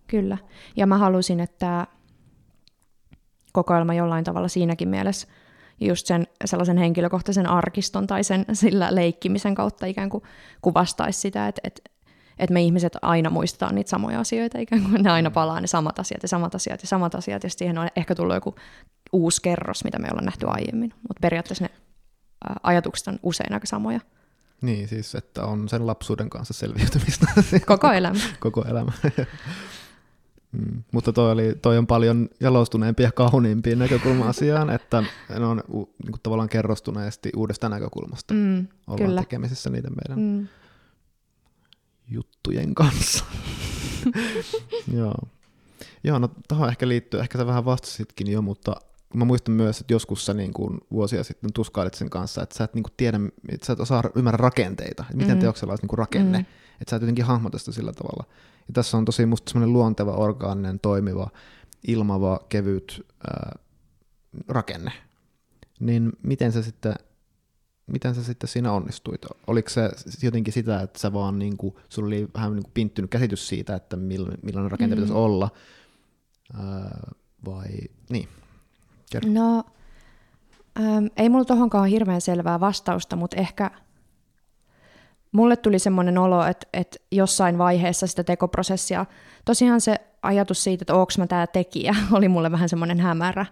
Kyllä, 0.08 0.38
ja 0.76 0.88
mä 0.88 0.98
halusin, 0.98 1.40
että 1.40 1.88
kokoelma 3.52 3.94
jollain 3.94 4.24
tavalla 4.24 4.48
siinäkin 4.48 4.90
mielessä 4.90 5.28
just 5.88 6.08
sen 6.08 6.28
sellaisen 6.46 6.78
henkilökohtaisen 6.78 7.48
arkiston 7.50 8.08
tai 8.08 8.24
sen 8.24 8.46
sillä 8.54 8.96
leikkimisen 8.96 9.56
kautta 9.56 9.86
ikään 9.86 10.10
kuin 10.10 10.24
kuvastaisi 10.62 11.20
sitä, 11.20 11.48
että, 11.48 11.62
että 11.64 11.82
että 12.40 12.54
me 12.54 12.62
ihmiset 12.62 12.98
aina 13.02 13.30
muistetaan 13.30 13.76
niitä 13.76 13.90
samoja 13.90 14.20
asioita, 14.20 14.60
ikään 14.60 14.84
kuin 14.84 15.04
ne 15.04 15.12
aina 15.12 15.30
mm. 15.30 15.34
palaa 15.34 15.62
ne 15.62 15.68
samat 15.68 16.00
asiat 16.00 16.24
ja 16.24 16.28
samat 16.28 16.56
asiat 16.56 16.82
ja 16.82 16.88
samat 16.88 17.16
asiat, 17.16 17.44
ja 17.44 17.50
siihen 17.50 17.78
on 17.78 17.88
ehkä 17.96 18.16
tullut 18.16 18.36
joku 18.36 18.56
uusi 19.12 19.42
kerros, 19.42 19.84
mitä 19.84 20.00
me 20.00 20.08
ollaan 20.12 20.26
nähty 20.26 20.46
aiemmin, 20.50 20.94
mutta 21.08 21.20
periaatteessa 21.22 21.64
ne 21.64 21.70
ajatukset 22.64 23.08
on 23.08 23.20
usein 23.24 23.54
aika 23.54 23.68
samoja. 23.68 24.00
Niin, 24.62 24.88
siis 24.88 25.16
että 25.16 25.46
on 25.46 25.70
sen 25.70 25.88
lapsuuden 25.88 26.30
kanssa 26.30 26.54
selviytymistä. 26.54 27.28
Koko 27.66 27.92
elämä. 27.92 28.20
Koko 28.40 28.66
elämä. 28.70 28.92
Mm, 30.54 30.84
mutta 30.92 31.14
toi, 31.14 31.32
oli, 31.32 31.56
toi 31.62 31.78
on 31.78 31.88
paljon 31.88 32.30
jalostuneempi 32.40 33.04
ja 33.04 33.12
kauniimpi 33.12 33.76
näkökulma 33.76 34.30
asiaan, 34.30 34.70
että 34.70 35.04
ne 35.40 35.46
on 35.46 35.64
u, 35.74 35.96
niin 36.04 36.12
kuin 36.12 36.22
tavallaan 36.24 36.50
kerrostuneesti 36.50 37.32
uudesta 37.36 37.70
näkökulmasta. 37.70 38.34
Mm, 38.34 38.68
Ollaan 38.88 39.10
kyllä. 39.10 39.22
tekemisissä 39.22 39.70
niiden 39.70 39.94
meidän 39.96 40.26
mm 40.26 40.48
juttujen 42.08 42.76
kanssa. 42.76 43.26
Joo. 44.98 45.16
Joo, 46.04 46.20
no 46.20 46.30
tuohon 46.48 46.70
ehkä 46.70 46.88
liittyy, 46.88 47.20
ehkä 47.20 47.38
sä 47.38 47.46
vähän 47.46 47.66
vastasitkin 47.66 48.32
jo, 48.32 48.42
mutta 48.42 48.76
mä 49.14 49.26
muistan 49.26 49.56
myös, 49.56 49.82
että 49.82 49.94
joskus 49.94 50.26
sä 50.26 50.34
niin 50.34 50.54
kuin 50.54 50.78
vuosia 50.92 51.24
sitten 51.24 51.54
tuskailit 51.54 51.94
sen 51.94 52.10
kanssa, 52.10 52.44
että 52.44 52.58
sä 52.58 52.64
et 52.64 52.74
niin 52.74 52.84
kuin 52.84 52.94
tiedä, 52.98 53.20
että 53.50 53.66
sä 53.66 53.74
et 53.74 53.80
osaa 53.80 54.04
ymmärrä 54.16 54.38
rakenteita, 54.38 55.04
että 55.04 55.18
miten 55.18 55.38
mm. 55.38 55.42
teoksella 55.42 55.72
olisi 55.72 55.84
niin 55.84 55.90
kuin 55.90 55.98
rakenne, 55.98 56.38
mm. 56.38 56.46
Että 56.84 56.90
sä 56.90 56.96
et 56.96 57.02
jotenkin 57.02 57.26
hahmota 57.26 57.58
sitä 57.58 57.72
sillä 57.72 57.94
tavalla. 57.94 58.24
Ja 58.68 58.74
tässä 58.74 58.98
on 58.98 59.06
tosi 59.06 59.26
musta 59.26 59.52
semmoinen 59.52 59.74
luonteva, 59.74 60.12
orgaaninen, 60.12 60.80
toimiva, 60.80 61.28
ilmava, 61.88 62.40
kevyt 62.50 63.06
ää, 63.28 63.60
rakenne. 64.48 64.92
Niin 65.80 66.12
miten 66.24 66.52
sä 66.52 66.64
sitten 66.64 66.96
miten 67.88 68.16
sä 68.16 68.24
sitten 68.24 68.48
siinä 68.48 68.72
onnistuit? 68.72 69.26
Oliko 69.48 69.70
se 69.70 69.90
jotenkin 70.24 70.54
sitä, 70.54 70.82
että 70.82 71.00
sä 71.00 71.14
vaan 71.14 71.40
niin 71.40 71.58
kuin, 71.58 71.76
sulla 71.90 72.08
oli 72.08 72.28
vähän 72.34 72.56
niin 72.56 72.64
kuin 72.64 72.74
pinttynyt 72.74 73.12
käsitys 73.12 73.48
siitä, 73.48 73.76
että 73.76 73.96
millainen, 73.96 74.40
millainen 74.44 74.72
rakenne 74.72 74.96
mm. 74.96 75.00
pitäisi 75.02 75.14
olla, 75.14 75.50
ää, 76.54 77.12
vai 77.46 77.68
niin? 78.10 78.30
Kerro. 79.12 79.30
No, 79.32 79.64
äm, 80.80 81.10
ei 81.18 81.30
mulla 81.30 81.46
tohonkaan 81.46 81.88
hirveän 81.88 82.22
selvää 82.22 82.60
vastausta, 82.60 83.16
mutta 83.16 83.38
ehkä 83.38 83.72
mulle 85.34 85.56
tuli 85.56 85.80
semmoinen 85.80 86.18
olo, 86.18 86.46
että, 86.46 86.68
että 86.74 87.00
jossain 87.12 87.58
vaiheessa 87.58 88.08
sitä 88.08 88.24
tekoprosessia, 88.24 89.06
tosiaan 89.46 89.82
se 89.82 89.96
ajatus 90.22 90.64
siitä, 90.64 90.84
että 90.84 90.94
onko 90.94 91.12
mä 91.18 91.28
tämä 91.28 91.48
tekijä, 91.48 91.96
oli 92.18 92.28
mulle 92.28 92.52
vähän 92.52 92.70
semmoinen 92.70 93.00
hämärä, 93.00 93.46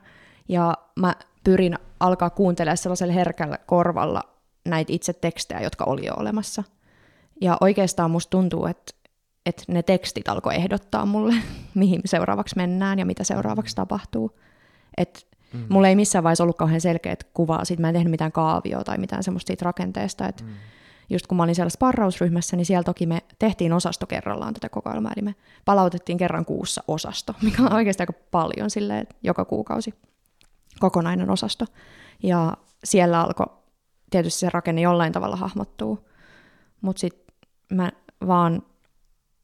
ja 0.50 0.74
mä 0.96 1.16
pyrin 1.44 1.78
alkaa 2.00 2.30
kuuntelemaan 2.30 2.78
sellaisella 2.78 3.14
herkällä 3.14 3.58
korvalla 3.66 4.24
näitä 4.66 4.94
itse 4.94 5.14
tekstejä, 5.14 5.62
jotka 5.62 5.84
oli 5.84 6.06
jo 6.06 6.14
olemassa. 6.18 6.64
Ja 7.42 7.58
oikeastaan 7.62 8.12
musta 8.12 8.30
tuntuu, 8.30 8.66
että, 8.66 8.94
että 9.46 9.64
ne 9.68 9.84
tekstit 9.84 10.30
alkoi 10.30 10.56
ehdottaa 10.56 11.06
mulle, 11.06 11.34
mihin 11.74 12.02
seuraavaksi 12.06 12.56
mennään 12.56 13.00
ja 13.00 13.06
mitä 13.06 13.24
seuraavaksi 13.24 13.76
tapahtuu. 13.76 14.40
Että 14.98 15.20
mm. 15.54 15.66
mulla 15.70 15.88
ei 15.88 15.96
missään 15.96 16.24
vaiheessa 16.24 16.44
ollut 16.44 16.58
kauhean 16.58 16.82
selkeät 16.82 17.24
kuvaa, 17.34 17.66
siitä 17.66 17.82
mä 17.82 17.90
en 17.90 17.94
tehnyt 17.94 18.12
mitään 18.12 18.32
kaavioa 18.32 18.84
tai 18.84 18.98
mitään 18.98 19.24
semmoista 19.24 19.48
siitä 19.48 19.66
rakenteesta, 19.66 20.28
että 20.28 20.44
mm. 20.44 20.50
Just 21.12 21.28
kun 21.28 21.38
mä 21.38 21.44
olin 21.44 21.56
siellä 21.56 21.70
sparrausryhmässä, 21.70 22.58
niin 22.58 22.66
siellä 22.66 22.84
toki 22.84 23.06
me 23.06 23.22
tehtiin 23.40 23.74
osasto 23.74 24.08
kerrallaan 24.08 24.54
tätä 24.54 24.70
kokoelmaa, 24.70 25.12
eli 25.16 25.26
me 25.26 25.36
palautettiin 25.66 26.18
kerran 26.18 26.46
kuussa 26.46 26.84
osasto, 26.88 27.36
mikä 27.44 27.64
on 27.64 27.74
oikeasti 27.74 28.04
aika 28.04 28.14
paljon 28.32 28.70
silleen, 28.70 29.08
joka 29.24 29.46
kuukausi 29.46 29.94
kokonainen 30.80 31.30
osasto. 31.30 31.66
Ja 32.24 32.58
siellä 32.84 33.22
alkoi 33.22 33.46
tietysti 34.10 34.40
se 34.40 34.50
rakenne 34.50 34.82
jollain 34.82 35.14
tavalla 35.14 35.36
hahmottuu, 35.36 36.08
mutta 36.82 37.00
sitten 37.00 37.36
mä 37.72 37.92
vaan 38.28 38.64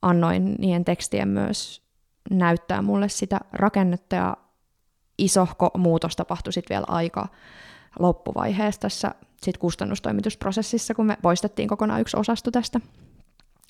annoin 0.01 0.55
niiden 0.59 0.85
tekstien 0.85 1.27
myös 1.27 1.87
näyttää 2.29 2.81
mulle 2.81 3.09
sitä 3.09 3.39
rakennetta 3.53 4.15
ja 4.15 4.37
isohko 5.17 5.71
muutos 5.77 6.15
tapahtui 6.15 6.53
sitten 6.53 6.75
vielä 6.75 6.85
aika 6.87 7.27
loppuvaiheessa 7.99 8.81
tässä 8.81 9.11
sit 9.43 9.57
kustannustoimitusprosessissa, 9.57 10.93
kun 10.93 11.05
me 11.05 11.17
poistettiin 11.21 11.67
kokonaan 11.67 12.01
yksi 12.01 12.17
osasto 12.17 12.51
tästä. 12.51 12.79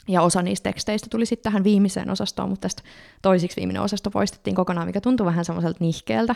Ja 0.07 0.21
osa 0.21 0.41
niistä 0.41 0.69
teksteistä 0.69 1.07
tuli 1.11 1.25
sitten 1.25 1.43
tähän 1.43 1.63
viimeiseen 1.63 2.09
osastoon, 2.09 2.49
mutta 2.49 2.61
tästä 2.61 2.83
toisiksi 3.21 3.57
viimeinen 3.57 3.81
osasto 3.81 4.11
poistettiin 4.11 4.55
kokonaan, 4.55 4.87
mikä 4.87 5.01
tuntui 5.01 5.25
vähän 5.25 5.45
semmoiselta 5.45 5.77
nihkeeltä, 5.79 6.35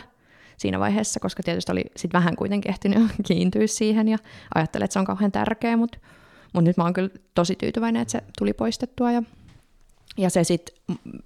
siinä 0.56 0.80
vaiheessa, 0.80 1.20
koska 1.20 1.42
tietysti 1.42 1.72
oli 1.72 1.84
sit 1.96 2.12
vähän 2.12 2.36
kuitenkin 2.36 2.70
ehtinyt 2.70 3.12
kiintyä 3.28 3.66
siihen 3.66 4.08
ja 4.08 4.18
ajattelin, 4.54 4.84
että 4.84 4.92
se 4.92 4.98
on 4.98 5.04
kauhean 5.04 5.32
tärkeä, 5.32 5.76
mutta 5.76 5.98
mut 6.52 6.64
nyt 6.64 6.76
mä 6.76 6.84
oon 6.84 6.92
kyllä 6.92 7.10
tosi 7.34 7.56
tyytyväinen, 7.56 8.02
että 8.02 8.12
se 8.12 8.22
tuli 8.38 8.52
poistettua 8.52 9.12
ja 9.12 9.22
ja 10.16 10.30
se 10.30 10.44
sitten 10.44 10.76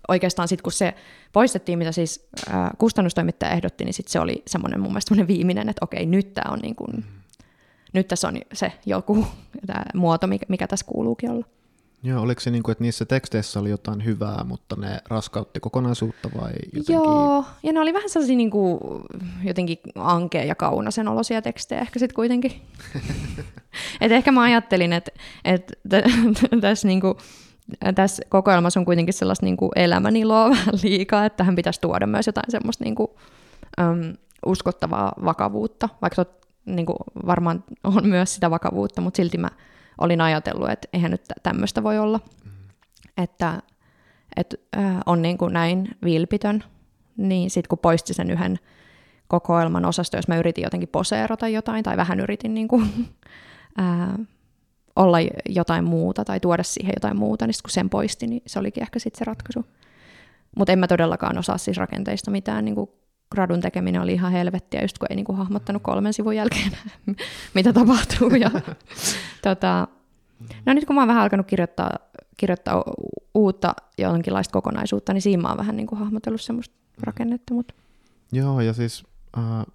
oikeastaan 0.09 0.49
sitten, 0.49 0.63
kun 0.63 0.73
se 0.73 0.95
poistettiin, 1.33 1.79
mitä 1.79 1.93
siis 1.93 2.29
ää, 2.51 2.71
kustannustoimittaja 2.79 3.53
ehdotti, 3.53 3.85
niin 3.85 3.95
sitten 3.95 4.13
se 4.13 4.21
oli 4.21 4.43
semmoinen 4.47 4.81
mun 4.81 4.91
mielestä 4.91 5.27
viimeinen, 5.27 5.69
että 5.69 5.85
okei, 5.85 6.07
nyt 6.07 6.35
tämä 6.35 6.53
on 6.53 6.59
niin 6.59 6.77
kuin, 6.77 7.05
nyt 7.97 8.09
tässä 8.09 8.29
on 8.29 8.41
se 8.53 8.73
joku 8.87 9.27
tää 9.67 9.85
muoto, 9.95 10.27
mikä, 10.27 10.47
mikä 10.49 10.67
tässä 10.67 10.87
kuuluukin 10.87 11.31
olla. 11.31 11.47
Joo, 12.03 12.23
oliko 12.23 12.41
se 12.41 12.51
niin 12.51 12.63
kuin, 12.63 12.73
että 12.73 12.85
niissä 12.85 13.05
teksteissä 13.05 13.61
oli 13.61 13.71
jotain 13.71 14.05
hyvää, 14.05 14.45
mutta 14.45 14.77
ne 14.77 15.01
raskautti 15.09 15.61
kokonaisuutta 15.61 16.31
vai 16.41 16.53
jotenkin? 16.65 16.95
Joo, 16.95 17.45
ja 17.63 17.73
ne 17.73 17.81
oli 17.81 17.95
vähän 17.95 18.09
sellaisia 18.09 18.37
niin 18.37 18.51
kuin, 18.51 18.81
jotenkin 19.45 19.79
ankea 19.95 20.45
ja 20.45 20.55
kaunasen 20.55 21.09
olosia 21.09 21.43
tekstejä 21.43 21.81
ehkä 21.81 21.99
sitten 21.99 22.15
kuitenkin. 22.15 22.53
et 24.01 24.13
ehkä 24.13 24.33
mä 24.33 24.43
ajattelin, 24.43 24.93
että, 24.93 25.11
että 25.45 25.75
tässä 26.61 26.89
niin 26.89 27.01
kuin, 27.01 27.15
tässä 27.95 28.23
kokoelmassa 28.29 28.81
on 28.81 28.87
kuitenkin 28.87 29.15
sellaista 29.15 29.47
niin 29.47 29.57
kuin 29.57 29.71
elämäniloa 29.77 30.51
vähän 30.51 30.75
liikaa, 30.83 31.25
että 31.25 31.37
tähän 31.37 31.57
pitäisi 31.57 31.81
tuoda 31.81 32.07
myös 32.07 32.27
jotain 32.27 32.51
semmoista 32.51 32.85
niin 32.85 32.95
kuin, 32.95 33.09
äm, 33.81 34.15
uskottavaa 34.47 35.13
vakavuutta, 35.25 35.89
vaikka 36.03 36.25
tot, 36.25 36.46
niin 36.67 36.87
kuin 36.87 36.97
varmaan 37.27 37.65
on 37.85 38.07
myös 38.09 38.35
sitä 38.35 38.51
vakavuutta, 38.51 39.01
mutta 39.01 39.17
silti 39.17 39.39
mä 39.39 39.49
olin 39.99 40.21
ajatellut, 40.21 40.71
että 40.71 40.89
eihän 40.93 41.11
nyt 41.11 41.23
tämmöistä 41.43 41.83
voi 41.83 41.99
olla. 41.99 42.21
Mm. 42.45 42.51
Että, 43.17 43.63
että 44.37 44.57
äh, 44.77 44.97
on 45.07 45.23
niin 45.23 45.39
kuin 45.39 45.53
näin 45.53 45.89
vilpitön, 46.05 46.65
niin 47.17 47.51
sitten 47.51 47.69
kun 47.69 47.79
poisti 47.79 48.15
sen 48.15 48.31
yhden 48.31 48.59
kokoelman 49.29 49.85
osasta, 49.85 50.17
jos 50.17 50.29
mä 50.29 50.37
yritin 50.37 50.65
jotenkin 50.65 50.89
poseerata 50.89 51.49
jotain 51.49 51.85
tai 51.85 51.97
vähän 51.97 52.21
yritin 52.21 52.55
niin 52.55 52.69
kuin, 52.69 52.85
äh, 53.81 54.27
olla 54.97 55.19
jotain 55.49 55.85
muuta 55.85 56.25
tai 56.25 56.41
tuoda 56.41 56.63
siihen 56.63 56.93
jotain 56.97 57.19
muuta, 57.19 57.47
niin 57.47 57.55
kun 57.63 57.71
sen 57.71 57.91
poisti, 57.91 58.27
niin 58.27 58.43
se 58.47 58.59
olikin 58.59 58.83
ehkä 58.83 58.99
sitten 58.99 59.19
se 59.19 59.25
ratkaisu. 59.25 59.67
Mutta 60.57 60.73
en 60.73 60.79
mä 60.79 60.87
todellakaan 60.89 61.39
osaa 61.39 61.59
siis 61.59 61.77
rakenteista 61.77 62.31
mitään 62.31 62.65
niin 62.65 62.75
kuin 62.75 62.91
gradun 63.31 63.61
tekeminen 63.61 64.03
oli 64.03 64.13
ihan 64.13 64.33
helvettiä, 64.33 64.83
just 64.83 64.99
kun 64.99 65.07
ei 65.11 65.17
niinku 65.17 65.33
hahmottanut 65.33 65.83
kolmen 65.83 66.13
sivun 66.13 66.37
jälkeen, 66.37 66.73
mitä 67.55 67.73
tapahtuu. 67.73 68.31
Ja, 68.31 68.51
tota, 69.43 69.89
no 70.67 70.73
nyt 70.73 70.85
kun 70.85 70.95
mä 70.95 71.01
oon 71.01 71.09
vähän 71.09 71.23
alkanut 71.23 71.47
kirjoittaa, 71.47 71.91
kirjoittaa 72.37 72.85
uutta 73.35 73.75
jonkinlaista 73.99 74.53
kokonaisuutta, 74.53 75.13
niin 75.13 75.23
siinä 75.23 75.43
mä 75.43 75.49
oon 75.49 75.59
vähän 75.59 75.77
niinku 75.77 75.97
hahmotellut 75.97 76.41
semmoista 76.41 76.75
rakennetta. 77.01 77.55
Mutta... 77.55 77.75
Joo, 78.33 78.61
ja 78.61 78.73
siis 78.73 79.05
äh, 79.39 79.67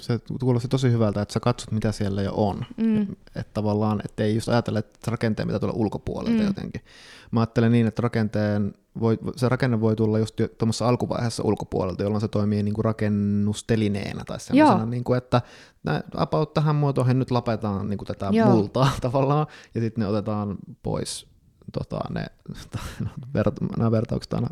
se 0.00 0.20
kuulosti 0.40 0.68
tosi 0.68 0.90
hyvältä, 0.92 1.22
että 1.22 1.32
sä 1.32 1.40
katsot, 1.40 1.70
mitä 1.70 1.92
siellä 1.92 2.22
jo 2.22 2.32
on. 2.34 2.64
Mm. 2.76 3.02
Että 3.02 3.40
et 3.40 3.52
tavallaan, 3.54 4.02
että 4.04 4.24
ei 4.24 4.34
just 4.34 4.48
ajatella, 4.48 4.78
että 4.78 5.10
rakenteen 5.10 5.48
mitä 5.48 5.58
tulee 5.58 5.74
ulkopuolelta 5.76 6.40
mm. 6.40 6.46
jotenkin. 6.46 6.82
Mä 7.30 7.40
ajattelen 7.40 7.72
niin, 7.72 7.86
että 7.86 8.02
rakenteen 8.02 8.74
voi, 9.00 9.18
se 9.36 9.48
rakenne 9.48 9.80
voi 9.80 9.96
tulla 9.96 10.18
just 10.18 10.36
tuommoisessa 10.58 10.88
alkuvaiheessa 10.88 11.42
ulkopuolelta, 11.42 12.02
jolloin 12.02 12.20
se 12.20 12.28
toimii 12.28 12.62
niin 12.62 12.74
kuin 12.74 12.84
rakennustelineenä 12.84 14.24
tai 14.26 14.40
sellaisena, 14.40 14.86
niin 14.86 15.04
kuin, 15.04 15.18
että 15.18 15.42
about 16.16 16.54
tähän 16.54 16.76
muotoihin 16.76 17.18
nyt 17.18 17.30
lapetaan 17.30 17.90
niin 17.90 17.98
kuin 17.98 18.06
tätä 18.06 18.28
Joo. 18.32 18.48
multaa 18.48 18.90
tavallaan, 19.00 19.46
ja 19.74 19.80
sitten 19.80 20.02
ne 20.02 20.08
otetaan 20.08 20.56
pois 20.82 21.29
tota, 21.72 21.98
ne, 22.10 22.26
no, 23.04 23.10
vert, 23.34 23.54
nämä 23.76 23.90
vertaukset 23.90 24.34
aina 24.34 24.48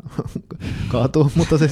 kaatuu, 0.91 1.31
mutta 1.35 1.57
siis 1.57 1.71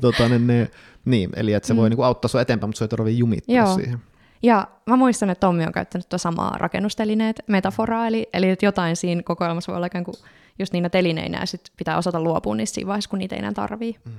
tota, 0.00 0.28
ne, 0.28 0.38
ne, 0.38 0.70
niin, 1.04 1.30
eli 1.36 1.52
että 1.52 1.66
se 1.66 1.74
mm. 1.74 1.76
voi 1.76 1.90
niinku 1.90 2.02
auttaa 2.02 2.28
sinua 2.28 2.42
eteenpäin, 2.42 2.68
mutta 2.68 2.78
se 2.78 2.84
ei 2.84 2.88
tarvitse 2.88 3.18
jumittua 3.18 3.54
Joo. 3.54 3.74
siihen. 3.74 3.98
Ja 4.42 4.68
mä 4.86 4.96
muistan, 4.96 5.30
että 5.30 5.46
Tommi 5.46 5.66
on 5.66 5.72
käyttänyt 5.72 6.08
tuota 6.08 6.18
samaa 6.18 6.58
rakennustelineet 6.58 7.42
metaforaa, 7.46 8.06
eli, 8.06 8.28
eli 8.32 8.50
että 8.50 8.66
jotain 8.66 8.96
siinä 8.96 9.22
kokoelmassa 9.22 9.72
voi 9.72 9.76
olla 9.76 9.86
ikään 9.86 10.04
kuin 10.04 10.14
just 10.58 10.72
niinä 10.72 10.88
telineinä, 10.88 11.40
ja 11.40 11.46
sitten 11.46 11.74
pitää 11.76 11.98
osata 11.98 12.20
luopua 12.20 12.54
niistä 12.54 12.74
siinä 12.74 12.88
vaiheessa, 12.88 13.10
kun 13.10 13.18
niitä 13.18 13.34
ei 13.34 13.38
enää 13.38 13.52
tarvii. 13.52 13.96
Mm. 14.04 14.12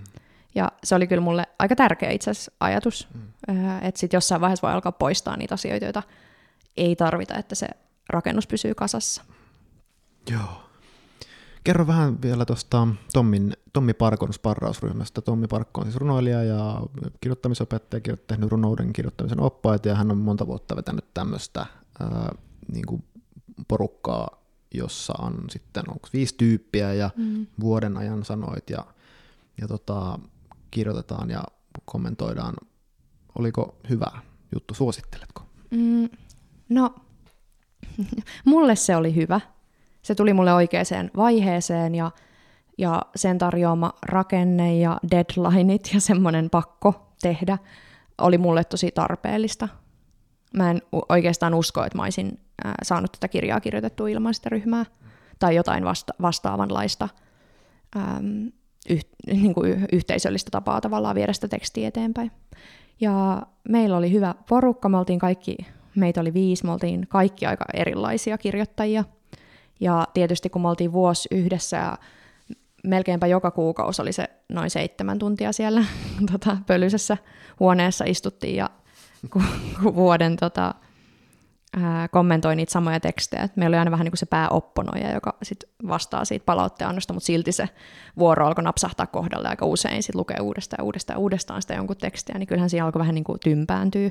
Ja 0.55 0.71
se 0.83 0.95
oli 0.95 1.07
kyllä 1.07 1.21
mulle 1.21 1.47
aika 1.59 1.75
tärkeä 1.75 2.11
itse 2.11 2.31
asiassa 2.31 2.51
ajatus, 2.59 3.07
mm. 3.13 3.79
että 3.81 3.99
sitten 3.99 4.17
jossain 4.17 4.41
vaiheessa 4.41 4.67
voi 4.67 4.73
alkaa 4.73 4.91
poistaa 4.91 5.37
niitä 5.37 5.53
asioita, 5.53 5.85
joita 5.85 6.03
ei 6.77 6.95
tarvita, 6.95 7.35
että 7.35 7.55
se 7.55 7.67
rakennus 8.09 8.47
pysyy 8.47 8.75
kasassa. 8.75 9.23
Joo. 10.31 10.62
Kerro 11.63 11.87
vähän 11.87 12.21
vielä 12.21 12.45
tuosta 12.45 12.87
Tommin, 13.13 13.53
Tommi 13.73 13.93
Parkon 13.93 14.33
sparrausryhmästä. 14.33 15.21
Tommi 15.21 15.47
Parkko 15.47 15.81
on 15.81 15.87
siis 15.87 15.97
runoilija 15.97 16.43
ja 16.43 16.81
kirjoittamisopettaja, 17.21 18.17
tehnyt 18.27 18.49
runouden 18.49 18.93
kirjoittamisen 18.93 19.39
oppaita 19.39 19.87
ja 19.87 19.95
hän 19.95 20.11
on 20.11 20.17
monta 20.17 20.47
vuotta 20.47 20.75
vetänyt 20.75 21.13
tämmöistä 21.13 21.65
ää, 21.99 22.35
niin 22.73 22.85
kuin 22.85 23.03
porukkaa, 23.67 24.43
jossa 24.73 25.13
on 25.19 25.43
sitten 25.49 25.83
onko 25.89 26.07
viisi 26.13 26.35
tyyppiä 26.37 26.93
ja 26.93 27.09
mm. 27.17 27.47
vuoden 27.59 27.97
ajan 27.97 28.25
sanoit 28.25 28.69
ja, 28.69 28.85
ja 29.61 29.67
tota, 29.67 30.19
kirjoitetaan 30.71 31.29
ja 31.29 31.43
kommentoidaan. 31.85 32.53
Oliko 33.39 33.75
hyvä 33.89 34.11
juttu, 34.55 34.73
suositteletko? 34.73 35.45
Mm, 35.71 36.09
no, 36.69 36.95
mulle 38.45 38.75
se 38.75 38.95
oli 38.95 39.15
hyvä 39.15 39.41
se 40.03 40.15
tuli 40.15 40.33
mulle 40.33 40.53
oikeaan 40.53 41.11
vaiheeseen 41.17 41.95
ja, 41.95 42.11
ja 42.77 43.01
sen 43.15 43.37
tarjoama 43.37 43.93
rakenne 44.05 44.77
ja 44.77 44.97
deadlineit 45.11 45.89
ja 45.93 46.01
semmoinen 46.01 46.49
pakko 46.49 47.13
tehdä 47.21 47.57
oli 48.21 48.37
mulle 48.37 48.63
tosi 48.63 48.91
tarpeellista. 48.91 49.67
Mä 50.53 50.71
en 50.71 50.81
oikeastaan 51.09 51.53
usko, 51.53 51.83
että 51.83 51.97
mä 51.97 52.03
olisin 52.03 52.39
äh, 52.65 52.73
saanut 52.83 53.11
tätä 53.11 53.27
kirjaa 53.27 53.59
kirjoitettua 53.59 54.07
ilman 54.07 54.33
sitä 54.33 54.49
ryhmää 54.49 54.85
tai 55.39 55.55
jotain 55.55 55.83
vasta- 55.83 56.13
vastaavanlaista 56.21 57.09
ähm, 57.97 58.47
yh- 58.89 59.05
niin 59.27 59.53
kuin 59.53 59.87
yhteisöllistä 59.91 60.51
tapaa 60.51 60.81
tavallaan 60.81 61.15
viedä 61.15 61.33
sitä 61.33 61.47
tekstiä 61.47 61.87
eteenpäin. 61.87 62.31
Ja 63.01 63.41
meillä 63.69 63.97
oli 63.97 64.11
hyvä 64.11 64.35
porukka, 64.49 64.89
me 64.89 64.97
oltiin 64.97 65.19
kaikki, 65.19 65.57
meitä 65.95 66.21
oli 66.21 66.33
viisi, 66.33 66.65
me 66.65 66.71
oltiin 66.71 67.07
kaikki 67.09 67.45
aika 67.45 67.65
erilaisia 67.73 68.37
kirjoittajia– 68.37 69.03
ja 69.79 70.07
tietysti 70.13 70.49
kun 70.49 70.61
me 70.61 70.69
oltiin 70.69 70.91
vuosi 70.91 71.29
yhdessä 71.31 71.77
ja 71.77 71.97
melkeinpä 72.83 73.27
joka 73.27 73.51
kuukausi 73.51 74.01
oli 74.01 74.13
se 74.13 74.29
noin 74.49 74.69
seitsemän 74.69 75.19
tuntia 75.19 75.51
siellä 75.51 75.85
tota, 76.31 76.57
pölysessä 76.67 77.17
huoneessa 77.59 78.05
istuttiin 78.07 78.55
ja 78.55 78.69
ku, 79.29 79.41
ku 79.83 79.95
vuoden 79.95 80.37
tota, 80.37 80.75
ää, 81.81 82.07
kommentoi 82.07 82.55
niitä 82.55 82.71
samoja 82.71 82.99
tekstejä. 82.99 83.43
Et 83.43 83.57
meillä 83.57 83.75
oli 83.75 83.79
aina 83.79 83.91
vähän 83.91 84.05
niin 84.05 84.11
kuin 84.11 84.19
se 84.19 84.25
pääopponoija, 84.25 85.13
joka 85.13 85.37
sit 85.43 85.63
vastaa 85.87 86.25
siitä 86.25 86.45
palautteannosta, 86.45 87.13
mutta 87.13 87.27
silti 87.27 87.51
se 87.51 87.69
vuoro 88.17 88.47
alkoi 88.47 88.63
napsahtaa 88.63 89.07
kohdalle 89.07 89.49
aika 89.49 89.65
usein, 89.65 90.03
sitten 90.03 90.19
lukee 90.19 90.37
uudestaan 90.41 90.81
ja 90.81 90.83
uudestaan 90.85 91.19
uudestaan 91.19 91.61
sitä 91.61 91.73
jonkun 91.73 91.97
tekstiä, 91.97 92.37
niin 92.37 92.47
kyllähän 92.47 92.69
siinä 92.69 92.85
alkoi 92.85 92.99
vähän 92.99 93.15
niin 93.15 93.23
kuin 93.23 93.39
tympääntyä 93.39 94.09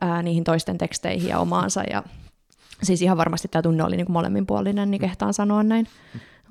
ää, 0.00 0.22
niihin 0.22 0.44
toisten 0.44 0.78
teksteihin 0.78 1.28
ja 1.28 1.38
omaansa. 1.38 1.82
Ja 1.90 2.02
Siis 2.82 3.02
ihan 3.02 3.16
varmasti 3.16 3.48
tämä 3.48 3.62
tunne 3.62 3.84
oli 3.84 3.96
niin 3.96 4.06
kuin 4.06 4.14
molemminpuolinen, 4.14 4.90
niin 4.90 5.00
kehtaan 5.00 5.34
sanoa 5.34 5.62
näin. 5.62 5.86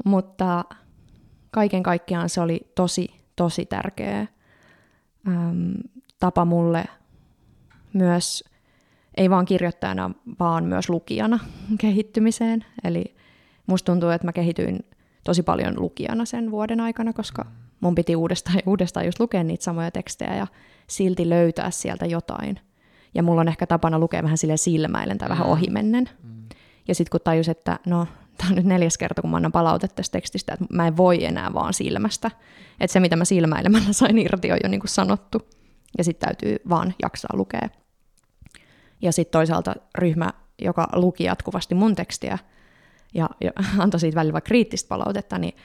Mutta 0.06 0.66
kaiken 1.52 1.84
kaikkiaan 1.84 2.30
se 2.30 2.42
oli 2.42 2.72
tosi, 2.76 3.22
tosi 3.36 3.66
tärkeä 3.66 4.28
äm, 5.28 5.74
tapa 6.20 6.46
mulle 6.46 6.86
myös, 7.94 8.44
ei 9.18 9.30
vaan 9.30 9.46
kirjoittajana, 9.46 10.12
vaan 10.40 10.64
myös 10.64 10.90
lukijana 10.90 11.40
kehittymiseen. 11.82 12.66
Eli 12.84 13.16
musta 13.68 13.92
tuntuu, 13.92 14.10
että 14.10 14.28
mä 14.28 14.34
kehityin 14.34 14.80
tosi 15.24 15.44
paljon 15.44 15.74
lukijana 15.80 16.26
sen 16.26 16.52
vuoden 16.52 16.80
aikana, 16.80 17.14
koska 17.14 17.46
mun 17.80 17.96
piti 17.96 18.16
uudestaan 18.16 18.56
ja 18.56 18.62
uudestaan 18.66 19.06
just 19.06 19.20
lukea 19.20 19.44
niitä 19.44 19.64
samoja 19.64 19.92
tekstejä 19.92 20.36
ja 20.36 20.48
silti 20.88 21.30
löytää 21.30 21.72
sieltä 21.72 22.06
jotain– 22.06 22.60
ja 23.14 23.24
mulla 23.24 23.42
on 23.42 23.48
ehkä 23.48 23.68
tapana 23.68 24.00
lukea 24.00 24.24
vähän 24.24 24.38
sille 24.38 24.58
silmäilen 24.58 25.18
tai 25.18 25.30
vähän 25.30 25.48
mm. 25.48 25.52
ohimennen. 25.52 26.10
Mm. 26.24 26.44
Ja 26.88 26.96
sitten 26.96 27.12
kun 27.12 27.20
tajus, 27.24 27.50
että 27.50 27.80
no, 27.86 28.08
tämä 28.38 28.50
on 28.50 28.56
nyt 28.56 28.66
neljäs 28.66 28.98
kerta, 28.98 29.22
kun 29.22 29.32
mä 29.32 29.38
annan 29.38 29.52
palautetta 29.52 29.96
tästä 29.96 30.12
tekstistä, 30.12 30.54
että 30.54 30.66
mä 30.70 30.88
en 30.88 30.98
voi 30.98 31.26
enää 31.26 31.54
vaan 31.54 31.74
silmästä. 31.74 32.32
Että 32.80 32.94
se, 32.94 33.00
mitä 33.00 33.16
mä 33.16 33.26
silmäilemällä 33.26 33.94
sain 34.04 34.18
irti, 34.18 34.52
on 34.52 34.60
jo 34.64 34.70
niin 34.70 34.82
kuin 34.82 34.90
sanottu. 34.90 35.48
Ja 35.98 36.04
sitten 36.04 36.28
täytyy 36.28 36.58
vaan 36.70 36.94
jaksaa 37.02 37.38
lukea. 37.38 37.70
Ja 39.02 39.12
sitten 39.12 39.32
toisaalta 39.32 39.76
ryhmä, 39.98 40.34
joka 40.62 40.88
luki 40.94 41.24
jatkuvasti 41.24 41.76
mun 41.76 41.96
tekstiä 41.96 42.38
ja, 43.14 43.30
ja 43.42 43.52
antoi 43.84 44.00
siitä 44.00 44.16
välillä 44.16 44.42
kriittistä 44.42 44.90
palautetta, 44.90 45.38
niin 45.38 45.56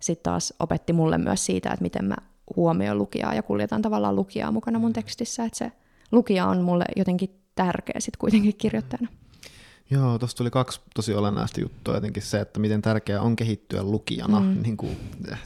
sitten 0.00 0.22
taas 0.22 0.54
opetti 0.60 0.92
mulle 0.92 1.18
myös 1.18 1.46
siitä, 1.46 1.70
että 1.70 1.82
miten 1.82 2.04
mä 2.04 2.16
huomioon 2.56 2.98
lukijaa 2.98 3.34
ja 3.34 3.42
kuljetan 3.42 3.82
tavallaan 3.82 4.16
lukijaa 4.16 4.52
mukana 4.52 4.78
mun 4.78 4.92
tekstissä. 4.92 5.44
Että 5.44 5.58
se 5.58 5.72
lukija 6.12 6.46
on 6.46 6.62
mulle 6.62 6.84
jotenkin 6.96 7.40
tärkeä 7.54 8.00
sitten 8.00 8.18
kuitenkin 8.18 8.56
kirjoittajana. 8.58 9.08
Joo, 9.90 10.18
tuossa 10.18 10.36
tuli 10.36 10.50
kaksi 10.50 10.80
tosi 10.94 11.14
olennaista 11.14 11.60
juttua. 11.60 11.94
Jotenkin 11.94 12.22
se, 12.22 12.40
että 12.40 12.60
miten 12.60 12.82
tärkeää 12.82 13.20
on 13.20 13.36
kehittyä 13.36 13.82
lukijana. 13.82 14.40
Mm. 14.40 14.62
Niin 14.62 14.76
kuin, 14.76 14.96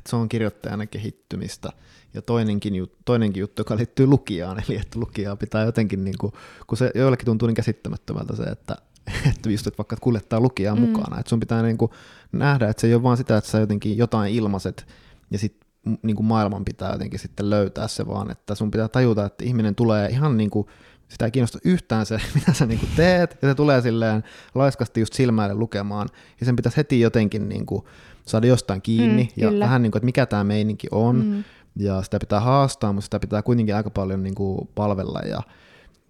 se 0.06 0.16
on 0.16 0.28
kirjoittajana 0.28 0.86
kehittymistä. 0.86 1.72
Ja 2.14 2.22
toinenkin, 2.22 2.74
jut, 2.74 2.92
toinenkin 3.04 3.40
juttu, 3.40 3.60
joka 3.60 3.76
liittyy 3.76 4.06
lukijaan, 4.06 4.58
eli 4.68 4.76
että 4.76 4.98
lukijaa 4.98 5.36
pitää 5.36 5.64
jotenkin, 5.64 6.04
niin 6.04 6.18
kuin, 6.18 6.32
kun 6.66 6.78
se 6.78 6.90
joillekin 6.94 7.26
tuntuu 7.26 7.46
niin 7.46 7.54
käsittämättömältä 7.54 8.36
se, 8.36 8.42
että, 8.42 8.76
että 9.30 9.50
just 9.50 9.66
että 9.66 9.78
vaikka 9.78 9.96
kuljettaa 10.00 10.40
lukijaa 10.40 10.74
mm. 10.74 10.80
mukana. 10.80 11.20
Että 11.20 11.30
sun 11.30 11.40
pitää 11.40 11.62
niin 11.62 11.78
kuin 11.78 11.90
nähdä, 12.32 12.68
että 12.68 12.80
se 12.80 12.86
ei 12.86 12.94
ole 12.94 13.02
vaan 13.02 13.16
sitä, 13.16 13.36
että 13.36 13.50
sä 13.50 13.58
jotenkin 13.58 13.98
jotain 13.98 14.34
ilmaiset 14.34 14.86
ja 15.30 15.38
sitten 15.38 15.68
niin 16.02 16.16
kuin 16.16 16.26
maailman 16.26 16.64
pitää 16.64 16.92
jotenkin 16.92 17.18
sitten 17.18 17.50
löytää 17.50 17.88
se, 17.88 18.06
vaan 18.06 18.30
että 18.30 18.54
sun 18.54 18.70
pitää 18.70 18.88
tajuta, 18.88 19.24
että 19.24 19.44
ihminen 19.44 19.74
tulee 19.74 20.08
ihan 20.08 20.36
niin 20.36 20.50
kuin, 20.50 20.66
sitä 21.08 21.24
ei 21.24 21.30
kiinnosta 21.30 21.58
yhtään 21.64 22.06
se, 22.06 22.18
mitä 22.34 22.52
sä 22.52 22.66
niin 22.66 22.80
kuin 22.80 22.90
teet, 22.96 23.38
ja 23.42 23.48
se 23.48 23.54
tulee 23.54 23.80
silleen 23.80 24.24
laiskasti 24.54 25.00
just 25.00 25.12
silmäille 25.12 25.54
lukemaan, 25.54 26.08
ja 26.40 26.46
sen 26.46 26.56
pitäisi 26.56 26.76
heti 26.76 27.00
jotenkin 27.00 27.48
niin 27.48 27.66
kuin 27.66 27.84
saada 28.26 28.46
jostain 28.46 28.82
kiinni, 28.82 29.22
mm, 29.22 29.42
ja 29.42 29.48
kyllä. 29.48 29.64
vähän 29.64 29.82
niin 29.82 29.92
kuin, 29.92 29.98
että 29.98 30.04
mikä 30.04 30.26
tämä 30.26 30.44
meininki 30.44 30.88
on, 30.90 31.26
mm. 31.26 31.44
ja 31.76 32.02
sitä 32.02 32.18
pitää 32.18 32.40
haastaa, 32.40 32.92
mutta 32.92 33.04
sitä 33.04 33.20
pitää 33.20 33.42
kuitenkin 33.42 33.76
aika 33.76 33.90
paljon 33.90 34.22
niin 34.22 34.34
kuin 34.34 34.68
palvella, 34.74 35.20
ja, 35.20 35.42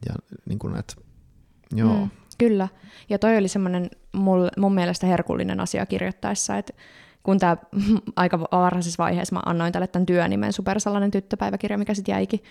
ja 0.08 0.14
niin 0.48 0.58
kuin, 0.58 0.76
että, 0.76 0.94
joo. 1.74 1.96
Mm, 1.96 2.10
kyllä, 2.38 2.68
ja 3.08 3.18
toi 3.18 3.36
oli 3.36 3.48
semmoinen 3.48 3.90
mun 4.56 4.74
mielestä 4.74 5.06
herkullinen 5.06 5.60
asia 5.60 5.86
kirjoittaessa, 5.86 6.58
että 6.58 6.72
kun 7.22 7.38
tämä 7.38 7.56
aika 8.16 8.40
varhaisessa 8.40 9.02
vaiheessa 9.02 9.34
mä 9.34 9.42
annoin 9.46 9.72
tälle 9.72 9.86
tämän 9.86 10.06
työnimen 10.06 10.52
Supersalainen 10.52 11.10
tyttöpäiväkirja, 11.10 11.78
mikä 11.78 11.94
sitten 11.94 12.12
jäikin 12.12 12.44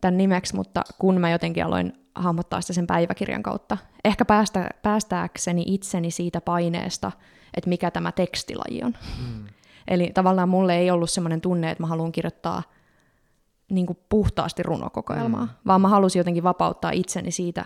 tämän 0.00 0.18
nimeksi, 0.18 0.56
mutta 0.56 0.84
kun 0.98 1.20
mä 1.20 1.30
jotenkin 1.30 1.64
aloin 1.64 1.92
hahmottaa 2.14 2.60
sitä 2.60 2.72
sen 2.72 2.86
päiväkirjan 2.86 3.42
kautta, 3.42 3.78
ehkä 4.04 4.24
päästä, 4.24 4.70
päästääkseni 4.82 5.62
itseni 5.66 6.10
siitä 6.10 6.40
paineesta, 6.40 7.12
että 7.54 7.68
mikä 7.68 7.90
tämä 7.90 8.12
tekstilaji 8.12 8.82
on. 8.84 8.94
Mm. 9.28 9.44
Eli 9.88 10.10
tavallaan 10.14 10.48
mulle 10.48 10.76
ei 10.76 10.90
ollut 10.90 11.10
semmoinen 11.10 11.40
tunne, 11.40 11.70
että 11.70 11.82
mä 11.82 11.86
haluan 11.86 12.12
kirjoittaa 12.12 12.62
niin 13.70 13.86
kuin 13.86 13.98
puhtaasti 14.08 14.62
runokokoelmaa, 14.62 15.44
mm. 15.44 15.50
vaan 15.66 15.80
mä 15.80 15.88
halusin 15.88 16.20
jotenkin 16.20 16.42
vapauttaa 16.42 16.90
itseni 16.90 17.30
siitä 17.30 17.64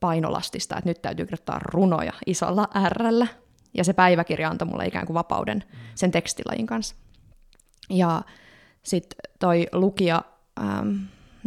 painolastista, 0.00 0.76
että 0.76 0.90
nyt 0.90 1.02
täytyy 1.02 1.26
kirjoittaa 1.26 1.58
runoja 1.58 2.12
isolla 2.26 2.68
R. 2.88 3.26
Ja 3.74 3.84
se 3.84 3.92
päiväkirja 3.92 4.50
antoi 4.50 4.68
mulle 4.68 4.86
ikään 4.86 5.06
kuin 5.06 5.14
vapauden 5.14 5.64
mm. 5.72 5.78
sen 5.94 6.10
tekstilajin 6.10 6.66
kanssa. 6.66 6.94
Ja 7.90 8.22
sitten 8.82 9.18
toi 9.38 9.66
lukija, 9.72 10.22
ähm, 10.60 10.96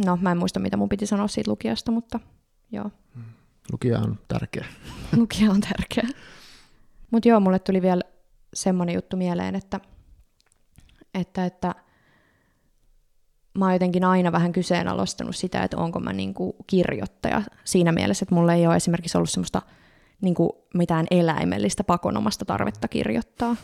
no 0.06 0.18
mä 0.20 0.30
en 0.30 0.38
muista 0.38 0.60
mitä 0.60 0.76
mun 0.76 0.88
piti 0.88 1.06
sanoa 1.06 1.28
siitä 1.28 1.50
lukijasta, 1.50 1.92
mutta 1.92 2.20
joo. 2.72 2.90
Lukija 3.72 3.98
on 3.98 4.18
tärkeä. 4.28 4.66
Lukija 5.16 5.50
on 5.50 5.60
tärkeä. 5.60 6.08
Mutta 7.10 7.28
joo, 7.28 7.40
mulle 7.40 7.58
tuli 7.58 7.82
vielä 7.82 8.02
semmoinen 8.54 8.94
juttu 8.94 9.16
mieleen, 9.16 9.54
että, 9.54 9.80
että, 11.14 11.44
että 11.44 11.74
mä 13.58 13.64
oon 13.64 13.74
jotenkin 13.74 14.04
aina 14.04 14.32
vähän 14.32 14.52
kyseenalaistanut 14.52 15.36
sitä, 15.36 15.62
että 15.62 15.76
onko 15.76 16.00
mä 16.00 16.12
niinku 16.12 16.56
kirjoittaja 16.66 17.42
siinä 17.64 17.92
mielessä, 17.92 18.24
että 18.24 18.34
mulla 18.34 18.52
ei 18.52 18.66
ole 18.66 18.76
esimerkiksi 18.76 19.18
ollut 19.18 19.30
semmoista 19.30 19.62
niinku 20.20 20.66
mitään 20.74 21.06
eläimellistä 21.10 21.84
pakonomasta 21.84 22.44
tarvetta 22.44 22.88
kirjoittaa. 22.88 23.56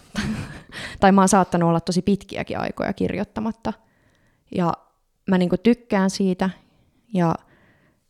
tai 1.01 1.13
mä 1.13 1.21
oon 1.21 1.29
saattanut 1.29 1.69
olla 1.69 1.81
tosi 1.81 2.03
pitkiäkin 2.03 2.59
aikoja 2.59 2.93
kirjoittamatta. 2.93 3.73
Ja 4.55 4.73
mä 5.31 5.39
niinku 5.39 5.57
tykkään 5.57 6.11
siitä 6.11 6.51
ja 7.15 7.35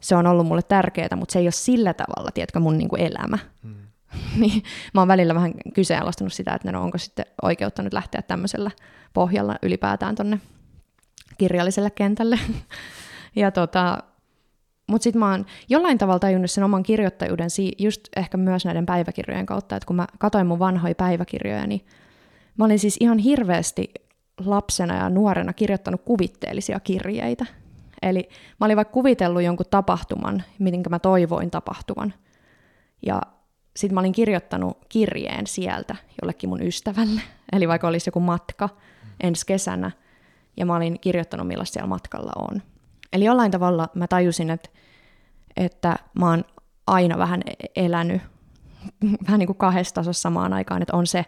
se 0.00 0.16
on 0.16 0.26
ollut 0.26 0.46
mulle 0.46 0.62
tärkeää, 0.62 1.16
mutta 1.16 1.32
se 1.32 1.38
ei 1.38 1.44
ole 1.44 1.50
sillä 1.50 1.94
tavalla, 1.94 2.30
tiedätkö, 2.30 2.60
mun 2.60 2.78
niinku 2.78 2.96
elämä. 2.96 3.38
Mm. 3.62 3.74
niin 4.40 4.62
mä 4.94 5.00
oon 5.00 5.08
välillä 5.08 5.34
vähän 5.34 5.52
kyseenalaistanut 5.74 6.32
sitä, 6.32 6.54
että 6.54 6.72
no 6.72 6.82
onko 6.82 6.98
sitten 6.98 7.26
oikeutta 7.42 7.82
nyt 7.82 7.92
lähteä 7.92 8.22
tämmöisellä 8.22 8.70
pohjalla 9.12 9.56
ylipäätään 9.62 10.14
tonne 10.14 10.40
kirjalliselle 11.38 11.90
kentälle. 11.90 12.38
ja 13.36 13.50
tota, 13.50 13.98
mutta 14.86 15.04
sitten 15.04 15.20
mä 15.20 15.30
oon 15.30 15.46
jollain 15.68 15.98
tavalla 15.98 16.18
tajunnut 16.18 16.50
sen 16.50 16.64
oman 16.64 16.82
kirjoittajuuden 16.82 17.48
just 17.78 18.00
ehkä 18.16 18.36
myös 18.36 18.64
näiden 18.64 18.86
päiväkirjojen 18.86 19.46
kautta, 19.46 19.76
että 19.76 19.86
kun 19.86 19.96
mä 19.96 20.06
katsoin 20.18 20.46
mun 20.46 20.58
vanhoja 20.58 20.94
päiväkirjoja, 20.94 21.66
niin 21.66 21.86
mä 22.56 22.64
olin 22.64 22.78
siis 22.78 22.96
ihan 23.00 23.18
hirveästi 23.18 23.92
lapsena 24.46 24.96
ja 24.96 25.10
nuorena 25.10 25.52
kirjoittanut 25.52 26.02
kuvitteellisia 26.04 26.80
kirjeitä. 26.80 27.46
Eli 28.02 28.28
mä 28.60 28.64
olin 28.66 28.76
vaikka 28.76 28.92
kuvitellut 28.92 29.42
jonkun 29.42 29.66
tapahtuman, 29.70 30.42
miten 30.58 30.82
mä 30.90 30.98
toivoin 30.98 31.50
tapahtuvan. 31.50 32.14
Ja 33.06 33.22
sitten 33.76 33.94
mä 33.94 34.00
olin 34.00 34.12
kirjoittanut 34.12 34.78
kirjeen 34.88 35.46
sieltä 35.46 35.96
jollekin 36.22 36.48
mun 36.48 36.62
ystävälle. 36.62 37.20
Eli 37.52 37.68
vaikka 37.68 37.88
olisi 37.88 38.08
joku 38.08 38.20
matka 38.20 38.68
ensi 39.22 39.46
kesänä, 39.46 39.90
ja 40.56 40.66
mä 40.66 40.76
olin 40.76 41.00
kirjoittanut, 41.00 41.46
millaista 41.46 41.72
siellä 41.72 41.88
matkalla 41.88 42.32
on. 42.36 42.62
Eli 43.12 43.24
jollain 43.24 43.50
tavalla 43.50 43.88
mä 43.94 44.06
tajusin, 44.06 44.50
että, 44.50 44.68
että 45.56 45.96
mä 46.18 46.30
oon 46.30 46.44
aina 46.86 47.18
vähän 47.18 47.42
e-, 47.46 47.84
elänyt 47.84 48.22
vähän 49.26 49.38
niin 49.38 49.46
kuin 49.46 49.56
kahdessa 49.56 49.94
tasossa 49.94 50.22
samaan 50.22 50.52
aikaan, 50.52 50.82
että 50.82 50.96
on 50.96 51.06
se 51.06 51.24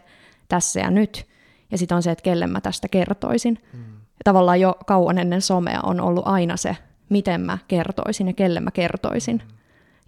tässä 0.47 0.79
ja 0.79 0.91
nyt, 0.91 1.25
ja 1.71 1.77
sitten 1.77 1.95
on 1.95 2.03
se, 2.03 2.11
että 2.11 2.23
kelle 2.23 2.47
mä 2.47 2.61
tästä 2.61 2.87
kertoisin. 2.87 3.59
Mm. 3.73 3.79
Ja 3.93 4.21
tavallaan 4.23 4.61
jo 4.61 4.75
kauan 4.85 5.17
ennen 5.17 5.41
somea 5.41 5.81
on 5.81 6.01
ollut 6.01 6.27
aina 6.27 6.57
se, 6.57 6.77
miten 7.09 7.41
mä 7.41 7.57
kertoisin 7.67 8.27
ja 8.27 8.33
kelle 8.33 8.59
mä 8.59 8.71
kertoisin. 8.71 9.41
Mm. 9.45 9.55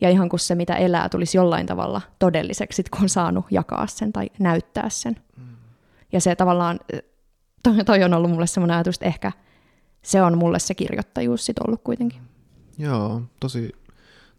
Ja 0.01 0.09
ihan 0.09 0.29
kun 0.29 0.39
se, 0.39 0.55
mitä 0.55 0.75
elää, 0.75 1.09
tulisi 1.09 1.37
jollain 1.37 1.65
tavalla 1.65 2.01
todelliseksi, 2.19 2.83
kun 2.91 3.01
on 3.01 3.09
saanut 3.09 3.45
jakaa 3.51 3.87
sen 3.87 4.13
tai 4.13 4.29
näyttää 4.39 4.89
sen. 4.89 5.17
Mm. 5.37 5.55
Ja 6.11 6.21
se 6.21 6.35
tavallaan 6.35 6.79
toi, 7.63 7.83
toi 7.85 8.03
on 8.03 8.13
ollut 8.13 8.31
mulle 8.31 8.47
semmoinen 8.47 8.77
ajatus, 8.77 8.95
että 8.95 9.05
ehkä 9.05 9.31
se 10.07 10.21
on 10.21 10.37
mulle 10.37 10.59
se 10.59 10.73
kirjoittajuus 10.73 11.45
sit 11.45 11.59
ollut 11.59 11.81
kuitenkin. 11.83 12.21
Joo, 12.77 13.21
tosi, 13.39 13.71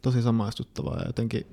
tosi 0.02 0.22
samaistuttavaa 0.22 0.96
ja 0.96 1.06
jotenkin 1.06 1.46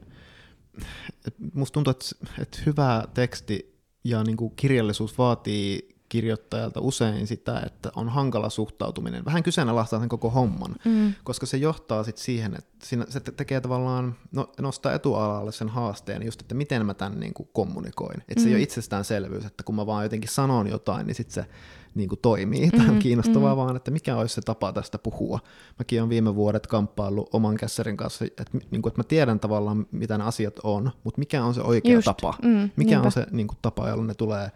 et 1.28 1.36
musta 1.54 1.74
tuntuu, 1.74 1.92
että, 1.92 2.06
että 2.42 2.58
hyvä 2.66 3.04
teksti 3.14 3.76
ja 4.04 4.24
niin 4.24 4.38
kuin 4.38 4.54
kirjallisuus 4.56 5.18
vaatii 5.18 5.95
kirjoittajalta 6.16 6.80
usein 6.82 7.28
sitä, 7.28 7.62
että 7.66 7.92
on 7.96 8.10
hankala 8.10 8.50
suhtautuminen. 8.50 9.26
Vähän 9.26 9.44
kyseenalaistaa 9.44 10.00
sen 10.00 10.10
koko 10.10 10.30
homman, 10.30 10.76
mm. 10.86 11.14
koska 11.24 11.46
se 11.46 11.58
johtaa 11.58 12.04
sit 12.04 12.18
siihen, 12.18 12.56
että 12.58 12.86
siinä, 12.86 13.06
se 13.10 13.20
tekee 13.20 13.62
tavallaan, 13.62 14.16
no, 14.32 14.52
nostaa 14.62 14.94
etualalle 14.94 15.52
sen 15.52 15.70
haasteen 15.70 16.26
just, 16.26 16.42
että 16.42 16.56
miten 16.56 16.86
mä 16.86 16.94
tämän 16.94 17.20
niin 17.20 17.34
kuin 17.34 17.50
kommunikoin. 17.54 18.18
Että 18.18 18.36
mm. 18.36 18.44
se 18.44 18.48
ei 18.48 18.54
ole 18.54 18.60
mm. 18.60 18.64
itsestäänselvyys, 18.64 19.46
että 19.46 19.64
kun 19.64 19.76
mä 19.76 19.86
vaan 19.86 20.06
jotenkin 20.06 20.30
sanon 20.30 20.68
jotain, 20.68 21.08
niin 21.08 21.16
sitten 21.16 21.34
se 21.34 21.50
niin 21.96 22.10
kuin 22.10 22.20
toimii. 22.22 22.70
Tämä 22.78 22.84
on 22.84 22.96
mm, 22.96 23.00
kiinnostavaa 23.00 23.56
mm. 23.56 23.58
vaan, 23.58 23.76
että 23.76 23.92
mikä 23.92 24.16
olisi 24.16 24.36
se 24.36 24.42
tapa 24.42 24.74
tästä 24.74 24.98
puhua. 24.98 25.40
Mäkin 25.80 26.02
olen 26.02 26.10
viime 26.10 26.36
vuodet 26.36 26.68
kamppaillut 26.68 27.30
oman 27.34 27.56
kässärin 27.56 27.98
kanssa, 27.98 28.26
että, 28.26 28.58
niin 28.72 28.82
kuin, 28.82 28.92
että 28.92 29.00
mä 29.00 29.04
tiedän 29.04 29.40
tavallaan, 29.40 29.86
mitä 29.92 30.18
ne 30.18 30.24
asiat 30.24 30.60
on, 30.64 30.92
mutta 31.04 31.20
mikä 31.20 31.44
on 31.44 31.54
se 31.54 31.62
oikea 31.62 31.94
Just. 31.94 32.06
tapa? 32.06 32.34
Mm, 32.44 32.70
mikä 32.76 32.92
niinpä. 32.92 33.06
on 33.06 33.12
se 33.12 33.28
niin 33.32 33.48
kuin, 33.48 33.58
tapa, 33.62 33.90
jolla 33.90 34.06
ne 34.06 34.14
tulee 34.14 34.52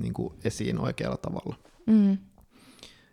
niin 0.00 0.14
kuin 0.14 0.34
esiin 0.44 0.78
oikealla 0.78 1.16
tavalla. 1.16 1.56
Mm. 1.86 2.18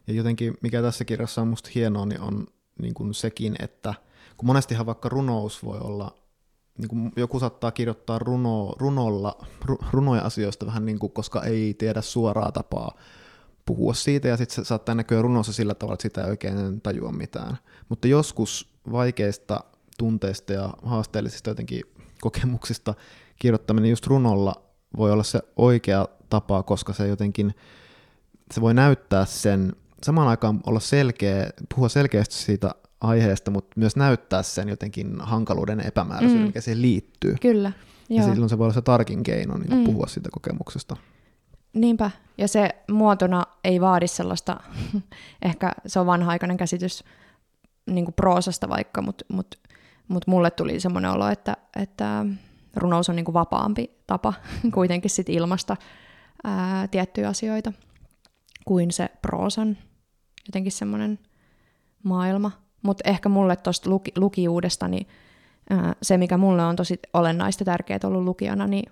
Ja 0.08 0.14
jotenkin, 0.14 0.58
mikä 0.62 0.82
tässä 0.82 1.06
kirjassa 1.06 1.42
on 1.42 1.48
musta 1.48 1.70
hienoa, 1.76 2.06
niin 2.06 2.22
on 2.22 2.48
niin 2.82 2.94
kuin 2.94 3.14
sekin, 3.14 3.56
että 3.60 3.94
kun 4.38 4.48
monestihan 4.48 4.86
vaikka 4.86 5.10
runous 5.10 5.64
voi 5.64 5.80
olla, 5.80 6.16
niin 6.78 6.90
kuin 6.90 7.12
joku 7.16 7.40
saattaa 7.40 7.72
kirjoittaa 7.72 8.20
runo, 8.20 8.76
runolla, 8.78 9.46
runoja 9.92 10.22
asioista 10.22 10.66
vähän 10.66 10.86
niin 10.86 11.00
kuin, 11.00 11.12
koska 11.12 11.44
ei 11.44 11.74
tiedä 11.74 12.02
suoraa 12.02 12.52
tapaa 12.52 12.98
puhua 13.66 13.94
siitä, 13.94 14.28
ja 14.28 14.38
sitten 14.38 14.56
se 14.56 14.68
saattaa 14.68 14.96
näkyä 14.96 15.22
runossa 15.22 15.54
sillä 15.54 15.76
tavalla, 15.76 15.94
että 15.94 16.04
sitä 16.04 16.24
ei 16.24 16.30
oikein 16.30 16.82
tajua 16.82 17.12
mitään. 17.12 17.58
Mutta 17.90 18.08
joskus 18.08 18.74
vaikeista 18.92 19.60
tunteista 19.98 20.54
ja 20.54 20.74
haasteellisista 20.84 21.50
jotenkin 21.50 21.84
kokemuksista 22.22 22.94
kirjoittaminen 23.40 23.90
just 23.90 24.08
runolla 24.08 24.54
voi 24.98 25.12
olla 25.12 25.24
se 25.24 25.42
oikea 25.56 26.08
tapa, 26.30 26.64
koska 26.64 26.94
se 26.94 27.08
jotenkin, 27.08 27.56
se 28.54 28.62
voi 28.62 28.74
näyttää 28.74 29.26
sen, 29.26 29.76
samaan 30.04 30.28
aikaan 30.28 30.60
olla 30.66 30.80
selkeä, 30.80 31.50
puhua 31.76 31.90
selkeästi 31.90 32.36
siitä 32.36 32.72
aiheesta, 33.02 33.52
mutta 33.52 33.74
myös 33.76 33.96
näyttää 33.96 34.44
sen 34.44 34.70
jotenkin 34.70 35.16
hankaluuden 35.20 35.80
epämääräisyyden, 35.80 36.42
mm. 36.42 36.48
mikä 36.48 36.62
siihen 36.62 36.82
liittyy. 36.82 37.36
Kyllä. 37.42 37.72
Ja 38.10 38.22
joo. 38.22 38.30
silloin 38.30 38.50
se 38.50 38.58
voi 38.58 38.66
olla 38.66 38.74
se 38.74 38.82
tarkin 38.82 39.24
keino 39.24 39.58
niin 39.58 39.78
mm. 39.78 39.84
puhua 39.84 40.08
siitä 40.08 40.30
kokemuksesta. 40.32 40.96
Niinpä, 41.74 42.12
ja 42.38 42.48
se 42.48 42.70
muotona 42.92 43.44
ei 43.64 43.82
vaadi 43.82 44.08
sellaista, 44.08 44.60
ehkä 45.42 45.72
se 45.86 46.00
on 46.00 46.06
vanha-aikainen 46.06 46.58
käsitys 46.58 47.04
niin 47.86 48.06
kuin 48.06 48.16
proosasta 48.16 48.70
vaikka, 48.70 49.02
mutta 49.02 49.26
mut, 49.28 49.56
mut 50.08 50.28
mulle 50.28 50.52
tuli 50.52 50.80
semmoinen 50.80 51.12
olo, 51.12 51.28
että, 51.28 51.58
että 51.76 52.26
runous 52.76 53.10
on 53.10 53.16
niin 53.16 53.26
kuin 53.26 53.34
vapaampi 53.34 53.92
tapa 54.08 54.34
kuitenkin 54.74 55.12
sit 55.12 55.30
ilmasta 55.30 55.78
ää, 56.46 56.88
tiettyjä 56.88 57.30
asioita 57.30 57.74
kuin 58.66 58.92
se 58.92 59.10
proosan 59.22 59.78
jotenkin 60.48 60.72
semmoinen 60.72 61.20
maailma. 62.04 62.52
Mutta 62.82 63.10
ehkä 63.10 63.30
mulle 63.30 63.56
tuosta 63.56 63.90
luki, 63.90 64.12
lukijuudesta, 64.16 64.88
niin 64.88 65.08
ää, 65.70 65.96
se 66.02 66.18
mikä 66.18 66.38
mulle 66.38 66.66
on 66.66 66.76
tosi 66.76 67.00
olennaista 67.14 67.66
tärkeää 67.66 68.00
ollut 68.04 68.24
lukijana, 68.24 68.68
niin 68.68 68.92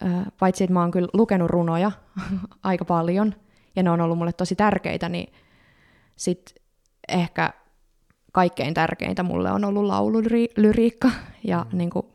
ää, 0.00 0.26
paitsi 0.40 0.64
että 0.64 0.74
mä 0.74 0.80
oon 0.80 0.90
kyllä 0.90 1.08
lukenut 1.12 1.50
runoja 1.50 1.92
aika 2.62 2.84
paljon, 2.84 3.34
ja 3.76 3.82
ne 3.82 3.90
on 3.90 4.00
ollut 4.00 4.18
mulle 4.18 4.32
tosi 4.32 4.56
tärkeitä, 4.56 5.08
niin 5.08 5.32
sit 6.16 6.54
ehkä 7.08 7.52
kaikkein 8.32 8.74
tärkeintä 8.74 9.22
mulle 9.22 9.50
on 9.50 9.64
ollut 9.64 9.84
laululyriikka 9.84 11.10
ja 11.44 11.66
mm. 11.72 11.78
niin 11.78 11.90
kuin 11.90 12.06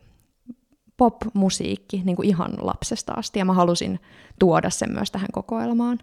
pop-musiikki 0.96 2.02
niin 2.04 2.16
kuin 2.16 2.28
ihan 2.28 2.52
lapsesta 2.60 3.12
asti, 3.12 3.38
ja 3.38 3.44
mä 3.44 3.52
halusin 3.52 4.00
tuoda 4.38 4.70
sen 4.70 4.92
myös 4.92 5.10
tähän 5.10 5.28
kokoelmaan. 5.32 5.98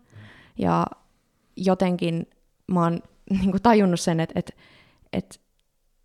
Ja 0.57 0.87
jotenkin 1.57 2.27
mä 2.67 2.83
oon 2.83 2.99
niin 3.29 3.51
kuin 3.51 3.61
tajunnut 3.61 3.99
sen, 3.99 4.19
että, 4.19 4.39
että, 4.39 4.53
että 5.13 5.35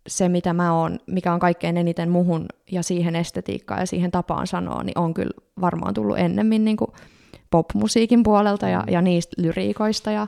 se, 0.07 0.29
mitä 0.29 0.53
mä 0.53 0.73
oon, 0.73 0.99
mikä 1.07 1.33
on 1.33 1.39
kaikkein 1.39 1.77
eniten 1.77 2.09
muhun 2.09 2.45
ja 2.71 2.83
siihen 2.83 3.15
estetiikkaan 3.15 3.79
ja 3.79 3.85
siihen 3.85 4.11
tapaan 4.11 4.47
sanoa, 4.47 4.83
niin 4.83 4.97
on 4.97 5.13
kyllä 5.13 5.33
varmaan 5.61 5.93
tullut 5.93 6.17
ennemmin 6.17 6.65
niin 6.65 6.77
kuin 6.77 6.91
pop-musiikin 7.51 8.23
puolelta 8.23 8.69
ja, 8.69 8.83
ja 8.87 9.01
niistä 9.01 9.41
lyriikoista. 9.41 10.11
Ja 10.11 10.27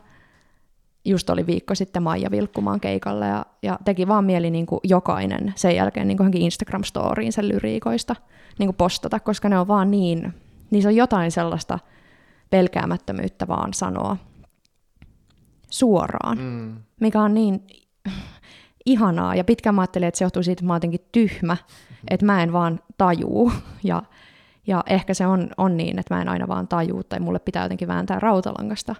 just 1.06 1.30
oli 1.30 1.47
viikko 1.47 1.76
sitten 1.76 2.04
Maija 2.04 2.32
Vilkkumaan 2.32 2.80
keikalle 2.80 3.28
ja, 3.28 3.45
ja 3.64 3.80
teki 3.86 4.08
vaan 4.08 4.26
mieli 4.26 4.52
niin 4.52 4.66
kuin 4.66 4.80
jokainen 4.84 5.54
sen 5.56 5.76
jälkeen 5.76 6.08
niin 6.08 6.18
kuin 6.18 6.34
Instagram-storiin 6.34 7.32
sen 7.32 7.47
lyriikoista 7.47 8.16
niin 8.60 8.68
kuin 8.68 8.76
postata, 8.76 9.20
koska 9.20 9.49
ne 9.49 9.60
on 9.60 9.68
vaan 9.68 9.91
niin, 9.91 10.34
niissä 10.72 10.89
on 10.89 10.95
jotain 10.95 11.32
sellaista 11.32 11.80
pelkäämättömyyttä 12.49 13.47
vaan 13.47 13.74
sanoa 13.74 14.18
suoraan, 15.70 16.38
mm. 16.38 16.76
mikä 16.99 17.22
on 17.22 17.34
niin 17.34 17.64
ihanaa. 18.86 19.36
Ja 19.36 19.43
pitkään 19.43 19.76
mä 19.76 19.82
ajattelin, 19.82 20.08
että 20.08 20.18
se 20.18 20.26
johtuu 20.26 20.43
siitä, 20.43 20.60
että 20.60 20.66
mä 20.66 20.74
oon 20.74 20.78
jotenkin 20.78 21.08
tyhmä, 21.12 21.58
että 22.08 22.26
mä 22.26 22.43
en 22.43 22.54
vaan 22.54 22.80
tajuu. 22.97 23.52
Ja, 23.84 24.04
ja 24.68 24.84
ehkä 24.86 25.14
se 25.14 25.28
on, 25.28 25.49
on 25.58 25.78
niin, 25.78 25.99
että 25.99 26.16
mä 26.16 26.22
en 26.22 26.30
aina 26.30 26.47
vaan 26.47 26.68
tajuu, 26.68 27.04
tai 27.04 27.20
mulle 27.20 27.39
pitää 27.39 27.66
jotenkin 27.66 27.88
vääntää 27.88 28.20
rautalangasta. 28.20 28.95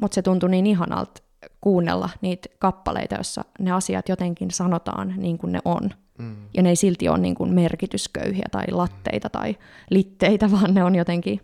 Mutta 0.00 0.14
se 0.14 0.22
tuntui 0.22 0.50
niin 0.50 0.66
ihanalta 0.66 1.22
kuunnella 1.60 2.10
niitä 2.20 2.48
kappaleita, 2.58 3.14
joissa 3.14 3.44
ne 3.58 3.70
asiat 3.70 4.08
jotenkin 4.08 4.50
sanotaan 4.50 5.14
niin 5.16 5.38
kuin 5.38 5.52
ne 5.52 5.58
on. 5.64 5.90
Mm. 6.18 6.36
Ja 6.54 6.62
ne 6.62 6.68
ei 6.68 6.76
silti 6.76 7.08
ole 7.08 7.18
niin 7.18 7.34
kuin 7.34 7.54
merkitysköyhiä 7.54 8.46
tai 8.50 8.64
latteita 8.70 9.30
tai 9.30 9.56
litteitä, 9.90 10.50
vaan 10.60 10.74
ne 10.74 10.84
on 10.84 10.94
jotenkin 10.94 11.40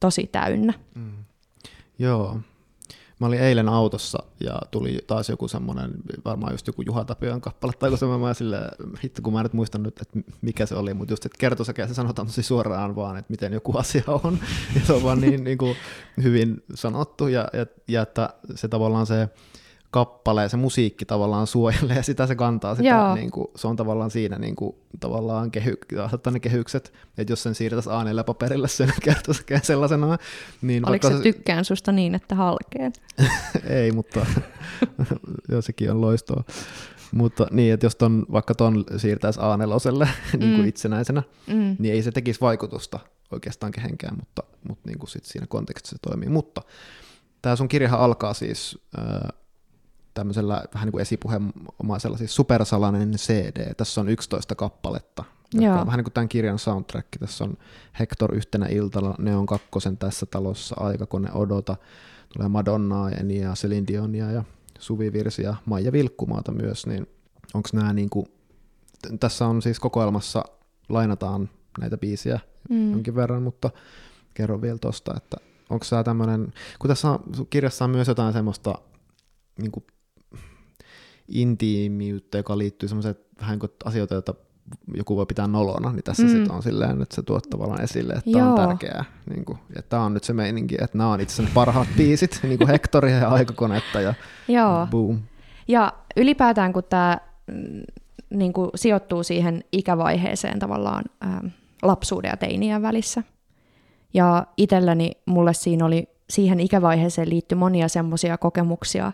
tosi 0.00 0.28
täynnä. 0.32 0.72
Mm. 0.94 1.24
Joo. 1.98 2.40
Mä 3.20 3.26
olin 3.26 3.40
eilen 3.40 3.68
autossa 3.68 4.22
ja 4.40 4.60
tuli 4.70 4.98
taas 5.06 5.28
joku 5.28 5.48
semmoinen, 5.48 5.90
varmaan 6.24 6.52
just 6.52 6.66
joku 6.66 6.82
Juha 6.82 7.04
Tapion 7.04 7.40
kappale 7.40 7.72
tai 7.78 7.98
semmoinen, 7.98 8.28
mä 8.28 8.34
silleen, 8.34 8.70
hitto 9.04 9.22
kun 9.22 9.32
mä 9.32 9.42
nyt 9.42 9.52
muista 9.52 9.78
nyt, 9.78 10.00
että 10.00 10.20
mikä 10.42 10.66
se 10.66 10.74
oli, 10.74 10.94
mutta 10.94 11.12
just, 11.12 11.26
että 11.26 11.38
kertosäkeä 11.38 11.86
se 11.86 11.94
sanotaan 11.94 12.26
tosi 12.26 12.42
suoraan 12.42 12.96
vaan, 12.96 13.16
että 13.16 13.30
miten 13.30 13.52
joku 13.52 13.78
asia 13.78 14.02
on, 14.06 14.38
ja 14.74 14.80
se 14.86 14.92
on 14.92 15.02
vaan 15.02 15.20
niin, 15.20 15.44
niin 15.44 15.58
kuin 15.58 15.76
hyvin 16.22 16.62
sanottu, 16.74 17.26
ja, 17.26 17.48
ja, 17.52 17.66
ja 17.88 18.02
että 18.02 18.34
se 18.54 18.68
tavallaan 18.68 19.06
se, 19.06 19.28
kappale 19.90 20.42
ja 20.42 20.48
se 20.48 20.56
musiikki 20.56 21.04
tavallaan 21.04 21.46
suojelee 21.46 21.96
ja 21.96 22.02
sitä 22.10 22.26
se 22.26 22.34
kantaa. 22.34 22.74
Sitä, 22.74 23.14
niin 23.14 23.30
kuin, 23.30 23.48
se 23.56 23.68
on 23.68 23.76
tavallaan 23.76 24.10
siinä 24.10 24.38
niin 24.38 24.56
kuin, 24.56 24.76
tavallaan 25.00 25.50
kehy, 25.50 25.78
ne 26.30 26.40
kehykset, 26.40 26.92
että 27.18 27.32
jos 27.32 27.42
sen 27.42 27.54
siirtäisi 27.54 27.88
A4 27.88 28.24
paperille 28.24 28.68
sen 28.68 28.92
kertoisi 29.04 29.44
sellaisena. 29.62 30.18
Niin 30.62 30.88
Oliko 30.88 31.08
se, 31.08 31.16
se 31.16 31.22
tykkään 31.22 31.64
susta 31.64 31.92
niin, 31.92 32.14
että 32.14 32.34
halkeen? 32.34 32.92
Ei, 33.64 33.92
mutta 33.92 34.26
jo 35.48 35.62
sekin 35.62 35.90
on 35.90 36.00
loistoa. 36.00 36.44
Mutta 37.12 37.46
niin, 37.50 37.74
että 37.74 37.86
jos 37.86 37.96
ton, 37.96 38.26
vaikka 38.32 38.54
ton 38.54 38.84
siirtäisi 38.96 39.40
A4 39.40 40.08
niin 40.32 40.50
kuin 40.50 40.60
mm. 40.60 40.68
itsenäisenä, 40.68 41.22
mm. 41.46 41.76
niin 41.78 41.94
ei 41.94 42.02
se 42.02 42.12
tekisi 42.12 42.40
vaikutusta 42.40 42.98
oikeastaan 43.32 43.72
kehenkään, 43.72 44.16
mutta, 44.16 44.42
mutta 44.68 44.88
niin 44.88 44.98
kuin 44.98 45.10
sit 45.10 45.24
siinä 45.24 45.46
kontekstissa 45.46 45.96
se 45.96 46.10
toimii. 46.10 46.28
Mutta 46.28 46.62
tämä 47.42 47.56
sun 47.56 47.68
kirjahan 47.68 48.00
alkaa 48.00 48.34
siis 48.34 48.78
äh, 48.98 49.39
tämmöisellä 50.20 50.64
vähän 50.74 50.86
niin 50.86 50.92
kuin 50.92 51.02
esipuheomaisella 51.02 52.16
siis 52.16 52.34
supersalainen 52.34 53.10
CD. 53.10 53.74
Tässä 53.74 54.00
on 54.00 54.08
11 54.08 54.54
kappaletta, 54.54 55.24
Joo. 55.54 55.80
on 55.80 55.86
vähän 55.86 55.98
niin 55.98 56.04
kuin 56.04 56.12
tämän 56.12 56.28
kirjan 56.28 56.58
soundtrack. 56.58 57.08
Tässä 57.20 57.44
on 57.44 57.54
Hector 57.98 58.34
yhtenä 58.34 58.66
iltana, 58.66 59.14
Neon 59.18 59.46
kakkosen 59.46 59.96
tässä 59.96 60.26
talossa, 60.26 60.76
Aikakone 60.78 61.28
odota, 61.32 61.76
tulee 62.36 62.48
Madonnaa, 62.48 63.10
Enia, 63.10 63.52
Celine 63.52 63.86
Dionia 63.86 64.30
ja 64.30 64.44
Suvi 64.78 65.12
Virsi 65.12 65.42
ja 65.42 65.54
Maija 65.66 65.92
Vilkkumaata 65.92 66.52
myös, 66.52 66.86
niin 66.86 67.06
onko 67.54 67.68
nämä 67.72 67.92
niin 67.92 68.10
kuin, 68.10 68.26
tässä 69.20 69.46
on 69.46 69.62
siis 69.62 69.80
kokoelmassa, 69.80 70.44
lainataan 70.88 71.48
näitä 71.80 71.98
biisiä 71.98 72.40
mm. 72.70 72.92
jonkin 72.92 73.14
verran, 73.14 73.42
mutta 73.42 73.70
kerro 74.34 74.62
vielä 74.62 74.78
tuosta, 74.78 75.14
että 75.16 75.36
onko 75.70 75.86
tämä 75.90 76.04
tämmöinen, 76.04 76.52
kun 76.78 76.88
tässä 76.88 77.10
on, 77.10 77.20
kirjassa 77.50 77.84
on 77.84 77.90
myös 77.90 78.08
jotain 78.08 78.32
semmoista 78.32 78.74
niin 79.58 79.72
kuin 79.72 79.84
intiimiyttä, 81.30 82.38
joka 82.38 82.58
liittyy 82.58 82.88
semmoiseen 82.88 83.14
vähän 83.40 83.58
kuin 83.58 83.72
asioita, 83.84 84.14
joita 84.14 84.34
joku 84.94 85.16
voi 85.16 85.26
pitää 85.26 85.46
nolona, 85.46 85.92
niin 85.92 86.02
tässä 86.02 86.22
mm. 86.22 86.28
sitten 86.28 86.52
on 86.52 86.62
silleen, 86.62 87.02
että 87.02 87.14
se 87.14 87.22
tuot 87.22 87.50
tavallaan 87.50 87.82
esille, 87.82 88.12
että 88.12 88.30
tämä 88.30 88.50
on 88.50 88.68
tärkeää. 88.68 89.04
Niin 89.30 89.44
kuin, 89.44 89.58
että 89.68 89.88
tämä 89.88 90.04
on 90.04 90.14
nyt 90.14 90.24
se 90.24 90.32
meininki, 90.32 90.74
että 90.74 90.98
nämä 90.98 91.12
on 91.12 91.20
itse 91.20 91.34
asiassa 91.34 91.54
parhaat 91.54 91.88
biisit, 91.96 92.40
niin 92.42 92.58
kuin 92.58 92.68
Hektoria 92.68 93.16
ja 93.16 93.28
Aikakonetta 93.28 94.00
ja 94.00 94.14
Joo. 94.48 94.86
boom. 94.90 95.18
Ja 95.68 95.92
ylipäätään 96.16 96.72
kun 96.72 96.82
tämä 96.88 97.18
mm, 97.46 97.82
niin 98.30 98.52
kuin 98.52 98.70
sijoittuu 98.74 99.22
siihen 99.22 99.64
ikävaiheeseen 99.72 100.58
tavallaan 100.58 101.04
ää, 101.20 101.50
lapsuuden 101.82 102.28
ja 102.28 102.36
teinien 102.36 102.82
välissä. 102.82 103.22
Ja 104.14 104.46
itselläni 104.56 105.10
mulle 105.26 105.54
siinä 105.54 105.84
oli 105.84 106.08
siihen 106.30 106.60
ikävaiheeseen 106.60 107.30
liittyy 107.30 107.58
monia 107.58 107.88
semmoisia 107.88 108.38
kokemuksia, 108.38 109.12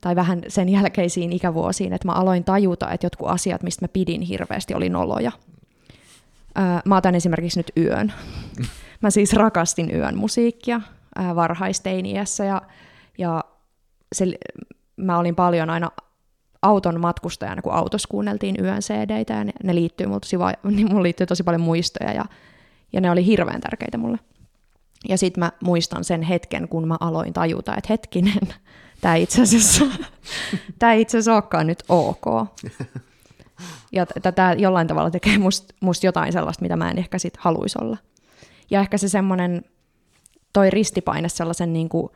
tai 0.00 0.16
vähän 0.16 0.42
sen 0.48 0.68
jälkeisiin 0.68 1.32
ikävuosiin, 1.32 1.92
että 1.92 2.08
mä 2.08 2.12
aloin 2.12 2.44
tajuta, 2.44 2.90
että 2.90 3.06
jotkut 3.06 3.28
asiat, 3.28 3.62
mistä 3.62 3.84
mä 3.84 3.88
pidin 3.88 4.20
hirveästi, 4.20 4.74
oli 4.74 4.88
noloja. 4.88 5.32
Mä 6.84 6.96
otan 6.96 7.14
esimerkiksi 7.14 7.58
nyt 7.58 7.72
yön. 7.76 8.12
Mä 9.02 9.10
siis 9.10 9.32
rakastin 9.32 9.94
yön 9.94 10.16
musiikkia 10.16 10.80
varhaisteiniässä 11.34 12.44
ja, 12.44 12.62
ja 13.18 13.44
se, 14.12 14.26
mä 14.96 15.18
olin 15.18 15.34
paljon 15.34 15.70
aina 15.70 15.90
auton 16.62 17.00
matkustajana, 17.00 17.62
kun 17.62 17.72
autossa 17.72 18.08
kuunneltiin 18.08 18.56
yön 18.64 18.80
cd 18.80 19.24
ja 19.28 19.44
ne, 19.44 19.52
ne 19.64 19.74
liittyy 19.74 20.06
mulle 20.06 20.20
tosi, 20.20 20.36
niin 20.76 20.88
mulle 20.88 21.02
liittyy 21.02 21.26
tosi 21.26 21.42
paljon 21.42 21.60
muistoja 21.60 22.12
ja, 22.12 22.24
ja 22.92 23.00
ne 23.00 23.10
oli 23.10 23.26
hirveän 23.26 23.60
tärkeitä 23.60 23.98
mulle. 23.98 24.18
Ja 25.08 25.18
sitten 25.18 25.40
mä 25.44 25.52
muistan 25.62 26.04
sen 26.04 26.22
hetken, 26.22 26.68
kun 26.68 26.88
mä 26.88 26.96
aloin 27.00 27.32
tajuta, 27.32 27.76
että 27.76 27.92
hetkinen, 27.92 28.54
tämä 29.04 29.14
itse 29.14 29.42
asiassa, 29.42 29.84
tämä 30.78 30.92
itse 30.92 31.18
asiassa 31.18 31.34
olekaan 31.34 31.66
nyt 31.66 31.84
ok. 31.88 32.48
Ja 33.92 34.06
tämä 34.06 34.52
jollain 34.52 34.86
tavalla 34.86 35.10
tekee 35.10 35.38
musta 35.38 35.74
must 35.80 36.04
jotain 36.04 36.32
sellaista, 36.32 36.62
mitä 36.62 36.76
mä 36.76 36.90
en 36.90 36.98
ehkä 36.98 37.18
sit 37.18 37.36
haluaisi 37.36 37.78
olla. 37.80 37.96
Ja 38.70 38.80
ehkä 38.80 38.98
se 38.98 39.08
semmoinen, 39.08 39.64
toi 40.52 40.70
ristipaine 40.70 41.28
sellaisen 41.28 41.72
niin 41.72 41.88
kuin 41.88 42.08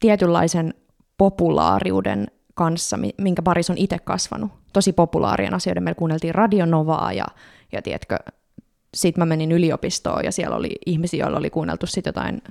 tietynlaisen 0.00 0.74
populaariuden 1.18 2.26
kanssa, 2.54 2.98
minkä 3.18 3.42
parissa 3.42 3.72
on 3.72 3.78
itse 3.78 3.98
kasvanut. 3.98 4.52
Tosi 4.72 4.92
populaarien 4.92 5.54
asioiden. 5.54 5.82
Meillä 5.82 5.98
kuunneltiin 5.98 6.34
Radionovaa 6.34 7.12
ja, 7.12 7.26
ja 7.72 7.82
tiedätkö, 7.82 8.16
sitten 8.94 9.20
mä 9.20 9.26
menin 9.26 9.52
yliopistoon 9.52 10.24
ja 10.24 10.32
siellä 10.32 10.56
oli 10.56 10.76
ihmisiä, 10.86 11.24
joilla 11.24 11.38
oli 11.38 11.50
kuunneltu 11.50 11.86
sit 11.86 12.06
jotain 12.06 12.42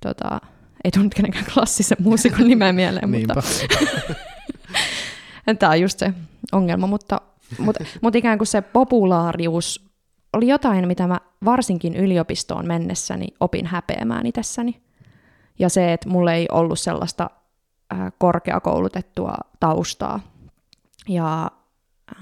tota, 0.00 0.40
ei 0.84 0.90
tullut 0.90 1.14
kenenkään 1.14 1.44
klassisen 1.54 1.98
muusikon 2.00 2.48
nimeä 2.48 2.72
mieleen, 2.72 3.10
mutta 3.10 3.42
tämä 5.58 5.72
on 5.72 5.80
just 5.80 5.98
se 5.98 6.12
ongelma, 6.52 6.86
mutta, 6.86 7.20
mutta, 7.58 7.84
mutta 8.00 8.18
ikään 8.18 8.38
kuin 8.38 8.48
se 8.48 8.62
populaarius 8.62 9.86
oli 10.32 10.48
jotain, 10.48 10.88
mitä 10.88 11.06
mä 11.06 11.20
varsinkin 11.44 11.96
yliopistoon 11.96 12.66
mennessäni 12.66 13.26
opin 13.40 13.66
häpeämään 13.66 14.26
itsessäni. 14.26 14.80
Ja 15.58 15.68
se, 15.68 15.92
että 15.92 16.08
mulla 16.08 16.32
ei 16.32 16.48
ollut 16.52 16.78
sellaista 16.78 17.30
äh, 17.92 18.12
korkeakoulutettua 18.18 19.34
taustaa. 19.60 20.20
Ja 21.08 21.50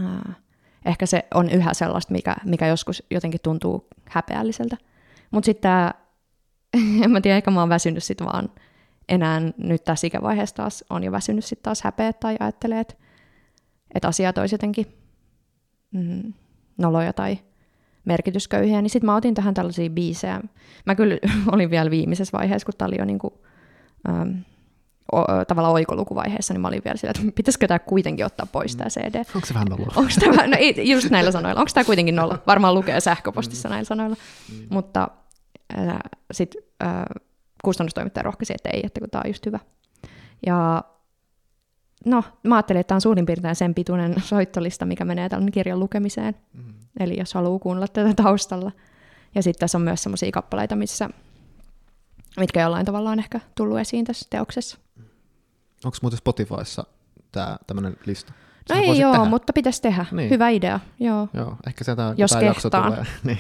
äh, 0.01 0.37
ehkä 0.85 1.07
se 1.07 1.25
on 1.35 1.51
yhä 1.51 1.75
sellaista, 1.75 2.13
mikä, 2.13 2.37
mikä 2.45 2.67
joskus 2.67 3.03
jotenkin 3.11 3.41
tuntuu 3.43 3.89
häpeälliseltä. 4.09 4.77
Mutta 5.31 5.47
sitten 5.47 5.63
tämä 5.63 5.95
en 7.05 7.11
mä 7.11 7.21
tiedä, 7.21 7.37
ehkä 7.37 7.51
mä 7.51 7.61
oon 7.61 7.69
väsynyt 7.69 8.05
sit 8.05 8.21
vaan 8.21 8.51
enää 9.09 9.41
nyt 9.57 9.85
tässä 9.85 10.07
ikävaiheessa 10.07 10.57
taas 10.57 10.85
on 10.91 11.05
jo 11.05 11.13
väsynyt 11.13 11.45
sit 11.45 11.63
taas 11.63 11.83
häpeä 11.83 12.13
tai 12.13 12.37
ajattelee, 12.41 12.81
että, 12.81 12.95
että 13.95 14.09
asiat 14.09 14.39
olisi 14.39 14.55
jotenkin 14.55 14.87
mm, 15.91 16.33
noloja 16.79 17.13
tai 17.13 17.39
merkitysköyhiä, 18.05 18.83
niin 18.83 18.91
sitten 18.91 19.07
mä 19.07 19.17
otin 19.17 19.35
tähän 19.35 19.55
tällaisia 19.55 19.91
biisejä. 19.91 20.41
Mä 20.87 20.95
kyllä 20.95 21.19
olin 21.53 21.71
vielä 21.71 21.91
viimeisessä 21.91 22.39
vaiheessa, 22.39 22.67
kun 22.67 22.75
tämä 22.79 22.87
oli 22.87 22.97
jo 22.99 23.05
niinku, 23.05 23.45
ähm, 24.09 24.31
o, 25.13 25.45
tavallaan 25.49 25.75
oikolukuvaiheessa, 25.75 26.55
niin 26.55 26.61
mä 26.61 26.69
olin 26.69 26.83
vielä 26.85 26.97
sillä, 26.97 27.11
että 27.11 27.33
pitäisikö 27.35 27.67
tämä 27.67 27.79
kuitenkin 27.79 28.27
ottaa 28.27 28.47
pois 28.53 28.77
tämä 28.77 28.91
CD. 28.91 29.25
Onko 29.35 29.47
se 29.47 29.55
vähän 29.55 29.69
nolla? 29.69 29.87
Onko 29.97 30.11
tämä, 30.21 30.47
no 30.47 30.57
just 30.83 31.11
näillä 31.11 31.33
sanoilla. 31.33 31.61
Onko 31.61 31.71
tämä 31.75 31.85
kuitenkin 31.85 32.17
nolla? 32.17 32.39
Varmaan 32.47 32.75
lukee 32.75 33.01
sähköpostissa 33.01 33.69
näillä 33.69 33.85
sanoilla. 33.85 34.17
Mm. 34.53 34.67
Mutta 34.71 35.09
sitten 36.33 36.63
kustannustoimittaja 37.65 38.23
rohkaisi, 38.23 38.53
että 38.55 38.69
ei, 38.69 38.81
että 38.85 39.01
kun 39.01 39.11
tämä 39.11 39.23
on 39.25 39.31
just 39.31 39.47
hyvä. 39.47 39.59
Ja 40.47 40.85
no, 42.05 42.25
mä 42.43 42.57
ajattelin, 42.57 42.81
että 42.81 42.89
tämä 42.89 42.97
on 42.97 43.01
suurin 43.01 43.27
piirtein 43.27 43.57
sen 43.57 43.75
pituinen 43.75 44.15
soittolista, 44.33 44.87
mikä 44.87 45.05
menee 45.05 45.29
tällainen 45.29 45.53
kirjan 45.53 45.81
lukemiseen. 45.81 46.35
Mm-hmm. 46.53 46.75
Eli 47.01 47.19
jos 47.19 47.35
haluaa 47.35 47.59
kuunnella 47.59 47.89
tätä 47.89 48.23
taustalla. 48.23 48.73
Ja 49.35 49.43
sitten 49.43 49.61
tässä 49.61 49.79
on 49.79 49.83
myös 49.83 50.03
sellaisia 50.03 50.33
kappaleita, 50.33 50.77
missä, 50.77 51.11
mitkä 52.37 52.61
jollain 52.61 52.87
tavalla 52.87 53.11
on 53.11 53.19
ehkä 53.19 53.41
tullut 53.55 53.79
esiin 53.79 54.05
tässä 54.05 54.27
teoksessa. 54.31 54.79
Onko 55.85 55.99
muuten 56.03 56.19
Spotifyssa 56.19 56.85
tämä 57.33 57.57
tämmöinen 57.67 57.97
lista? 58.07 58.33
No 58.69 58.77
ei 58.77 58.99
joo, 58.99 59.13
tehdä. 59.13 59.29
mutta 59.29 59.53
pitäisi 59.53 59.83
tehdä. 59.83 60.07
Niin. 60.13 60.31
Hyvä 60.31 60.49
idea, 60.49 60.81
joo. 61.01 61.29
Joo, 61.35 61.57
ehkä 61.67 61.85
sieltä 61.85 62.15
Jos 62.17 62.31
tämä 62.31 62.43
jakso 62.43 62.71
tulee. 62.71 63.07
niin. 63.25 63.39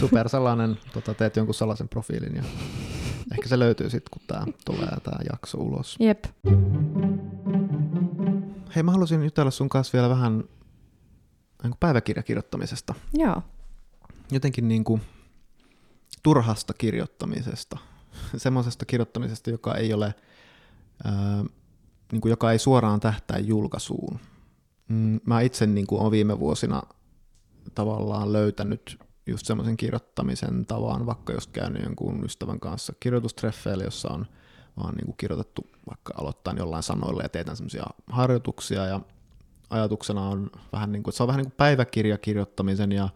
Super 0.00 0.28
salainen, 0.28 0.78
tota, 0.92 1.14
teet 1.14 1.36
jonkun 1.36 1.54
salaisen 1.54 1.88
profiilin 1.88 2.36
ja 2.36 2.42
ehkä 3.32 3.48
se 3.48 3.58
löytyy 3.58 3.90
sitten, 3.90 4.10
kun 4.10 4.22
tämä 4.26 4.46
tulee 4.64 4.96
tämä 5.04 5.18
jakso 5.32 5.58
ulos. 5.58 5.96
Jep. 6.00 6.24
Hei, 8.74 8.82
mä 8.82 8.92
haluaisin 8.92 9.24
jutella 9.24 9.50
sun 9.50 9.68
kanssa 9.68 9.92
vielä 9.92 10.08
vähän 10.08 10.44
niin 11.62 11.74
päiväkirjakirjoittamisesta. 11.80 12.94
Joo. 13.14 13.42
Jotenkin 14.30 14.68
niin 14.68 14.84
kuin 14.84 15.02
turhasta 16.22 16.74
kirjoittamisesta. 16.74 17.78
Semmoisesta 18.36 18.84
kirjoittamisesta, 18.84 19.50
joka 19.50 19.74
ei 19.74 19.92
ole, 19.92 20.14
ää, 21.04 21.44
niin 22.12 22.20
kuin 22.20 22.30
joka 22.30 22.52
ei 22.52 22.58
suoraan 22.58 23.00
tähtää 23.00 23.38
julkaisuun. 23.38 24.20
Mm, 24.88 25.20
mä 25.26 25.40
itse 25.40 25.66
niin 25.66 25.86
kuin 25.86 26.00
olen 26.00 26.10
viime 26.10 26.38
vuosina 26.38 26.82
tavallaan 27.74 28.32
löytänyt 28.32 29.07
just 29.28 29.46
semmoisen 29.46 29.76
kirjoittamisen 29.76 30.66
tavan, 30.66 31.06
vaikka 31.06 31.32
jos 31.32 31.46
käynyt 31.46 31.82
jonkun 31.82 32.24
ystävän 32.24 32.60
kanssa 32.60 32.92
kirjoitustreffeillä, 33.00 33.84
jossa 33.84 34.08
on 34.12 34.26
vaan 34.76 34.94
niin 34.94 35.04
kuin 35.04 35.16
kirjoitettu 35.16 35.66
vaikka 35.88 36.14
aloittain 36.16 36.56
jollain 36.56 36.82
sanoilla 36.82 37.22
ja 37.22 37.28
teetään 37.28 37.56
semmoisia 37.56 37.86
harjoituksia 38.10 38.86
ja 38.86 39.00
ajatuksena 39.70 40.28
on 40.28 40.50
vähän 40.72 40.92
niin 40.92 41.02
kuin, 41.02 41.12
että 41.12 41.16
se 41.16 41.22
on 41.22 41.26
vähän 41.26 41.38
niin 41.38 41.50
kuin 41.50 41.56
päiväkirjakirjoittamisen 41.56 42.92
ja 42.92 43.08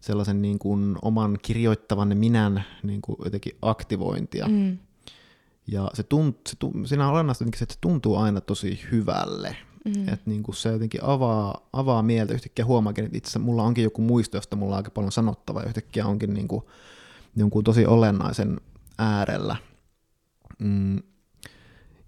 sellaisen 0.00 0.42
niin 0.42 0.58
kuin 0.58 0.96
oman 1.02 1.38
kirjoittavan 1.42 2.16
minän 2.16 2.64
niin 2.82 3.02
kuin 3.02 3.16
jotenkin 3.24 3.56
aktivointia. 3.62 4.48
Mm. 4.48 4.78
Ja 5.66 5.90
se 5.94 6.02
tunt, 6.02 6.36
se, 6.46 6.56
siinä 6.84 7.06
on 7.06 7.12
olennaista 7.12 7.44
että 7.44 7.74
se 7.74 7.80
tuntuu 7.80 8.16
aina 8.16 8.40
tosi 8.40 8.80
hyvälle. 8.92 9.56
Mm. 9.84 10.08
Että 10.08 10.30
niin 10.30 10.42
kuin 10.42 10.54
se 10.54 10.68
jotenkin 10.68 11.04
avaa, 11.04 11.68
avaa 11.72 12.02
mieltä. 12.02 12.34
Yhtäkkiä 12.34 12.64
huomaakin, 12.64 13.04
että 13.04 13.16
itse 13.16 13.38
mulla 13.38 13.62
onkin 13.62 13.84
joku 13.84 14.02
muisto, 14.02 14.36
josta 14.36 14.56
mulla 14.56 14.74
on 14.74 14.76
aika 14.76 14.90
paljon 14.90 15.12
sanottavaa. 15.12 15.62
Ja 15.62 15.68
yhtäkkiä 15.68 16.06
onkin 16.06 16.34
niin 16.34 16.48
kuin, 16.48 16.64
jonkun 17.36 17.64
tosi 17.64 17.86
olennaisen 17.86 18.60
äärellä. 18.98 19.56
Mm. 20.58 21.02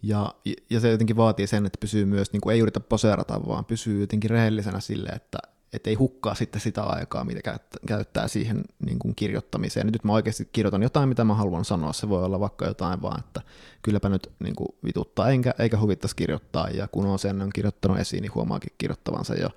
Ja, 0.03 0.35
ja 0.71 0.81
se 0.81 0.91
jotenkin 0.91 1.17
vaatii 1.17 1.47
sen, 1.47 1.67
että 1.67 1.79
pysyy 1.81 2.05
myös, 2.05 2.33
niin 2.33 2.41
kuin 2.41 2.55
ei 2.55 2.61
yritä 2.61 2.81
poseerata, 2.81 3.47
vaan 3.47 3.65
pysyy 3.65 4.01
jotenkin 4.01 4.31
rehellisenä 4.31 4.81
sille, 4.81 5.09
että, 5.09 5.39
että 5.73 5.91
ei 5.91 5.95
hukkaa 5.95 6.35
sitten 6.35 6.61
sitä 6.61 6.83
aikaa, 6.83 7.25
mitä 7.25 7.59
käyttää 7.87 8.29
siihen 8.29 8.65
niin 8.85 8.99
kuin 8.99 9.15
kirjoittamiseen. 9.15 9.87
Nyt 9.87 10.05
mä 10.05 10.13
oikeasti 10.13 10.49
kirjoitan 10.53 10.83
jotain, 10.83 11.09
mitä 11.09 11.25
mä 11.25 11.35
haluan 11.35 11.65
sanoa. 11.65 11.93
Se 11.93 12.09
voi 12.09 12.25
olla 12.25 12.41
vaikka 12.41 12.67
jotain 12.67 13.03
vaan, 13.03 13.21
että 13.21 13.41
kylläpä 13.83 14.09
nyt 14.09 14.31
niin 14.39 14.57
kuin 14.57 14.69
vituttaa, 14.85 15.31
enkä, 15.31 15.55
eikä 15.59 15.79
huvittaisi 15.81 16.17
kirjoittaa. 16.17 16.69
Ja 16.69 16.89
kun 16.89 17.07
on 17.07 17.19
sen 17.19 17.43
on 17.43 17.51
kirjoittanut 17.55 17.99
esiin, 17.99 18.23
niin 18.23 18.35
huomaakin 18.35 18.73
kirjoittavansa 18.79 19.35
jo 19.35 19.49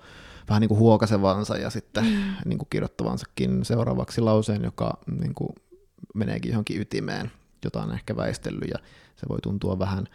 vähän 0.48 0.60
niin 0.60 0.68
kuin 0.68 0.78
huokasevansa 0.78 1.56
ja 1.56 1.70
sitten 1.70 2.04
mm. 2.04 2.34
niin 2.44 2.58
kuin 2.58 2.68
kirjoittavansakin 2.70 3.64
seuraavaksi 3.64 4.20
lauseen, 4.20 4.62
joka 4.62 4.98
niin 5.20 5.34
kuin 5.34 5.50
meneekin 6.14 6.50
johonkin 6.50 6.80
ytimeen, 6.80 7.30
jota 7.64 7.82
on 7.82 7.92
ehkä 7.92 8.16
väistellyt 8.16 8.70
ja 8.70 8.78
se 9.16 9.28
voi 9.28 9.38
tuntua 9.42 9.78
vähän 9.78 10.06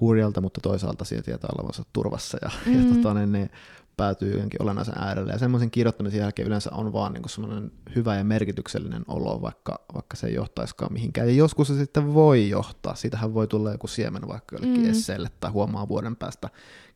hurjalta, 0.00 0.40
mutta 0.40 0.60
toisaalta 0.60 1.04
sieltä 1.04 1.24
tietää 1.24 1.50
olevansa 1.58 1.82
turvassa 1.92 2.38
ja, 2.42 2.50
mm. 2.66 2.88
ja 2.88 2.94
tota, 2.94 3.14
ne, 3.14 3.26
ne 3.26 3.50
päätyy 3.96 4.38
jonkin 4.38 4.62
olennaisen 4.62 4.98
äärelle. 4.98 5.32
Ja 5.32 5.38
semmoisen 5.38 5.70
kirjoittamisen 5.70 6.20
jälkeen 6.20 6.48
yleensä 6.48 6.70
on 6.72 6.92
vaan 6.92 7.12
niin 7.12 7.28
semmoinen 7.28 7.72
hyvä 7.96 8.16
ja 8.16 8.24
merkityksellinen 8.24 9.02
olo, 9.08 9.42
vaikka, 9.42 9.84
vaikka 9.94 10.16
se 10.16 10.26
ei 10.26 10.34
johtaiskaan 10.34 10.92
mihinkään. 10.92 11.28
Ja 11.28 11.34
joskus 11.34 11.68
se 11.68 11.78
sitten 11.78 12.14
voi 12.14 12.48
johtaa. 12.48 12.94
Siitähän 12.94 13.34
voi 13.34 13.46
tulla 13.46 13.72
joku 13.72 13.86
siemen 13.86 14.28
vaikka 14.28 14.56
jollekin 14.56 14.82
mm. 14.82 14.90
esseelle 14.90 15.30
tai 15.40 15.50
huomaa 15.50 15.88
vuoden 15.88 16.16
päästä 16.16 16.50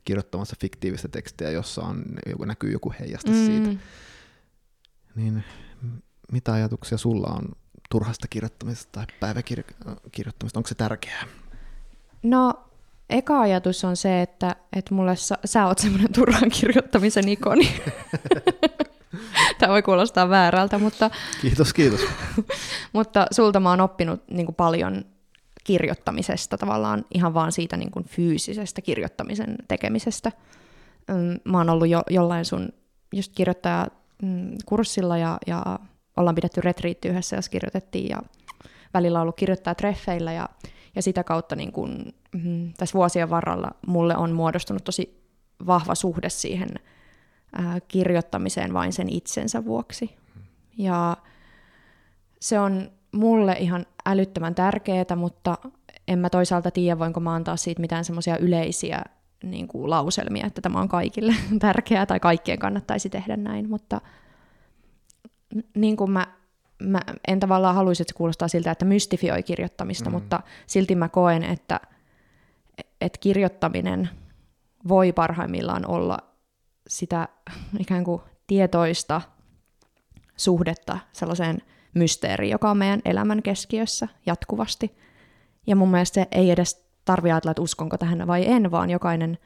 kirjoittamassa 0.05 0.57
fiktiivistä 0.61 1.09
tekstiä, 1.09 1.51
jossa 1.51 1.83
on, 1.83 2.05
joku, 2.27 2.45
näkyy 2.45 2.73
joku 2.73 2.93
heijasta 3.01 3.31
mm. 3.31 3.47
siitä. 3.47 3.71
Niin 5.15 5.45
mitä 6.33 6.53
ajatuksia 6.53 6.99
sulla 6.99 7.27
on 7.27 7.49
turhasta 7.91 8.29
kirjoittamisesta 8.29 8.91
tai 8.93 9.07
päiväkirjoittamista? 9.21 10.59
Onko 10.59 10.69
se 10.69 10.75
tärkeää? 10.75 11.25
No 12.23 12.68
eka 13.11 13.41
ajatus 13.41 13.85
on 13.85 13.97
se, 13.97 14.23
että, 14.23 14.57
että 14.77 14.95
mulle 14.95 15.17
sä, 15.17 15.39
sä 15.45 15.67
oot 15.67 15.79
semmoinen 15.79 16.13
turhan 16.13 16.51
kirjoittamisen 16.51 17.29
ikoni. 17.29 17.69
Tämä 19.59 19.73
voi 19.73 19.83
kuulostaa 19.83 20.29
väärältä, 20.29 20.79
mutta... 20.79 21.11
Kiitos, 21.41 21.73
kiitos. 21.73 22.01
mutta 22.93 23.27
sulta 23.31 23.61
mä 23.61 23.71
oon 23.71 23.81
oppinut 23.81 24.23
niin 24.31 24.47
kuin 24.47 24.57
paljon 24.57 25.05
kirjoittamisesta, 25.65 26.59
tavallaan 26.59 27.05
ihan 27.15 27.35
vaan 27.35 27.53
siitä 27.53 27.77
niin 27.77 27.91
kuin 27.91 28.05
fyysisestä 28.05 28.83
kirjoittamisen 28.83 29.57
tekemisestä. 29.69 30.33
Mä 31.45 31.59
oon 31.59 31.71
ollut 31.71 31.89
jo, 31.89 32.03
jollain 32.11 32.45
sun 32.45 32.69
just 33.13 33.33
kirjoittaja 33.35 33.87
mm, 34.23 34.57
kurssilla 34.67 35.19
ja, 35.19 35.39
ja 35.47 35.79
ollaan 36.17 36.35
pidetty 36.35 36.61
retriitti 36.61 37.09
yhdessä, 37.09 37.37
jos 37.37 37.49
kirjoitettiin 37.49 38.09
ja 38.09 38.19
välillä 38.95 39.21
ollut 39.21 39.37
kirjoittaa 39.37 39.75
treffeillä 39.75 40.33
ja, 40.33 40.49
ja 40.95 41.03
sitä 41.03 41.25
kautta 41.25 41.57
niin 41.57 41.73
kun, 41.73 42.15
mm, 42.33 42.73
tässä 42.77 42.95
vuosien 42.95 43.31
varrella 43.31 43.71
mulle 43.87 44.17
on 44.17 44.33
muodostunut 44.33 44.85
tosi 44.85 45.23
vahva 45.67 45.95
suhde 45.95 46.29
siihen 46.29 46.69
ää, 47.53 47.81
kirjoittamiseen 47.89 48.75
vain 48.75 48.93
sen 48.93 49.09
itsensä 49.09 49.65
vuoksi. 49.65 50.17
Ja 50.79 51.17
se 52.41 52.61
on 52.61 52.91
mulle 53.13 53.57
ihan 53.59 53.87
älyttömän 54.07 54.55
tärkeää, 54.55 55.17
mutta 55.17 55.59
en 56.09 56.19
mä 56.19 56.31
toisaalta 56.31 56.71
tiedä, 56.71 56.99
voinko 56.99 57.21
mä 57.21 57.35
antaa 57.35 57.57
siitä 57.57 57.81
mitään 57.81 58.05
semmoisia 58.05 58.39
yleisiä 58.39 59.03
niin 59.43 59.69
kuin 59.69 59.91
lauselmia, 59.91 60.47
että 60.47 60.61
tämä 60.61 60.81
on 60.81 60.89
kaikille 60.89 61.35
tärkeää 61.59 62.07
tai 62.07 62.21
kaikkien 62.21 62.59
kannattaisi 62.59 63.11
tehdä 63.11 63.37
näin, 63.37 63.69
mutta 63.69 64.01
niin 65.75 65.97
kuin 65.97 66.11
mä, 66.11 66.27
mä 66.83 67.01
en 67.29 67.41
tavallaan 67.41 67.75
haluaisi, 67.75 68.03
että 68.03 68.13
se 68.13 68.17
kuulostaa 68.17 68.49
siltä, 68.49 68.71
että 68.71 68.85
mystifioi 68.85 69.43
kirjoittamista, 69.43 70.11
mm. 70.11 70.15
mutta 70.15 70.41
silti 70.67 70.95
mä 70.95 71.09
koen, 71.09 71.45
että, 71.45 71.81
että 73.01 73.19
kirjoittaminen 73.21 74.11
voi 74.89 75.13
parhaimmillaan 75.13 75.87
olla 75.87 76.19
sitä 76.89 77.29
ikään 77.79 78.05
kuin 78.05 78.23
tietoista 78.47 79.21
suhdetta 80.37 80.99
sellaiseen 81.13 81.59
mysteeriin, 81.95 82.51
joka 82.51 82.71
on 82.71 82.77
meidän 82.77 83.01
elämän 83.05 83.43
keskiössä 83.43 84.09
jatkuvasti. 84.27 84.97
Ja 85.67 85.77
mun 85.77 85.91
mielestä 85.91 86.15
se 86.15 86.29
ei 86.33 86.51
edes 86.51 86.89
tarvitse 87.05 87.33
ajatella, 87.33 87.51
että 87.51 87.63
uskonko 87.63 87.99
tähän 87.99 88.27
vai 88.27 88.47
en, 88.47 88.71
vaan 88.71 88.91
jokainen 88.91 89.39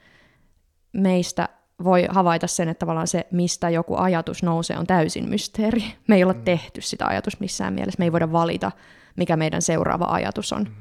meistä 0.92 1.48
voi 1.84 2.07
havaita 2.11 2.46
sen, 2.46 2.68
että 2.68 2.78
tavallaan 2.78 3.07
se, 3.07 3.26
mistä 3.30 3.70
joku 3.70 3.96
ajatus 3.96 4.42
nousee, 4.42 4.78
on 4.78 4.86
täysin 4.86 5.28
mysteeri. 5.28 5.84
Me 6.09 6.16
ei 6.16 6.22
olla 6.22 6.32
mm. 6.32 6.44
tehty 6.44 6.80
sitä 6.80 7.07
ajatus 7.07 7.40
missään 7.40 7.74
mielessä. 7.74 7.98
Me 7.98 8.05
ei 8.05 8.12
voida 8.12 8.32
valita, 8.32 8.72
mikä 9.16 9.36
meidän 9.36 9.62
seuraava 9.62 10.05
ajatus 10.05 10.53
on. 10.53 10.62
Mm. 10.62 10.74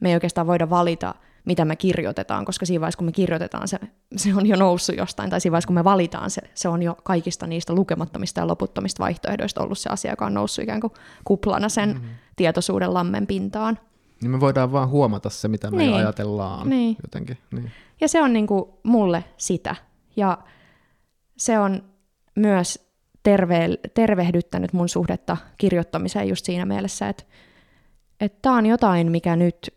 Me 0.00 0.08
ei 0.08 0.14
oikeastaan 0.14 0.46
voida 0.46 0.70
valita, 0.70 1.14
mitä 1.44 1.64
me 1.64 1.76
kirjoitetaan, 1.76 2.44
koska 2.44 2.66
siinä 2.66 2.80
vaiheessa, 2.80 2.98
kun 2.98 3.06
me 3.06 3.12
kirjoitetaan, 3.12 3.68
se, 3.68 3.78
se 4.16 4.34
on 4.34 4.46
jo 4.46 4.56
noussut 4.56 4.96
jostain, 4.96 5.30
tai 5.30 5.40
siinä 5.40 5.52
vaiheessa, 5.52 5.66
kun 5.66 5.74
me 5.74 5.84
valitaan 5.84 6.30
se, 6.30 6.42
se 6.54 6.68
on 6.68 6.82
jo 6.82 6.96
kaikista 7.02 7.46
niistä 7.46 7.74
lukemattomista 7.74 8.40
ja 8.40 8.46
loputtomista 8.46 9.04
vaihtoehdoista 9.04 9.62
ollut 9.62 9.78
se 9.78 9.90
asia, 9.90 10.12
joka 10.12 10.26
on 10.26 10.34
noussut 10.34 10.62
ikään 10.62 10.80
kuin 10.80 10.92
kuplana 11.24 11.68
sen 11.68 11.88
mm-hmm. 11.88 12.08
tietoisuuden 12.36 12.94
lammen 12.94 13.26
pintaan. 13.26 13.78
Niin 14.22 14.30
me 14.30 14.40
voidaan 14.40 14.72
vaan 14.72 14.88
huomata 14.88 15.30
se, 15.30 15.48
mitä 15.48 15.70
me 15.70 15.76
niin. 15.76 15.94
ajatellaan 15.94 16.68
niin. 16.68 16.96
jotenkin. 17.02 17.38
Niin. 17.52 17.70
Ja 18.00 18.08
se 18.08 18.22
on 18.22 18.32
niin 18.32 18.46
kuin 18.46 18.64
mulle 18.82 19.24
sitä. 19.36 19.76
Ja 20.16 20.38
se 21.36 21.58
on 21.58 21.82
myös 22.36 22.90
terve, 23.22 23.68
tervehdyttänyt 23.94 24.72
mun 24.72 24.88
suhdetta 24.88 25.36
kirjoittamiseen 25.58 26.28
just 26.28 26.44
siinä 26.44 26.66
mielessä, 26.66 27.08
että 27.08 27.24
tämä 28.42 28.56
on 28.56 28.66
jotain, 28.66 29.10
mikä 29.10 29.36
nyt 29.36 29.74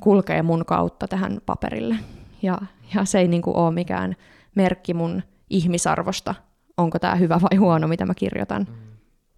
kulkee 0.00 0.42
mun 0.42 0.64
kautta 0.66 1.08
tähän 1.08 1.40
paperille. 1.46 1.96
Ja, 2.42 2.58
ja 2.94 3.04
se 3.04 3.18
ei 3.18 3.28
niin 3.28 3.42
kuin 3.42 3.56
ole 3.56 3.74
mikään 3.74 4.16
merkki 4.54 4.94
mun 4.94 5.22
ihmisarvosta, 5.50 6.34
onko 6.76 6.98
tämä 6.98 7.14
hyvä 7.14 7.40
vai 7.40 7.58
huono, 7.58 7.88
mitä 7.88 8.06
mä 8.06 8.14
kirjoitan. 8.14 8.66
Mm. 8.68 8.74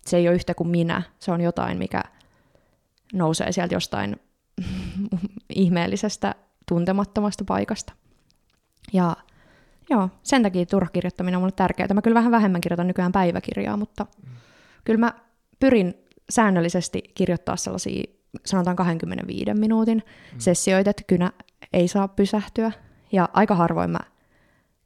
Se 0.06 0.16
ei 0.16 0.28
ole 0.28 0.34
yhtä 0.34 0.54
kuin 0.54 0.68
minä, 0.68 1.02
se 1.18 1.32
on 1.32 1.40
jotain, 1.40 1.78
mikä 1.78 2.02
nousee 3.12 3.52
sieltä 3.52 3.74
jostain 3.74 4.16
ihmeellisestä, 5.54 6.34
tuntemattomasta 6.68 7.44
paikasta. 7.44 7.92
Ja 8.92 9.16
joo, 9.90 10.08
sen 10.22 10.42
takia 10.42 10.66
turhakirjoittaminen 10.66 11.36
on 11.36 11.42
mulle 11.42 11.52
tärkeää. 11.52 11.94
Mä 11.94 12.02
kyllä 12.02 12.14
vähän 12.14 12.32
vähemmän 12.32 12.60
kirjoitan 12.60 12.86
nykyään 12.86 13.12
päiväkirjaa, 13.12 13.76
mutta 13.76 14.06
mm. 14.22 14.36
kyllä 14.84 14.98
mä 15.00 15.12
pyrin 15.60 15.94
säännöllisesti 16.30 17.02
kirjoittaa 17.14 17.56
sellaisia, 17.56 18.04
sanotaan 18.46 18.76
25 18.76 19.54
minuutin 19.54 19.98
mm. 19.98 20.38
sessioita, 20.38 20.90
että 20.90 21.02
kynä 21.06 21.32
ei 21.72 21.88
saa 21.88 22.08
pysähtyä. 22.08 22.72
Ja 23.12 23.28
aika 23.32 23.54
harvoin 23.54 23.90
mä 23.90 24.00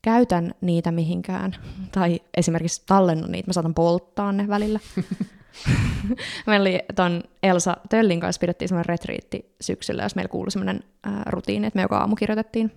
käytän 0.02 0.54
niitä 0.60 0.92
mihinkään, 0.92 1.56
tai 1.94 2.20
esimerkiksi 2.36 2.82
tallennan 2.86 3.32
niitä, 3.32 3.48
mä 3.48 3.52
saatan 3.52 3.74
polttaa 3.74 4.32
ne 4.32 4.48
välillä. 4.48 4.80
meillä 6.46 6.62
oli 6.64 6.80
ton 6.94 7.22
Elsa 7.42 7.76
Töllin 7.88 8.20
kanssa 8.20 8.40
pidettiin 8.40 8.68
semmoinen 8.68 8.88
retriitti 8.88 9.54
syksyllä, 9.60 10.02
jos 10.02 10.14
meillä 10.14 10.28
kuului 10.28 10.50
semmoinen 10.50 10.80
äh, 11.06 11.12
rutiini, 11.26 11.66
että 11.66 11.78
me 11.78 11.82
joka 11.82 11.98
aamu 11.98 12.16
kirjoitettiin 12.16 12.72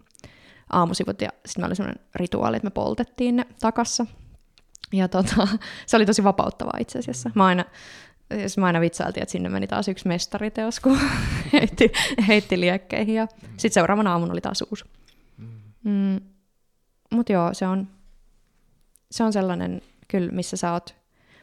aamusivut 0.73 1.21
ja 1.21 1.29
sitten 1.45 1.61
meillä 1.61 1.69
oli 1.69 1.75
semmoinen 1.75 2.05
rituaali, 2.15 2.57
että 2.57 2.65
me 2.65 2.71
poltettiin 2.71 3.35
ne 3.35 3.45
takassa. 3.59 4.05
Ja 4.93 5.07
tota, 5.07 5.47
se 5.87 5.97
oli 5.97 6.05
tosi 6.05 6.23
vapauttavaa 6.23 6.77
itse 6.79 6.99
asiassa. 6.99 7.31
Mä 7.35 7.45
aina, 7.45 7.65
jos 8.41 8.57
mä 8.57 8.65
aina 8.65 8.81
vitsailtiin, 8.81 9.21
että 9.21 9.31
sinne 9.31 9.49
meni 9.49 9.67
taas 9.67 9.87
yksi 9.87 10.07
mestariteos, 10.07 10.79
kun 10.79 10.99
heitti, 11.53 11.91
heitti 12.27 12.59
liekkeihin 12.59 13.15
ja 13.15 13.27
sitten 13.57 13.71
seuraavana 13.73 14.11
aamuna 14.11 14.33
oli 14.33 14.41
taas 14.41 14.61
uusi. 14.61 14.85
Mm. 15.83 16.19
Mutta 17.11 17.33
joo, 17.33 17.53
se 17.53 17.67
on, 17.67 17.87
se 19.11 19.23
on 19.23 19.33
sellainen 19.33 19.81
kyllä, 20.07 20.31
missä 20.31 20.57
sä 20.57 20.73
oot 20.73 20.95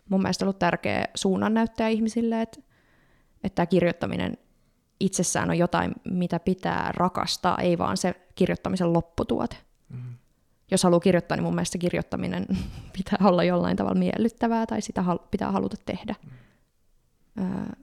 mun 0.08 0.22
mielestä 0.22 0.44
ollut 0.44 0.58
tärkeä 0.58 1.04
suunnannäyttäjä 1.14 1.88
ihmisille, 1.88 2.42
että, 2.42 2.60
että 3.44 3.54
tämä 3.54 3.66
kirjoittaminen 3.66 4.38
itsessään 5.00 5.50
on 5.50 5.58
jotain, 5.58 5.92
mitä 6.04 6.40
pitää 6.40 6.92
rakastaa, 6.96 7.58
ei 7.58 7.78
vaan 7.78 7.96
se 7.96 8.14
kirjoittamisen 8.34 8.92
lopputuote. 8.92 9.56
Mm. 9.88 10.14
Jos 10.70 10.82
haluaa 10.82 11.00
kirjoittaa, 11.00 11.36
niin 11.36 11.44
mun 11.44 11.54
mielestä 11.54 11.78
kirjoittaminen 11.78 12.46
pitää 12.96 13.28
olla 13.28 13.44
jollain 13.44 13.76
tavalla 13.76 13.98
miellyttävää 13.98 14.66
tai 14.66 14.82
sitä 14.82 15.04
pitää 15.30 15.50
haluta 15.50 15.76
tehdä, 15.86 16.14
mm. 16.24 16.30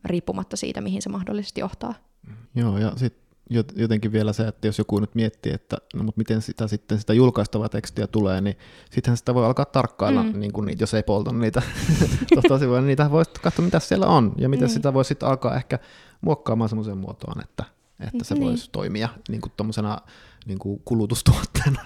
Riippumatta 0.05 0.57
siitä, 0.57 0.81
mihin 0.81 1.01
se 1.01 1.09
mahdollisesti 1.09 1.59
johtaa. 1.59 1.93
Mm. 2.27 2.33
Joo, 2.55 2.77
ja 2.77 2.91
sitten 2.95 3.27
jotenkin 3.75 4.11
vielä 4.11 4.33
se, 4.33 4.47
että 4.47 4.67
jos 4.67 4.77
joku 4.77 4.99
nyt 4.99 5.15
miettii, 5.15 5.53
että 5.53 5.77
no, 5.95 6.03
mutta 6.03 6.19
miten 6.19 6.41
sitä 6.41 6.67
sitten 6.67 6.99
sitä 6.99 7.13
julkaistavaa 7.13 7.69
tekstiä 7.69 8.07
tulee, 8.07 8.41
niin 8.41 8.57
sittenhän 8.91 9.17
sitä 9.17 9.33
voi 9.33 9.45
alkaa 9.45 9.65
tarkkailla, 9.65 10.23
mm. 10.23 10.39
niin 10.39 10.53
kuin, 10.53 10.75
jos 10.79 10.93
ei 10.93 11.03
polta 11.03 11.31
niitä 11.33 11.61
tosi 12.47 12.69
voi, 12.69 12.79
niin 12.79 12.87
niitä 12.87 13.11
voi 13.11 13.23
katsoa, 13.41 13.65
mitä 13.65 13.79
siellä 13.79 14.07
on, 14.07 14.33
ja 14.37 14.49
miten 14.49 14.67
mm. 14.67 14.73
sitä 14.73 14.93
voi 14.93 15.05
sitten 15.05 15.29
alkaa 15.29 15.55
ehkä 15.55 15.79
muokkaamaan 16.21 16.69
semmoiseen 16.69 16.97
muotoon, 16.97 17.43
että 17.43 17.63
että 17.99 18.23
se 18.23 18.35
Niin. 18.35 18.43
voisi 18.43 18.69
toimia 18.71 19.09
niin 19.29 19.41
kuin 19.41 19.51
tommosena 19.57 19.97
niin 20.45 20.59
kuin 20.59 20.81
kulutustuotteena. 20.85 21.81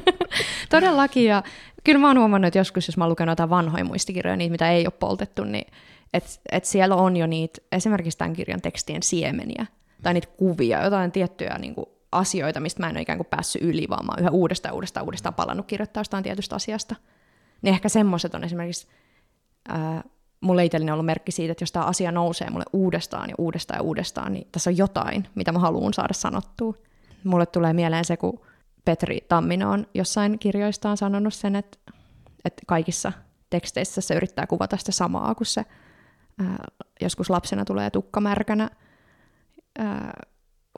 Todellakin, 0.70 1.24
ja 1.24 1.42
kyllä 1.84 1.98
mä 1.98 2.06
oon 2.06 2.18
huomannut, 2.18 2.46
että 2.46 2.58
joskus, 2.58 2.88
jos 2.88 2.96
mä 2.96 3.04
oon 3.04 3.10
lukenut 3.10 3.32
jotain 3.32 3.50
vanhoja 3.50 3.84
muistikirjoja, 3.84 4.36
niitä 4.36 4.52
mitä 4.52 4.70
ei 4.70 4.86
ole 4.86 4.92
poltettu, 5.00 5.44
niin 5.44 5.66
että 6.14 6.30
et 6.52 6.64
siellä 6.64 6.96
on 6.96 7.16
jo 7.16 7.26
niitä, 7.26 7.60
esimerkiksi 7.72 8.18
tämän 8.18 8.32
kirjan 8.32 8.60
tekstien 8.60 9.02
siemeniä, 9.02 9.66
tai 10.02 10.14
niitä 10.14 10.28
kuvia, 10.36 10.84
jotain 10.84 11.12
tiettyjä 11.12 11.58
niin 11.58 11.74
kuin, 11.74 11.86
asioita, 12.12 12.60
mistä 12.60 12.82
mä 12.82 12.88
en 12.88 12.96
ole 12.96 13.02
ikään 13.02 13.18
kuin 13.18 13.26
päässyt 13.30 13.62
yli, 13.62 13.86
vaan 13.88 14.06
mä 14.06 14.12
oon 14.12 14.20
yhä 14.20 14.30
uudestaan 14.30 14.74
uudestaan 14.74 15.04
uudestaan 15.06 15.34
palannut 15.34 15.66
kirjoittaa 15.66 16.00
jostain 16.00 16.24
tietystä 16.24 16.56
asiasta. 16.56 16.96
Niin 17.62 17.74
ehkä 17.74 17.88
semmoiset 17.88 18.34
on 18.34 18.44
esimerkiksi, 18.44 18.88
ää, 19.68 20.04
mulle 20.40 20.64
itselleni 20.64 20.92
ollut 20.92 21.06
merkki 21.06 21.32
siitä, 21.32 21.52
että 21.52 21.62
jos 21.62 21.72
tämä 21.72 21.84
asia 21.84 22.12
nousee 22.12 22.50
mulle 22.50 22.64
uudestaan 22.72 23.30
ja 23.30 23.34
uudestaan 23.38 23.78
ja 23.78 23.82
uudestaan, 23.82 24.32
niin 24.32 24.48
tässä 24.52 24.70
on 24.70 24.76
jotain, 24.76 25.28
mitä 25.34 25.52
mä 25.52 25.58
haluan 25.58 25.94
saada 25.94 26.14
sanottua. 26.14 26.74
Mulle 27.24 27.46
tulee 27.46 27.72
mieleen 27.72 28.04
se, 28.04 28.16
kun 28.16 28.40
Petri 28.84 29.20
Tammino 29.28 29.70
on 29.70 29.86
jossain 29.94 30.38
kirjoistaan 30.38 30.96
sanonut 30.96 31.34
sen, 31.34 31.56
että, 31.56 31.78
että 32.44 32.62
kaikissa 32.66 33.12
teksteissä 33.50 34.00
se 34.00 34.14
yrittää 34.14 34.46
kuvata 34.46 34.76
sitä 34.76 34.92
samaa, 34.92 35.34
kun 35.34 35.46
se 35.46 35.64
ää, 36.38 36.64
joskus 37.00 37.30
lapsena 37.30 37.64
tulee 37.64 37.90
tukkamärkänä 37.90 38.70
ää, 39.78 40.20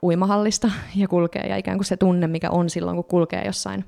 uimahallista 0.03 0.71
ja 0.95 1.07
kulkee, 1.07 1.47
ja 1.47 1.57
ikään 1.57 1.77
kuin 1.77 1.85
se 1.85 1.97
tunne, 1.97 2.27
mikä 2.27 2.49
on 2.49 2.69
silloin, 2.69 2.95
kun 2.95 3.05
kulkee 3.05 3.45
jossain 3.45 3.85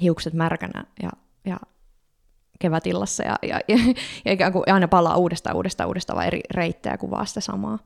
hiukset 0.00 0.34
märkänä 0.34 0.84
ja, 1.02 1.10
ja 1.44 1.56
kevätillassa, 2.58 3.22
ja, 3.22 3.38
ja, 3.42 3.60
ja, 3.68 3.76
ja 4.24 4.32
ikään 4.32 4.52
kuin 4.52 4.64
aina 4.66 4.88
palaa 4.88 5.16
uudestaan, 5.16 5.56
uudestaan, 5.56 5.88
uudestaan, 5.88 6.16
vaan 6.16 6.26
eri 6.26 6.40
reittejä 6.50 6.98
kuvaa 6.98 7.24
sitä 7.24 7.40
samaa. 7.40 7.78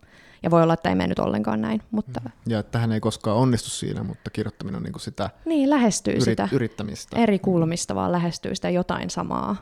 Ja 0.42 0.50
voi 0.50 0.62
olla, 0.62 0.74
että 0.74 0.88
ei 0.88 0.94
mennyt 0.94 1.18
ollenkaan 1.18 1.60
näin, 1.60 1.82
mutta 1.90 2.20
Ja 2.46 2.58
että 2.58 2.78
hän 2.78 2.92
ei 2.92 3.00
koskaan 3.00 3.36
onnistu 3.36 3.70
siinä, 3.70 4.02
mutta 4.02 4.30
kirjoittaminen 4.30 4.76
on 4.76 4.82
niin 4.82 4.92
kuin 4.92 5.00
sitä 5.00 5.30
niin, 5.44 5.70
lähestyy 5.70 6.12
yrit, 6.12 6.24
sitä 6.24 6.48
yrittämistä. 6.52 7.16
eri 7.16 7.38
kulmista, 7.38 7.94
vaan 7.94 8.12
lähestyy 8.12 8.54
sitä 8.54 8.70
jotain 8.70 9.10
samaa. 9.10 9.56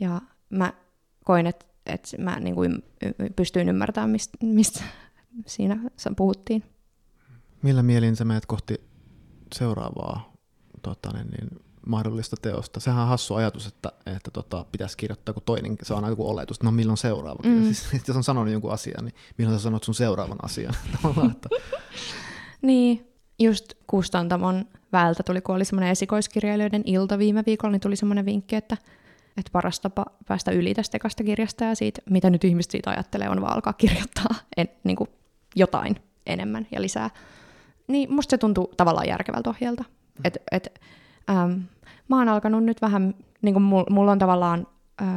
Ja 0.00 0.20
mä 0.50 0.72
koin, 1.24 1.46
että, 1.46 1.66
että 1.86 2.18
mä 2.18 2.40
niin 2.40 2.54
kuin 2.54 2.82
pystyin 3.36 3.68
ymmärtämään, 3.68 4.10
mistä, 4.10 4.38
mistä 4.42 4.84
siinä 5.46 5.90
puhuttiin. 6.16 6.64
Millä 7.62 7.82
mielin 7.82 8.16
sä 8.16 8.24
menet 8.24 8.46
kohti 8.46 8.80
seuraavaa 9.54 10.32
tota, 10.82 11.10
niin, 11.12 11.26
niin, 11.26 11.60
mahdollista 11.86 12.36
teosta? 12.42 12.80
Sehän 12.80 13.02
on 13.02 13.08
hassu 13.08 13.34
ajatus, 13.34 13.66
että, 13.66 13.92
että 14.06 14.30
tota, 14.30 14.66
pitäisi 14.72 14.96
kirjoittaa 14.96 15.34
kun 15.34 15.42
toinen, 15.46 15.76
se 15.82 15.92
on 15.94 15.96
aina 15.96 16.08
joku 16.08 16.30
oletus, 16.30 16.56
että 16.56 16.66
no 16.66 16.72
milloin 16.72 16.96
seuraava. 16.96 17.42
Mm. 17.44 17.62
Siis, 17.64 17.86
jos 18.08 18.16
on 18.16 18.24
sanonut 18.24 18.52
jonkun 18.52 18.72
asian, 18.72 19.04
niin 19.04 19.14
milloin 19.38 19.58
sä 19.58 19.62
sanot 19.62 19.84
sun 19.84 19.94
seuraavan 19.94 20.38
asian? 20.42 20.74
Että, 21.32 21.48
Niin, 22.62 23.12
just 23.38 23.74
Kustantamon 23.86 24.64
väältä 24.92 25.22
tuli, 25.22 25.40
kun 25.40 25.54
oli 25.54 25.64
semmoinen 25.64 25.90
esikoiskirjailijoiden 25.90 26.82
ilta 26.84 27.18
viime 27.18 27.42
viikolla, 27.46 27.72
niin 27.72 27.80
tuli 27.80 27.96
semmoinen 27.96 28.26
vinkki, 28.26 28.56
että, 28.56 28.76
että 29.36 29.50
paras 29.52 29.80
tapa 29.80 30.04
päästä 30.28 30.50
yli 30.50 30.74
tästä 30.74 30.96
ekasta 30.96 31.24
kirjasta 31.24 31.64
ja 31.64 31.74
siitä, 31.74 32.02
mitä 32.10 32.30
nyt 32.30 32.44
ihmiset 32.44 32.70
siitä 32.70 32.90
ajattelee, 32.90 33.28
on 33.28 33.40
vaan 33.40 33.54
alkaa 33.54 33.72
kirjoittaa 33.72 34.34
en, 34.56 34.68
niin 34.84 34.96
kuin 34.96 35.10
jotain 35.56 35.96
enemmän 36.26 36.66
ja 36.70 36.82
lisää. 36.82 37.10
Niin 37.88 38.14
musta 38.14 38.30
se 38.30 38.38
tuntuu 38.38 38.72
tavallaan 38.76 39.08
järkevältä 39.08 39.50
ohjelta. 39.50 39.84
Et, 40.24 40.38
et, 40.52 40.80
ähm, 41.30 41.60
mä 42.08 42.18
oon 42.18 42.28
alkanut 42.28 42.64
nyt 42.64 42.82
vähän, 42.82 43.14
niin 43.42 43.54
kuin 43.54 43.62
mulla 43.62 43.86
mul 43.90 44.08
on 44.08 44.18
tavallaan 44.18 44.66
äh, 45.02 45.08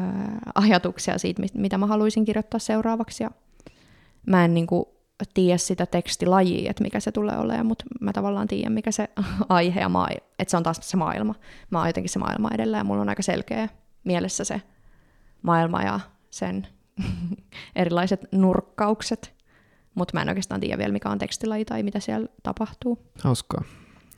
ajatuksia 0.56 1.18
siitä, 1.18 1.42
mit- 1.42 1.56
mitä 1.56 1.78
mä 1.78 1.86
haluaisin 1.86 2.26
kirjoittaa 2.26 2.60
seuraavaksi 2.60 3.24
ja 3.24 3.32
mä 4.26 4.46
en 4.46 4.54
niin 4.54 4.68
kuin, 4.68 4.86
tiedä 5.34 5.58
sitä 5.58 5.86
tekstilajia, 5.86 6.70
että 6.70 6.84
mikä 6.84 7.00
se 7.00 7.12
tulee 7.12 7.38
olemaan, 7.38 7.66
mutta 7.66 7.86
mä 8.02 8.14
tavallaan 8.14 8.48
tiedän, 8.48 8.74
mikä 8.74 8.92
se 8.92 9.10
aihe 9.50 9.80
ja 9.80 9.90
maailma, 9.90 10.26
että 10.40 10.52
se 10.52 10.58
on 10.58 10.64
taas 10.64 10.80
se 10.82 10.98
maailma. 10.98 11.36
Mä 11.70 11.80
oon 11.80 11.90
jotenkin 11.90 12.10
se 12.10 12.20
maailma 12.20 12.50
edellä 12.54 12.78
ja 12.78 12.84
mulla 12.84 13.02
on 13.02 13.10
aika 13.10 13.24
selkeä 13.24 13.70
mielessä 14.06 14.44
se 14.44 14.62
maailma 15.42 15.82
ja 15.84 16.00
sen 16.30 16.68
erilaiset 17.76 18.22
nurkkaukset, 18.32 19.34
mutta 19.96 20.12
mä 20.14 20.22
en 20.22 20.30
oikeastaan 20.30 20.62
tiedä 20.62 20.78
vielä, 20.78 20.94
mikä 20.94 21.10
on 21.10 21.18
tekstilaji 21.18 21.66
tai 21.66 21.84
mitä 21.84 22.00
siellä 22.00 22.28
tapahtuu. 22.44 23.00
hauskaa. 23.24 23.64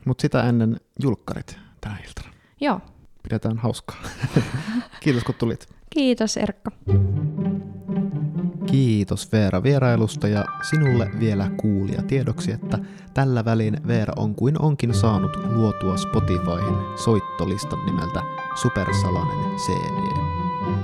Mutta 0.06 0.22
sitä 0.22 0.44
ennen 0.44 0.80
julkkarit 1.04 1.58
tänä 1.82 1.98
iltana. 2.08 2.34
Joo, 2.62 2.82
Pidetään 3.24 3.58
hauskaa. 3.58 3.98
Kiitos 5.04 5.24
kun 5.24 5.36
tulit. 5.36 5.68
kiitos 5.90 6.38
Erkka. 6.38 6.72
Kiitos 8.66 9.32
Veera 9.32 9.64
vierailusta 9.64 10.28
ja 10.28 10.46
sinulle 10.70 11.12
vielä 11.20 11.52
kuulia 11.62 12.02
tiedoksi, 12.02 12.52
että 12.52 12.80
tällä 13.14 13.46
välin 13.46 13.88
Veera 13.88 14.14
on 14.16 14.36
kuin 14.36 14.62
onkin 14.62 14.94
saanut 14.94 15.36
luotua 15.46 15.98
Spotifyhin 15.98 16.76
soittolistan 17.04 17.86
nimeltä 17.86 18.37
Supersalainen 18.62 19.56
CD. 19.58 20.18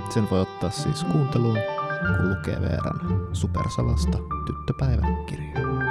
Sen 0.09 0.29
voi 0.29 0.41
ottaa 0.41 0.69
siis 0.69 1.03
kuunteluun, 1.03 1.57
kun 2.07 2.29
lukee 2.29 2.61
Veeran 2.61 2.99
Supersalasta 3.33 4.17
tyttöpäiväkirjaa. 4.45 5.82